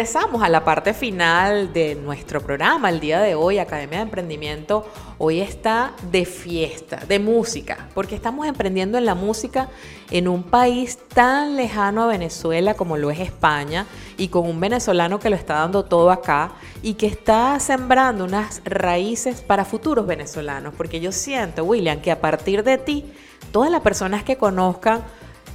Regresamos 0.05 0.43
a 0.43 0.49
la 0.49 0.63
parte 0.63 0.93
final 0.93 1.73
de 1.73 1.95
nuestro 1.95 2.39
programa 2.39 2.91
el 2.91 2.99
día 2.99 3.19
de 3.21 3.33
hoy, 3.33 3.57
Academia 3.57 3.97
de 3.97 4.03
Emprendimiento. 4.03 4.87
Hoy 5.17 5.41
está 5.41 5.93
de 6.11 6.25
fiesta, 6.25 6.97
de 7.07 7.17
música, 7.17 7.89
porque 7.95 8.13
estamos 8.13 8.45
emprendiendo 8.45 8.99
en 8.99 9.05
la 9.05 9.15
música 9.15 9.67
en 10.11 10.27
un 10.27 10.43
país 10.43 10.99
tan 11.07 11.55
lejano 11.55 12.03
a 12.03 12.05
Venezuela 12.05 12.75
como 12.75 12.97
lo 12.97 13.09
es 13.09 13.19
España 13.19 13.87
y 14.15 14.27
con 14.27 14.47
un 14.47 14.59
venezolano 14.59 15.19
que 15.19 15.31
lo 15.31 15.35
está 15.35 15.55
dando 15.55 15.85
todo 15.85 16.11
acá 16.11 16.51
y 16.83 16.93
que 16.93 17.07
está 17.07 17.59
sembrando 17.59 18.25
unas 18.25 18.61
raíces 18.63 19.41
para 19.41 19.65
futuros 19.65 20.05
venezolanos, 20.05 20.75
porque 20.77 20.99
yo 20.99 21.11
siento, 21.11 21.63
William, 21.63 21.99
que 21.99 22.11
a 22.11 22.21
partir 22.21 22.63
de 22.63 22.77
ti, 22.77 23.11
todas 23.51 23.71
las 23.71 23.81
personas 23.81 24.23
que 24.23 24.37
conozcan 24.37 25.03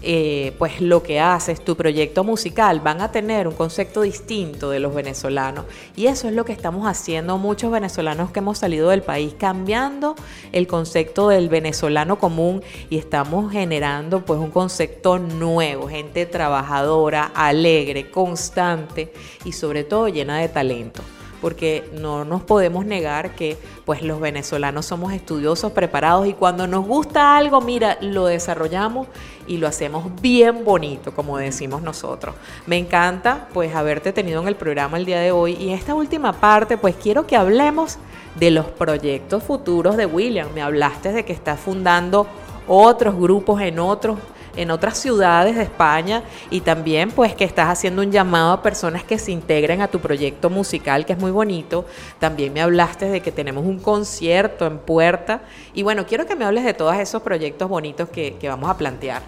eh, 0.02 0.54
pues 0.58 0.80
lo 0.80 1.02
que 1.02 1.20
haces, 1.20 1.62
tu 1.62 1.76
proyecto 1.76 2.24
musical, 2.24 2.80
van 2.80 3.00
a 3.00 3.12
tener 3.12 3.46
un 3.46 3.54
concepto 3.54 4.02
distinto 4.02 4.70
de 4.70 4.80
los 4.80 4.94
venezolanos. 4.94 5.66
Y 5.96 6.06
eso 6.06 6.28
es 6.28 6.34
lo 6.34 6.44
que 6.44 6.52
estamos 6.52 6.86
haciendo 6.86 7.38
muchos 7.38 7.70
venezolanos 7.70 8.30
que 8.30 8.38
hemos 8.38 8.58
salido 8.58 8.90
del 8.90 9.02
país, 9.02 9.34
cambiando 9.38 10.14
el 10.52 10.66
concepto 10.66 11.28
del 11.28 11.48
venezolano 11.48 12.18
común 12.18 12.62
y 12.88 12.98
estamos 12.98 13.52
generando 13.52 14.24
pues 14.24 14.40
un 14.40 14.50
concepto 14.50 15.18
nuevo, 15.18 15.88
gente 15.88 16.26
trabajadora, 16.26 17.30
alegre, 17.34 18.10
constante 18.10 19.12
y 19.44 19.52
sobre 19.52 19.84
todo 19.84 20.08
llena 20.08 20.38
de 20.38 20.48
talento 20.48 21.02
porque 21.40 21.88
no 21.94 22.24
nos 22.24 22.42
podemos 22.42 22.84
negar 22.84 23.34
que 23.34 23.56
pues 23.84 24.02
los 24.02 24.20
venezolanos 24.20 24.86
somos 24.86 25.12
estudiosos, 25.12 25.72
preparados 25.72 26.26
y 26.26 26.34
cuando 26.34 26.66
nos 26.66 26.86
gusta 26.86 27.36
algo, 27.36 27.60
mira, 27.60 27.98
lo 28.00 28.26
desarrollamos 28.26 29.08
y 29.46 29.56
lo 29.56 29.66
hacemos 29.66 30.04
bien 30.20 30.64
bonito, 30.64 31.12
como 31.12 31.38
decimos 31.38 31.82
nosotros. 31.82 32.34
Me 32.66 32.78
encanta 32.78 33.48
pues 33.52 33.74
haberte 33.74 34.12
tenido 34.12 34.42
en 34.42 34.48
el 34.48 34.56
programa 34.56 34.98
el 34.98 35.06
día 35.06 35.20
de 35.20 35.32
hoy 35.32 35.54
y 35.54 35.70
esta 35.70 35.94
última 35.94 36.32
parte 36.32 36.76
pues 36.76 36.94
quiero 36.96 37.26
que 37.26 37.36
hablemos 37.36 37.98
de 38.36 38.50
los 38.50 38.66
proyectos 38.66 39.42
futuros 39.42 39.96
de 39.96 40.06
William. 40.06 40.48
Me 40.54 40.62
hablaste 40.62 41.12
de 41.12 41.24
que 41.24 41.32
está 41.32 41.56
fundando 41.56 42.26
otros 42.68 43.16
grupos 43.16 43.60
en 43.60 43.78
otros 43.80 44.18
en 44.56 44.70
otras 44.70 44.98
ciudades 44.98 45.56
de 45.56 45.62
España 45.62 46.22
y 46.50 46.60
también 46.60 47.10
pues 47.10 47.34
que 47.34 47.44
estás 47.44 47.68
haciendo 47.68 48.02
un 48.02 48.10
llamado 48.10 48.52
a 48.52 48.62
personas 48.62 49.04
que 49.04 49.18
se 49.18 49.32
integren 49.32 49.80
a 49.80 49.88
tu 49.88 50.00
proyecto 50.00 50.50
musical 50.50 51.06
que 51.06 51.12
es 51.12 51.18
muy 51.18 51.30
bonito. 51.30 51.86
También 52.18 52.52
me 52.52 52.60
hablaste 52.60 53.06
de 53.06 53.20
que 53.20 53.32
tenemos 53.32 53.64
un 53.64 53.78
concierto 53.78 54.66
en 54.66 54.78
puerta 54.78 55.42
y 55.74 55.82
bueno, 55.82 56.06
quiero 56.06 56.26
que 56.26 56.36
me 56.36 56.44
hables 56.44 56.64
de 56.64 56.74
todos 56.74 56.96
esos 56.96 57.22
proyectos 57.22 57.68
bonitos 57.68 58.08
que, 58.08 58.36
que 58.38 58.48
vamos 58.48 58.70
a 58.70 58.76
plantear. 58.76 59.22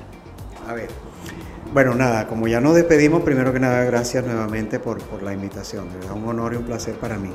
A 0.69 0.75
ver. 0.75 0.89
Bueno, 1.73 1.95
nada, 1.95 2.27
como 2.27 2.49
ya 2.49 2.61
nos 2.61 2.75
despedimos, 2.75 3.23
primero 3.23 3.51
que 3.51 3.59
nada, 3.59 3.83
gracias 3.85 4.27
nuevamente 4.27 4.79
por, 4.79 5.03
por 5.05 5.23
la 5.23 5.33
invitación. 5.33 5.89
Verdad, 5.91 6.13
un 6.13 6.29
honor 6.29 6.53
y 6.53 6.57
un 6.57 6.65
placer 6.65 6.97
para 6.97 7.17
mí. 7.17 7.31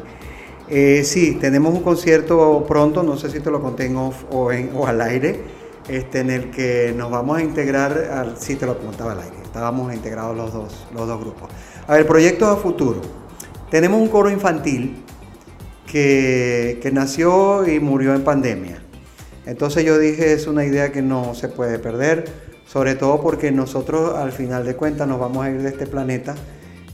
Eh, 0.70 1.04
sí, 1.06 1.38
tenemos 1.40 1.74
un 1.74 1.82
concierto 1.82 2.64
pronto, 2.68 3.02
no 3.02 3.18
sé 3.18 3.32
si 3.32 3.40
te 3.40 3.50
lo 3.50 3.62
conté 3.62 3.86
en 3.86 3.96
off 3.96 4.26
o, 4.30 4.52
en, 4.52 4.72
o 4.76 4.86
al 4.86 5.02
aire, 5.02 5.40
este, 5.88 6.20
en 6.20 6.30
el 6.30 6.52
que 6.52 6.94
nos 6.96 7.10
vamos 7.10 7.38
a 7.38 7.42
integrar, 7.42 8.10
al, 8.12 8.38
sí 8.38 8.56
te 8.56 8.66
lo 8.66 8.78
contaba 8.78 9.14
al 9.14 9.22
aire, 9.22 9.38
estábamos 9.44 9.94
integrados 9.94 10.36
los 10.36 10.54
dos, 10.54 10.88
los 10.94 11.08
dos 11.08 11.20
grupos. 11.20 11.50
A 11.88 11.94
ver, 11.94 12.06
proyectos 12.06 12.50
a 12.50 12.58
futuro. 12.58 13.02
Tenemos 13.70 14.02
un 14.02 14.10
coro 14.10 14.30
infantil 14.30 15.04
que, 15.86 16.80
que 16.82 16.92
nació 16.92 17.68
y 17.68 17.80
murió 17.80 18.14
en 18.14 18.24
pandemia. 18.24 18.82
Entonces 19.46 19.86
yo 19.86 19.98
dije, 19.98 20.34
es 20.34 20.48
una 20.48 20.66
idea 20.66 20.92
que 20.92 21.02
no 21.02 21.34
se 21.34 21.48
puede 21.48 21.80
perder, 21.80 22.26
sobre 22.66 22.96
todo 22.96 23.22
porque 23.22 23.52
nosotros 23.52 24.16
al 24.16 24.34
final 24.34 24.66
de 24.66 24.76
cuentas 24.76 25.08
nos 25.08 25.20
vamos 25.20 25.46
a 25.46 25.50
ir 25.50 25.62
de 25.62 25.70
este 25.70 25.88
planeta 25.88 26.36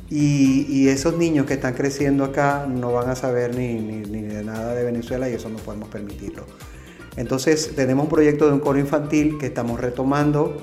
y, 0.10 0.68
y 0.70 0.90
esos 0.90 1.18
niños 1.18 1.48
que 1.48 1.56
están 1.56 1.74
creciendo 1.74 2.24
acá 2.24 2.68
no 2.70 2.94
van 2.94 3.10
a 3.10 3.16
saber 3.16 3.56
ni, 3.56 3.74
ni, 3.74 4.02
ni 4.02 4.22
de 4.22 4.44
nada 4.44 4.76
de 4.76 4.84
Venezuela 4.84 5.28
y 5.28 5.34
eso 5.34 5.50
no 5.50 5.58
podemos 5.58 5.90
permitirlo. 5.90 6.46
Entonces 7.16 7.76
tenemos 7.76 8.06
un 8.06 8.10
proyecto 8.10 8.48
de 8.48 8.54
un 8.54 8.60
coro 8.60 8.80
infantil 8.80 9.38
que 9.38 9.48
estamos 9.48 9.80
retomando 9.80 10.58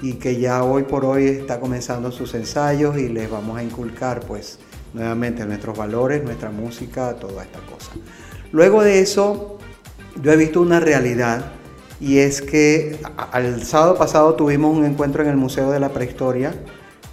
y 0.00 0.14
que 0.14 0.40
ya 0.40 0.64
hoy 0.64 0.82
por 0.82 1.04
hoy 1.04 1.26
está 1.26 1.60
comenzando 1.60 2.10
sus 2.10 2.34
ensayos 2.34 2.98
y 2.98 3.08
les 3.08 3.30
vamos 3.30 3.56
a 3.56 3.62
inculcar 3.62 4.20
pues 4.20 4.58
nuevamente 4.94 5.44
nuestros 5.46 5.78
valores, 5.78 6.24
nuestra 6.24 6.50
música, 6.50 7.14
toda 7.14 7.44
esta 7.44 7.60
cosa. 7.60 7.92
Luego 8.50 8.82
de 8.82 9.00
eso, 9.00 9.58
yo 10.20 10.32
he 10.32 10.36
visto 10.36 10.60
una 10.60 10.80
realidad 10.80 11.52
y 12.00 12.18
es 12.18 12.42
que 12.42 12.98
al 13.30 13.62
sábado 13.62 13.96
pasado 13.96 14.34
tuvimos 14.34 14.76
un 14.76 14.84
encuentro 14.84 15.22
en 15.22 15.28
el 15.28 15.36
Museo 15.36 15.70
de 15.70 15.78
la 15.78 15.90
Prehistoria 15.90 16.52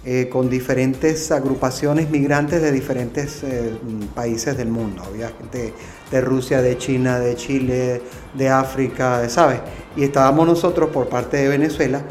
eh, 0.04 0.28
con 0.30 0.48
diferentes 0.48 1.30
agrupaciones 1.30 2.10
migrantes 2.10 2.62
de 2.62 2.72
diferentes 2.72 3.42
eh, 3.42 3.72
países 4.14 4.56
del 4.56 4.68
mundo. 4.68 5.02
Había 5.04 5.28
gente 5.28 5.74
de 6.10 6.20
Rusia, 6.20 6.62
de 6.62 6.78
China, 6.78 7.18
de 7.18 7.36
Chile, 7.36 8.02
de 8.34 8.48
África, 8.48 9.28
¿sabes? 9.28 9.60
Y 9.96 10.04
estábamos 10.04 10.46
nosotros 10.46 10.90
por 10.90 11.08
parte 11.08 11.36
de 11.36 11.48
Venezuela 11.48 12.02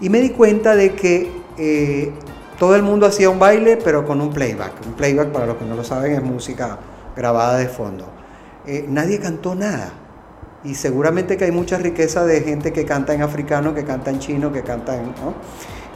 y 0.00 0.10
me 0.10 0.20
di 0.20 0.30
cuenta 0.30 0.76
de 0.76 0.94
que 0.94 1.30
eh, 1.56 2.12
todo 2.58 2.76
el 2.76 2.82
mundo 2.82 3.06
hacía 3.06 3.30
un 3.30 3.38
baile, 3.38 3.76
pero 3.82 4.04
con 4.04 4.20
un 4.20 4.30
playback. 4.30 4.72
Un 4.86 4.94
playback, 4.94 5.28
para 5.28 5.46
los 5.46 5.56
que 5.56 5.64
no 5.64 5.74
lo 5.74 5.84
saben, 5.84 6.12
es 6.12 6.22
música 6.22 6.78
grabada 7.16 7.58
de 7.58 7.68
fondo. 7.68 8.06
Eh, 8.66 8.84
nadie 8.88 9.18
cantó 9.18 9.54
nada. 9.54 9.92
Y 10.64 10.74
seguramente 10.74 11.36
que 11.36 11.44
hay 11.44 11.52
mucha 11.52 11.78
riqueza 11.78 12.24
de 12.24 12.40
gente 12.42 12.72
que 12.72 12.84
canta 12.84 13.14
en 13.14 13.22
africano, 13.22 13.74
que 13.74 13.84
canta 13.84 14.10
en 14.10 14.18
chino, 14.18 14.52
que 14.52 14.62
canta 14.62 14.96
en... 14.96 15.12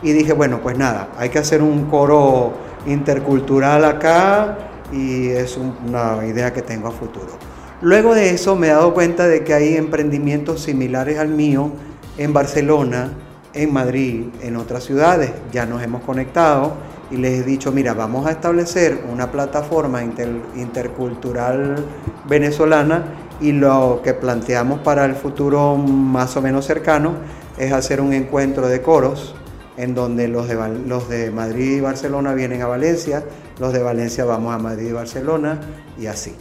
Y 0.03 0.13
dije, 0.13 0.33
bueno, 0.33 0.61
pues 0.61 0.77
nada, 0.77 1.09
hay 1.17 1.29
que 1.29 1.39
hacer 1.39 1.63
un 1.63 1.87
coro 1.87 2.53
intercultural 2.87 3.85
acá 3.85 4.59
y 4.93 5.29
es 5.29 5.57
una 5.57 6.27
idea 6.27 6.53
que 6.53 6.63
tengo 6.63 6.89
a 6.89 6.91
futuro. 6.91 7.39
Luego 7.81 8.15
de 8.15 8.31
eso 8.31 8.55
me 8.57 8.69
he 8.69 8.71
dado 8.71 8.95
cuenta 8.95 9.27
de 9.27 9.43
que 9.43 9.55
hay 9.55 9.77
emprendimientos 9.77 10.63
similares 10.63 11.19
al 11.19 11.29
mío 11.29 11.73
en 12.19 12.33
Barcelona, 12.33 13.13
en 13.55 13.73
Madrid, 13.73 14.27
en 14.41 14.57
otras 14.57 14.85
ciudades. 14.85 15.33
Ya 15.53 15.67
nos 15.67 15.83
hemos 15.83 16.03
conectado 16.03 16.75
y 17.11 17.17
les 17.17 17.41
he 17.41 17.43
dicho, 17.43 17.73
mira, 17.73 17.95
vamos 17.95 18.27
a 18.27 18.31
establecer 18.31 19.05
una 19.13 19.31
plataforma 19.31 20.03
inter, 20.03 20.31
intercultural 20.57 21.85
venezolana 22.29 23.05
y 23.41 23.53
lo 23.53 24.01
que 24.03 24.15
planteamos 24.15 24.81
para 24.81 25.05
el 25.05 25.15
futuro 25.15 25.77
más 25.77 26.37
o 26.37 26.43
menos 26.43 26.65
cercano 26.65 27.15
es 27.59 27.73
hacer 27.73 28.01
un 28.01 28.13
encuentro 28.13 28.69
de 28.69 28.81
coros 28.81 29.35
en 29.83 29.97
donde 29.97 30.29
los 30.29 30.47
de, 30.47 30.55
los 30.87 31.09
de 31.09 31.33
Madrid 31.33 31.79
y 31.79 31.81
Barcelona 31.81 32.35
vienen 32.35 32.63
a 32.63 32.69
Valencia, 32.69 33.25
los 33.59 33.73
de 33.73 33.83
Valencia 33.83 34.25
vamos 34.25 34.55
a 34.55 34.59
Madrid 34.59 34.91
y 34.91 34.93
Barcelona 34.93 35.61
y 35.99 36.07
así. 36.07 36.33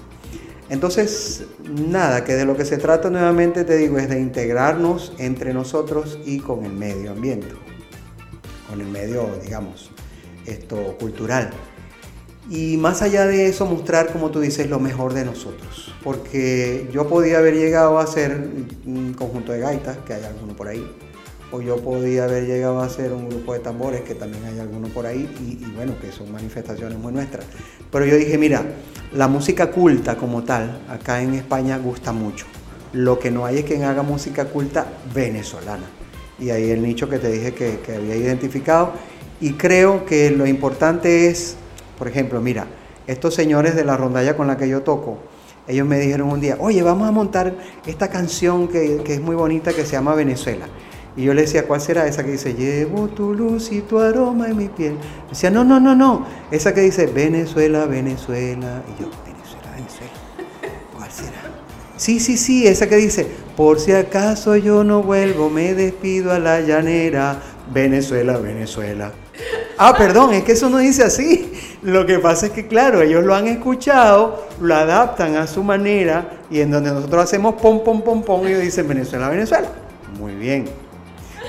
Entonces, 0.69 1.45
nada, 1.67 2.23
que 2.23 2.35
de 2.35 2.45
lo 2.45 2.55
que 2.55 2.65
se 2.65 2.77
trata 2.77 3.09
nuevamente, 3.09 3.63
te 3.63 3.77
digo, 3.77 3.97
es 3.97 4.09
de 4.09 4.19
integrarnos 4.19 5.13
entre 5.17 5.55
nosotros 5.55 6.19
y 6.23 6.37
con 6.37 6.65
el 6.65 6.73
medio 6.73 7.13
ambiente, 7.13 7.47
con 8.69 8.79
el 8.79 8.87
medio, 8.87 9.27
digamos, 9.43 9.89
esto 10.45 10.95
cultural. 10.99 11.49
Y 12.47 12.77
más 12.77 13.01
allá 13.01 13.25
de 13.25 13.47
eso, 13.47 13.65
mostrar, 13.65 14.13
como 14.13 14.29
tú 14.29 14.39
dices, 14.39 14.69
lo 14.69 14.79
mejor 14.79 15.13
de 15.13 15.25
nosotros. 15.25 15.91
Porque 16.03 16.87
yo 16.93 17.07
podía 17.07 17.39
haber 17.39 17.55
llegado 17.55 17.97
a 17.97 18.03
hacer 18.03 18.49
un 18.85 19.15
conjunto 19.15 19.51
de 19.51 19.59
gaitas, 19.61 19.97
que 20.05 20.13
hay 20.13 20.23
alguno 20.25 20.55
por 20.55 20.67
ahí, 20.67 20.85
o 21.51 21.61
yo 21.61 21.77
podía 21.77 22.23
haber 22.23 22.45
llegado 22.45 22.81
a 22.81 22.85
hacer 22.85 23.11
un 23.11 23.29
grupo 23.29 23.53
de 23.53 23.59
tambores, 23.59 24.01
que 24.01 24.15
también 24.15 24.43
hay 24.45 24.59
alguno 24.59 24.87
por 24.87 25.05
ahí, 25.05 25.29
y, 25.41 25.63
y, 25.63 25.71
bueno, 25.75 25.93
que 25.99 26.11
son 26.11 26.31
manifestaciones 26.31 26.97
muy 26.97 27.11
nuestras. 27.11 27.45
Pero 27.91 28.05
yo 28.05 28.15
dije, 28.15 28.37
mira, 28.37 28.63
la 29.13 29.27
música 29.27 29.71
culta 29.71 30.15
como 30.15 30.43
tal, 30.43 30.81
acá 30.89 31.21
en 31.21 31.33
España 31.33 31.77
gusta 31.77 32.13
mucho. 32.13 32.45
Lo 32.93 33.19
que 33.19 33.31
no 33.31 33.45
hay 33.45 33.59
es 33.59 33.65
quien 33.65 33.83
haga 33.83 34.01
música 34.01 34.45
culta 34.45 34.87
venezolana. 35.13 35.85
Y 36.39 36.49
ahí 36.49 36.71
el 36.71 36.81
nicho 36.81 37.09
que 37.09 37.19
te 37.19 37.29
dije 37.29 37.53
que, 37.53 37.79
que 37.85 37.95
había 37.95 38.15
identificado. 38.15 38.93
Y 39.39 39.53
creo 39.53 40.05
que 40.05 40.31
lo 40.31 40.47
importante 40.47 41.27
es, 41.27 41.55
por 41.97 42.07
ejemplo, 42.07 42.39
mira, 42.41 42.67
estos 43.07 43.35
señores 43.35 43.75
de 43.75 43.83
la 43.83 43.97
rondalla 43.97 44.37
con 44.37 44.47
la 44.47 44.57
que 44.57 44.69
yo 44.69 44.81
toco, 44.81 45.17
ellos 45.67 45.87
me 45.87 45.99
dijeron 45.99 46.29
un 46.29 46.39
día, 46.39 46.57
oye, 46.59 46.81
vamos 46.81 47.07
a 47.07 47.11
montar 47.11 47.53
esta 47.85 48.09
canción 48.09 48.67
que, 48.67 49.01
que 49.03 49.15
es 49.15 49.21
muy 49.21 49.35
bonita 49.35 49.73
que 49.73 49.85
se 49.85 49.93
llama 49.93 50.15
Venezuela. 50.15 50.67
Y 51.15 51.23
yo 51.23 51.33
le 51.33 51.41
decía, 51.41 51.67
¿cuál 51.67 51.81
será 51.81 52.07
esa 52.07 52.23
que 52.23 52.31
dice, 52.31 52.53
llevo 52.53 53.07
tu 53.09 53.33
luz 53.33 53.71
y 53.71 53.81
tu 53.81 53.99
aroma 53.99 54.47
en 54.47 54.57
mi 54.57 54.69
piel? 54.69 54.95
Decía, 55.29 55.49
no, 55.49 55.63
no, 55.63 55.79
no, 55.79 55.95
no. 55.95 56.25
Esa 56.51 56.73
que 56.73 56.81
dice, 56.81 57.07
Venezuela, 57.07 57.85
Venezuela. 57.85 58.81
Y 58.87 59.01
yo, 59.01 59.09
Venezuela, 59.25 59.71
Venezuela. 59.75 60.13
¿Cuál 60.95 61.11
será? 61.11 61.41
Sí, 61.97 62.19
sí, 62.19 62.37
sí, 62.37 62.65
esa 62.65 62.87
que 62.87 62.95
dice, 62.95 63.27
por 63.57 63.79
si 63.79 63.91
acaso 63.91 64.55
yo 64.55 64.83
no 64.83 65.03
vuelvo, 65.03 65.49
me 65.49 65.73
despido 65.73 66.31
a 66.31 66.39
la 66.39 66.61
llanera. 66.61 67.41
Venezuela, 67.73 68.37
Venezuela. 68.37 69.11
Ah, 69.77 69.95
perdón, 69.97 70.33
es 70.33 70.43
que 70.43 70.53
eso 70.53 70.69
no 70.69 70.77
dice 70.77 71.03
así. 71.03 71.51
Lo 71.81 72.05
que 72.05 72.19
pasa 72.19 72.47
es 72.47 72.51
que, 72.51 72.67
claro, 72.67 73.01
ellos 73.01 73.23
lo 73.23 73.33
han 73.33 73.47
escuchado, 73.47 74.47
lo 74.59 74.75
adaptan 74.75 75.35
a 75.35 75.47
su 75.47 75.63
manera 75.63 76.41
y 76.49 76.59
en 76.61 76.71
donde 76.71 76.91
nosotros 76.91 77.23
hacemos 77.23 77.55
pom, 77.55 77.83
pom, 77.83 78.01
pom, 78.01 78.23
pom, 78.23 78.45
ellos 78.45 78.61
dicen 78.61 78.87
Venezuela, 78.87 79.29
Venezuela. 79.29 79.67
Muy 80.19 80.35
bien. 80.35 80.65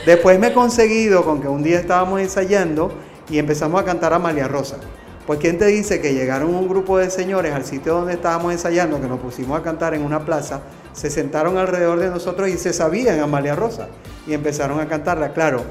Después 0.07 0.37
me 0.41 0.49
he 0.49 0.53
conseguido 0.53 1.25
con 1.25 1.41
que 1.41 1.47
un 1.47 1.63
día 1.63 1.79
estábamos 1.79 2.21
ensayando 2.21 2.93
y 3.31 3.39
empezamos 3.39 3.81
a 3.81 3.85
cantar 3.85 4.13
Amalia 4.13 4.49
Rosa. 4.49 4.79
Pues 5.27 5.39
¿quién 5.39 5.59
te 5.59 5.67
dice 5.67 6.01
que 6.01 6.13
llegaron 6.13 6.53
un 6.53 6.69
grupo 6.69 6.99
de 6.99 7.09
señores 7.09 7.55
al 7.55 7.65
sitio 7.65 7.95
donde 7.95 8.15
estábamos 8.15 8.53
ensayando, 8.53 9.01
que 9.01 9.07
nos 9.07 9.21
pusimos 9.21 9.61
a 9.61 9.63
cantar 9.63 9.95
en 9.95 10.03
una 10.03 10.25
plaza, 10.25 10.63
se 10.93 11.09
sentaron 11.09 11.57
alrededor 11.57 12.01
de 12.01 12.11
nosotros 12.11 12.49
y 12.49 12.59
se 12.59 12.73
sabían 12.73 13.21
Amalia 13.21 13.55
Rosa 13.55 13.89
y 14.27 14.33
empezaron 14.33 14.81
a 14.81 14.89
cantarla. 14.89 15.33
Claro, 15.33 15.63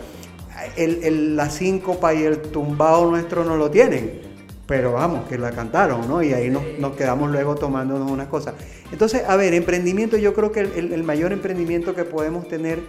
el, 0.78 1.04
el, 1.04 1.36
la 1.36 1.50
síncopa 1.50 2.14
y 2.14 2.24
el 2.24 2.42
tumbao 2.42 3.10
nuestro 3.12 3.44
no 3.44 3.58
lo 3.58 3.70
tienen, 3.70 4.22
pero 4.66 4.94
vamos, 4.94 5.28
que 5.28 5.38
la 5.38 5.52
cantaron, 5.52 6.08
¿no? 6.08 6.24
Y 6.24 6.32
ahí 6.32 6.50
nos, 6.50 6.64
nos 6.80 6.96
quedamos 6.96 7.30
luego 7.30 7.56
tomándonos 7.56 8.10
unas 8.10 8.28
cosas. 8.28 8.54
Entonces, 8.94 9.24
a 9.28 9.36
ver, 9.36 9.54
emprendimiento, 9.54 10.16
yo 10.16 10.34
creo 10.34 10.54
que 10.54 10.62
el, 10.62 10.94
el 10.94 11.04
mayor 11.04 11.34
emprendimiento 11.34 11.94
que 11.94 12.06
podemos 12.06 12.48
tener 12.48 12.80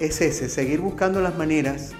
es 0.00 0.20
ese, 0.22 0.48
seguir 0.48 0.80
buscando 0.80 1.20
las 1.20 1.36
maneras 1.36 1.92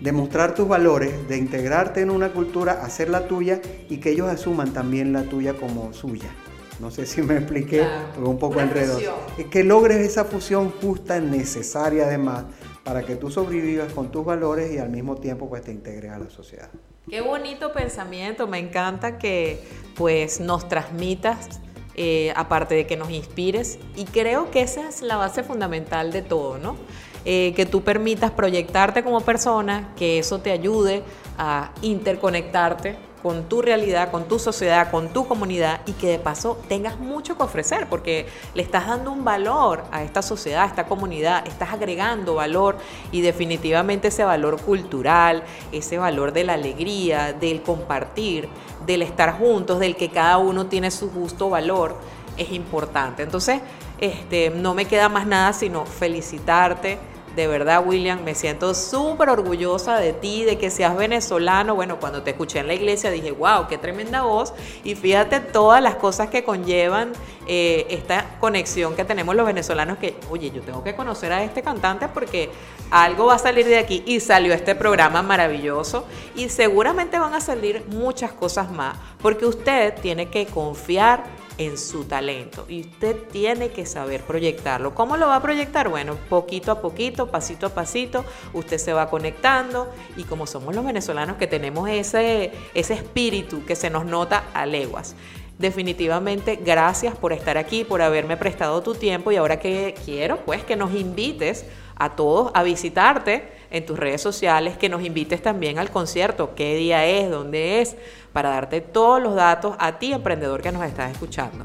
de 0.00 0.12
mostrar 0.12 0.54
tus 0.54 0.68
valores, 0.68 1.28
de 1.28 1.36
integrarte 1.36 2.00
en 2.00 2.10
una 2.10 2.32
cultura, 2.32 2.84
hacerla 2.84 3.26
tuya 3.26 3.60
y 3.88 3.98
que 3.98 4.10
ellos 4.10 4.28
asuman 4.28 4.72
también 4.72 5.12
la 5.12 5.24
tuya 5.24 5.54
como 5.54 5.92
suya. 5.92 6.30
No 6.78 6.90
sé 6.90 7.06
si 7.06 7.22
me 7.22 7.38
expliqué, 7.38 7.78
claro. 7.78 8.28
un 8.30 8.38
poco 8.38 8.60
enredoso. 8.60 9.16
Que 9.50 9.64
logres 9.64 9.96
esa 9.96 10.24
fusión 10.24 10.70
justa, 10.80 11.18
necesaria 11.20 12.04
además, 12.04 12.44
para 12.84 13.02
que 13.02 13.16
tú 13.16 13.30
sobrevivas 13.30 13.92
con 13.92 14.12
tus 14.12 14.24
valores 14.24 14.72
y 14.72 14.78
al 14.78 14.90
mismo 14.90 15.16
tiempo 15.16 15.48
pues 15.48 15.62
te 15.62 15.72
integres 15.72 16.12
a 16.12 16.18
la 16.18 16.30
sociedad. 16.30 16.68
Qué 17.08 17.20
bonito 17.20 17.72
pensamiento, 17.72 18.46
me 18.46 18.58
encanta 18.58 19.18
que 19.18 19.58
pues 19.96 20.38
nos 20.38 20.68
transmitas 20.68 21.60
eh, 21.96 22.32
aparte 22.36 22.74
de 22.74 22.86
que 22.86 22.96
nos 22.96 23.10
inspires. 23.10 23.78
Y 23.96 24.04
creo 24.04 24.50
que 24.50 24.60
esa 24.60 24.88
es 24.88 25.02
la 25.02 25.16
base 25.16 25.42
fundamental 25.42 26.12
de 26.12 26.22
todo, 26.22 26.58
¿no? 26.58 26.76
Eh, 27.24 27.54
que 27.56 27.66
tú 27.66 27.82
permitas 27.82 28.30
proyectarte 28.30 29.02
como 29.02 29.20
persona, 29.20 29.92
que 29.96 30.18
eso 30.18 30.38
te 30.38 30.52
ayude 30.52 31.02
a 31.38 31.72
interconectarte 31.82 32.96
con 33.22 33.48
tu 33.48 33.62
realidad, 33.62 34.10
con 34.10 34.28
tu 34.28 34.38
sociedad, 34.38 34.90
con 34.90 35.08
tu 35.08 35.26
comunidad 35.26 35.80
y 35.86 35.92
que 35.92 36.08
de 36.08 36.18
paso 36.18 36.58
tengas 36.68 36.98
mucho 36.98 37.36
que 37.36 37.42
ofrecer 37.42 37.88
porque 37.88 38.26
le 38.54 38.62
estás 38.62 38.86
dando 38.86 39.10
un 39.10 39.24
valor 39.24 39.82
a 39.90 40.02
esta 40.02 40.22
sociedad, 40.22 40.64
a 40.64 40.66
esta 40.66 40.86
comunidad, 40.86 41.46
estás 41.46 41.72
agregando 41.72 42.34
valor 42.34 42.76
y 43.12 43.20
definitivamente 43.20 44.08
ese 44.08 44.24
valor 44.24 44.60
cultural, 44.60 45.42
ese 45.72 45.98
valor 45.98 46.32
de 46.32 46.44
la 46.44 46.54
alegría, 46.54 47.32
del 47.32 47.62
compartir, 47.62 48.48
del 48.86 49.02
estar 49.02 49.38
juntos, 49.38 49.80
del 49.80 49.96
que 49.96 50.10
cada 50.10 50.38
uno 50.38 50.66
tiene 50.66 50.90
su 50.90 51.10
justo 51.10 51.50
valor, 51.50 51.96
es 52.36 52.52
importante. 52.52 53.22
Entonces, 53.22 53.60
este, 53.98 54.50
no 54.50 54.74
me 54.74 54.84
queda 54.84 55.08
más 55.08 55.26
nada 55.26 55.52
sino 55.52 55.86
felicitarte 55.86 56.98
de 57.36 57.46
verdad, 57.46 57.86
William, 57.86 58.24
me 58.24 58.34
siento 58.34 58.74
súper 58.74 59.28
orgullosa 59.28 59.98
de 59.98 60.14
ti, 60.14 60.44
de 60.44 60.56
que 60.56 60.70
seas 60.70 60.96
venezolano. 60.96 61.74
Bueno, 61.74 62.00
cuando 62.00 62.22
te 62.22 62.30
escuché 62.30 62.60
en 62.60 62.66
la 62.66 62.72
iglesia 62.72 63.10
dije, 63.10 63.30
wow, 63.30 63.68
qué 63.68 63.76
tremenda 63.76 64.22
voz. 64.22 64.54
Y 64.84 64.94
fíjate 64.94 65.40
todas 65.40 65.82
las 65.82 65.96
cosas 65.96 66.30
que 66.30 66.42
conllevan 66.44 67.12
eh, 67.46 67.86
esta 67.90 68.38
conexión 68.40 68.96
que 68.96 69.04
tenemos 69.04 69.36
los 69.36 69.46
venezolanos, 69.46 69.98
que, 69.98 70.16
oye, 70.30 70.50
yo 70.50 70.62
tengo 70.62 70.82
que 70.82 70.96
conocer 70.96 71.30
a 71.30 71.44
este 71.44 71.62
cantante 71.62 72.08
porque 72.08 72.50
algo 72.90 73.26
va 73.26 73.34
a 73.34 73.38
salir 73.38 73.66
de 73.66 73.78
aquí. 73.78 74.02
Y 74.06 74.20
salió 74.20 74.54
este 74.54 74.74
programa 74.74 75.20
maravilloso. 75.20 76.06
Y 76.36 76.48
seguramente 76.48 77.18
van 77.18 77.34
a 77.34 77.42
salir 77.42 77.84
muchas 77.88 78.32
cosas 78.32 78.70
más, 78.70 78.96
porque 79.20 79.44
usted 79.44 79.92
tiene 80.00 80.30
que 80.30 80.46
confiar 80.46 81.24
en 81.58 81.78
su 81.78 82.04
talento 82.04 82.66
y 82.68 82.82
usted 82.82 83.16
tiene 83.30 83.70
que 83.70 83.86
saber 83.86 84.22
proyectarlo. 84.22 84.94
¿Cómo 84.94 85.16
lo 85.16 85.28
va 85.28 85.36
a 85.36 85.42
proyectar? 85.42 85.88
Bueno, 85.88 86.16
poquito 86.28 86.72
a 86.72 86.80
poquito, 86.80 87.30
pasito 87.30 87.66
a 87.66 87.70
pasito, 87.70 88.24
usted 88.52 88.78
se 88.78 88.92
va 88.92 89.08
conectando 89.08 89.90
y 90.16 90.24
como 90.24 90.46
somos 90.46 90.74
los 90.74 90.84
venezolanos 90.84 91.36
que 91.36 91.46
tenemos 91.46 91.88
ese, 91.88 92.52
ese 92.74 92.94
espíritu 92.94 93.64
que 93.64 93.76
se 93.76 93.90
nos 93.90 94.04
nota 94.04 94.44
a 94.52 94.66
leguas. 94.66 95.14
Definitivamente, 95.58 96.56
gracias 96.56 97.16
por 97.16 97.32
estar 97.32 97.56
aquí, 97.56 97.82
por 97.84 98.02
haberme 98.02 98.36
prestado 98.36 98.82
tu 98.82 98.94
tiempo 98.94 99.32
y 99.32 99.36
ahora 99.36 99.58
que 99.58 99.94
quiero, 100.04 100.44
pues 100.44 100.62
que 100.64 100.76
nos 100.76 100.94
invites 100.94 101.64
a 101.96 102.14
todos 102.14 102.50
a 102.54 102.62
visitarte 102.62 103.55
en 103.70 103.86
tus 103.86 103.98
redes 103.98 104.20
sociales, 104.20 104.76
que 104.76 104.88
nos 104.88 105.04
invites 105.04 105.42
también 105.42 105.78
al 105.78 105.90
concierto, 105.90 106.54
qué 106.54 106.76
día 106.76 107.06
es, 107.06 107.30
dónde 107.30 107.80
es, 107.80 107.96
para 108.32 108.50
darte 108.50 108.80
todos 108.80 109.22
los 109.22 109.34
datos 109.34 109.76
a 109.78 109.98
ti, 109.98 110.12
emprendedor 110.12 110.62
que 110.62 110.72
nos 110.72 110.84
estás 110.84 111.12
escuchando. 111.12 111.64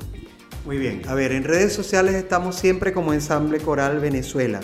Muy 0.66 0.78
bien, 0.78 1.02
a 1.08 1.16
ver, 1.16 1.32
en 1.32 1.44
redes 1.44 1.74
sociales 1.74 2.16
estamos 2.16 2.56
siempre 2.56 2.94
como 2.94 3.14
Ensamble 3.14 3.60
Coral 3.60 4.00
Venezuela, 4.00 4.60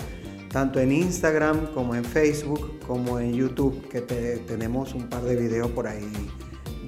tanto 0.52 0.80
en 0.80 0.92
Instagram 0.92 1.72
como 1.74 1.94
en 1.94 2.04
Facebook, 2.04 2.78
como 2.86 3.18
en 3.18 3.34
YouTube, 3.34 3.88
que 3.88 4.00
tenemos 4.00 4.94
un 4.94 5.08
par 5.08 5.22
de 5.22 5.36
videos 5.36 5.70
por 5.70 5.88
ahí 5.88 6.10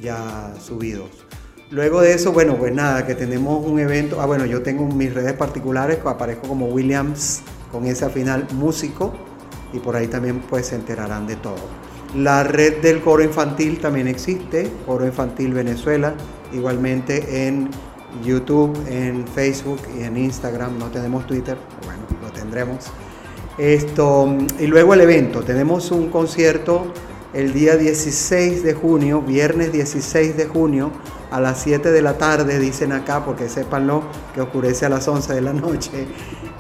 ya 0.01 0.55
subidos. 0.61 1.11
Luego 1.71 2.01
de 2.01 2.15
eso, 2.15 2.33
bueno, 2.33 2.57
pues 2.57 2.75
nada, 2.75 3.07
que 3.07 3.15
tenemos 3.15 3.65
un 3.65 3.79
evento. 3.79 4.21
Ah, 4.21 4.27
bueno, 4.27 4.45
yo 4.45 4.63
tengo 4.63 4.87
mis 4.87 5.15
redes 5.15 5.35
particulares, 5.35 5.99
aparezco 6.05 6.49
como 6.49 6.67
Williams 6.67 7.43
con 7.71 7.87
ese 7.87 8.09
final 8.11 8.47
músico 8.53 9.15
y 9.73 9.79
por 9.79 9.97
ahí 9.97 10.07
también 10.09 10.41
pues 10.41 10.67
se 10.67 10.77
enterarán 10.77 11.27
de 11.27 11.37
todo. 11.37 11.57
La 12.17 12.43
red 12.43 12.83
del 12.83 13.01
coro 13.01 13.23
infantil 13.23 13.79
también 13.79 14.09
existe, 14.09 14.69
Coro 14.85 15.07
Infantil 15.07 15.55
Venezuela, 15.55 16.15
igualmente 16.53 17.47
en 17.47 17.71
YouTube, 18.25 18.77
en 18.89 19.27
Facebook 19.29 19.81
y 19.97 20.03
en 20.03 20.17
Instagram. 20.17 20.77
No 20.79 20.87
tenemos 20.87 21.25
Twitter, 21.27 21.57
bueno, 21.85 22.03
lo 22.21 22.33
tendremos. 22.33 22.87
Esto, 23.59 24.29
y 24.59 24.67
luego 24.67 24.95
el 24.95 25.03
evento, 25.03 25.43
tenemos 25.43 25.93
un 25.93 26.09
concierto 26.09 26.93
el 27.33 27.53
día 27.53 27.77
16 27.77 28.63
de 28.63 28.75
junio, 28.75 29.23
viernes 29.23 29.73
16 29.73 30.37
de 30.37 30.47
junio, 30.47 30.91
a 31.31 31.41
las 31.41 31.63
7 31.63 31.93
de 31.93 32.03
la 32.03 32.19
tarde, 32.19 32.59
dicen 32.59 32.93
acá, 32.93 33.25
porque 33.25 33.49
sépanlo 33.49 34.03
que 34.35 34.41
oscurece 34.41 34.87
a 34.87 34.89
las 34.89 35.07
11 35.07 35.35
de 35.35 35.41
la 35.41 35.53
noche. 35.53 36.09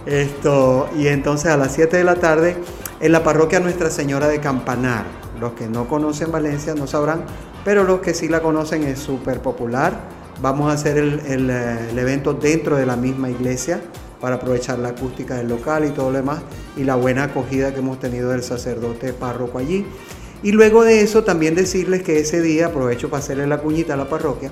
Esto, 0.07 0.89
y 0.97 1.09
entonces 1.09 1.51
a 1.51 1.57
las 1.57 1.73
7 1.73 1.97
de 1.97 2.05
la 2.05 2.14
tarde 2.14 2.57
en 3.01 3.12
la 3.12 3.25
parroquia 3.25 3.61
Nuestra 3.61 3.91
Señora 3.91 4.29
de 4.29 4.41
Campanar. 4.41 5.05
Los 5.41 5.53
que 5.55 5.66
no 5.66 5.89
conocen 5.89 6.31
Valencia 6.31 6.75
no 6.75 6.87
sabrán, 6.87 7.25
pero 7.64 7.83
los 7.85 8.01
que 8.01 8.14
sí 8.14 8.29
la 8.29 8.41
conocen 8.41 8.85
es 8.85 8.99
súper 8.99 9.41
popular. 9.41 9.99
Vamos 10.41 10.71
a 10.71 10.75
hacer 10.75 10.99
el, 10.99 11.21
el, 11.21 11.99
evento 11.99 12.33
dentro 12.33 12.77
de 12.77 12.87
la 12.87 12.97
misma 12.97 13.29
iglesia 13.29 13.81
para 14.21 14.37
aprovechar 14.37 14.79
la 14.79 14.91
acústica 14.91 15.35
del 15.37 15.49
local 15.49 15.85
y 15.85 15.91
todo 15.91 16.11
lo 16.11 16.18
demás 16.18 16.41
y 16.77 16.85
la 16.85 16.95
buena 16.95 17.25
acogida 17.25 17.73
que 17.73 17.81
hemos 17.81 17.99
tenido 17.99 18.31
del 18.31 18.43
sacerdote 18.43 19.12
párroco 19.12 19.59
allí. 19.59 19.87
Y 20.43 20.53
luego 20.53 20.84
de 20.84 21.03
eso 21.03 21.22
también 21.24 21.55
decirles 21.55 22.03
que 22.03 22.18
ese 22.18 22.41
día, 22.41 22.66
aprovecho 22.66 23.11
para 23.11 23.22
hacerle 23.22 23.47
la 23.47 23.59
cuñita 23.59 23.95
a 23.95 23.97
la 23.97 24.09
parroquia, 24.09 24.51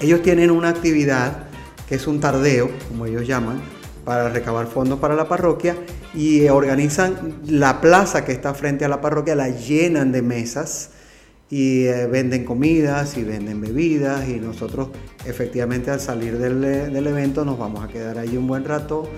ellos 0.00 0.22
tienen 0.22 0.50
una 0.50 0.70
actividad 0.70 1.44
que 1.88 1.94
es 1.96 2.06
un 2.06 2.20
tardeo, 2.20 2.70
como 2.88 3.06
ellos 3.06 3.26
llaman, 3.26 3.60
para 4.04 4.28
recabar 4.28 4.66
fondos 4.66 4.98
para 4.98 5.14
la 5.14 5.28
parroquia 5.28 5.76
y 6.14 6.48
organizan 6.48 7.40
la 7.46 7.80
plaza 7.80 8.24
que 8.24 8.32
está 8.32 8.54
frente 8.54 8.84
a 8.84 8.88
la 8.88 9.00
parroquia, 9.00 9.36
la 9.36 9.48
llenan 9.48 10.10
de 10.10 10.22
mesas 10.22 10.90
y 11.50 11.84
eh, 11.86 12.06
venden 12.06 12.44
comidas 12.44 13.16
y 13.16 13.24
venden 13.24 13.60
bebidas 13.60 14.28
y 14.28 14.34
nosotros 14.34 14.88
efectivamente 15.24 15.90
al 15.90 16.00
salir 16.00 16.38
del, 16.38 16.60
del 16.60 17.06
evento 17.06 17.44
nos 17.44 17.58
vamos 17.58 17.84
a 17.84 17.88
quedar 17.88 18.18
allí 18.18 18.36
un 18.36 18.46
buen 18.46 18.64
rato 18.64 19.08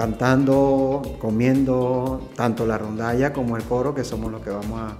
cantando, 0.00 1.02
comiendo, 1.18 2.30
tanto 2.34 2.64
la 2.64 2.78
rondalla 2.78 3.34
como 3.34 3.58
el 3.58 3.64
coro, 3.64 3.94
que 3.94 4.02
somos 4.02 4.32
los 4.32 4.40
que 4.40 4.48
vamos 4.48 4.80
a, 4.80 4.96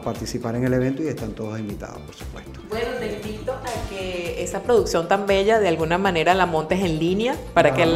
participar 0.00 0.56
en 0.56 0.64
el 0.64 0.72
evento 0.72 1.02
y 1.02 1.08
están 1.08 1.32
todos 1.32 1.58
invitados, 1.58 1.98
por 1.98 2.14
supuesto. 2.14 2.60
Bueno, 2.68 2.86
te 2.98 3.12
invito 3.12 3.52
a 3.52 3.88
que 3.88 4.42
esa 4.42 4.62
producción 4.62 5.06
tan 5.08 5.26
bella 5.26 5.58
de 5.58 5.68
alguna 5.68 5.98
manera 5.98 6.34
la 6.34 6.46
montes 6.46 6.80
en 6.80 6.98
línea 6.98 7.36
para, 7.54 7.74
que, 7.74 7.86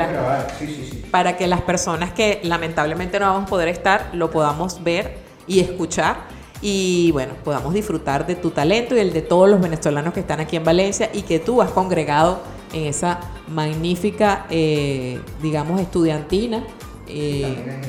para 1.13 1.37
que 1.37 1.47
las 1.47 1.63
personas 1.63 2.13
que 2.13 2.41
lamentablemente 2.43 3.19
no 3.19 3.27
vamos 3.27 3.45
a 3.45 3.47
poder 3.47 3.69
estar 3.69 4.11
lo 4.13 4.31
podamos 4.31 4.83
ver 4.83 5.19
y 5.47 5.61
escuchar 5.61 6.17
y 6.63 7.11
bueno, 7.13 7.35
podamos 7.45 7.75
disfrutar 7.75 8.27
de 8.27 8.35
tu 8.35 8.51
talento 8.51 8.97
y 8.97 8.99
el 8.99 9.13
de 9.13 9.23
todos 9.23 9.49
los 9.49 9.61
venezolanos 9.61 10.15
que 10.15 10.21
están 10.21 10.41
aquí 10.41 10.57
en 10.57 10.65
Valencia 10.65 11.11
y 11.13 11.23
que 11.23 11.39
tú 11.39 11.63
has 11.63 11.71
congregado 11.71 12.41
en 12.75 12.87
esa 12.87 13.21
magnífica, 13.49 14.47
eh, 14.51 15.21
digamos, 15.41 15.81
estudiantina. 15.81 16.65
Eh, 17.07 17.81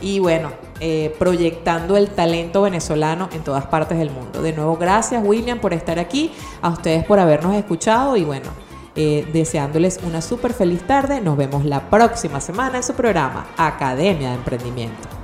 y 0.00 0.18
bueno, 0.18 0.50
eh, 0.80 1.14
proyectando 1.18 1.96
el 1.96 2.08
talento 2.08 2.62
venezolano 2.62 3.28
en 3.32 3.42
todas 3.42 3.66
partes 3.66 3.98
del 3.98 4.10
mundo. 4.10 4.42
De 4.42 4.52
nuevo, 4.52 4.76
gracias 4.76 5.22
William 5.24 5.60
por 5.60 5.72
estar 5.72 5.98
aquí, 5.98 6.32
a 6.60 6.70
ustedes 6.70 7.04
por 7.04 7.20
habernos 7.20 7.54
escuchado 7.54 8.16
y 8.16 8.24
bueno, 8.24 8.50
deseándoles 8.94 10.00
una 10.04 10.20
súper 10.20 10.52
feliz 10.52 10.86
tarde. 10.86 11.20
Nos 11.20 11.36
vemos 11.36 11.64
la 11.64 11.88
próxima 11.88 12.40
semana 12.40 12.78
en 12.78 12.82
su 12.82 12.94
programa 12.94 13.46
Academia 13.56 14.30
de 14.30 14.34
Emprendimiento. 14.34 15.21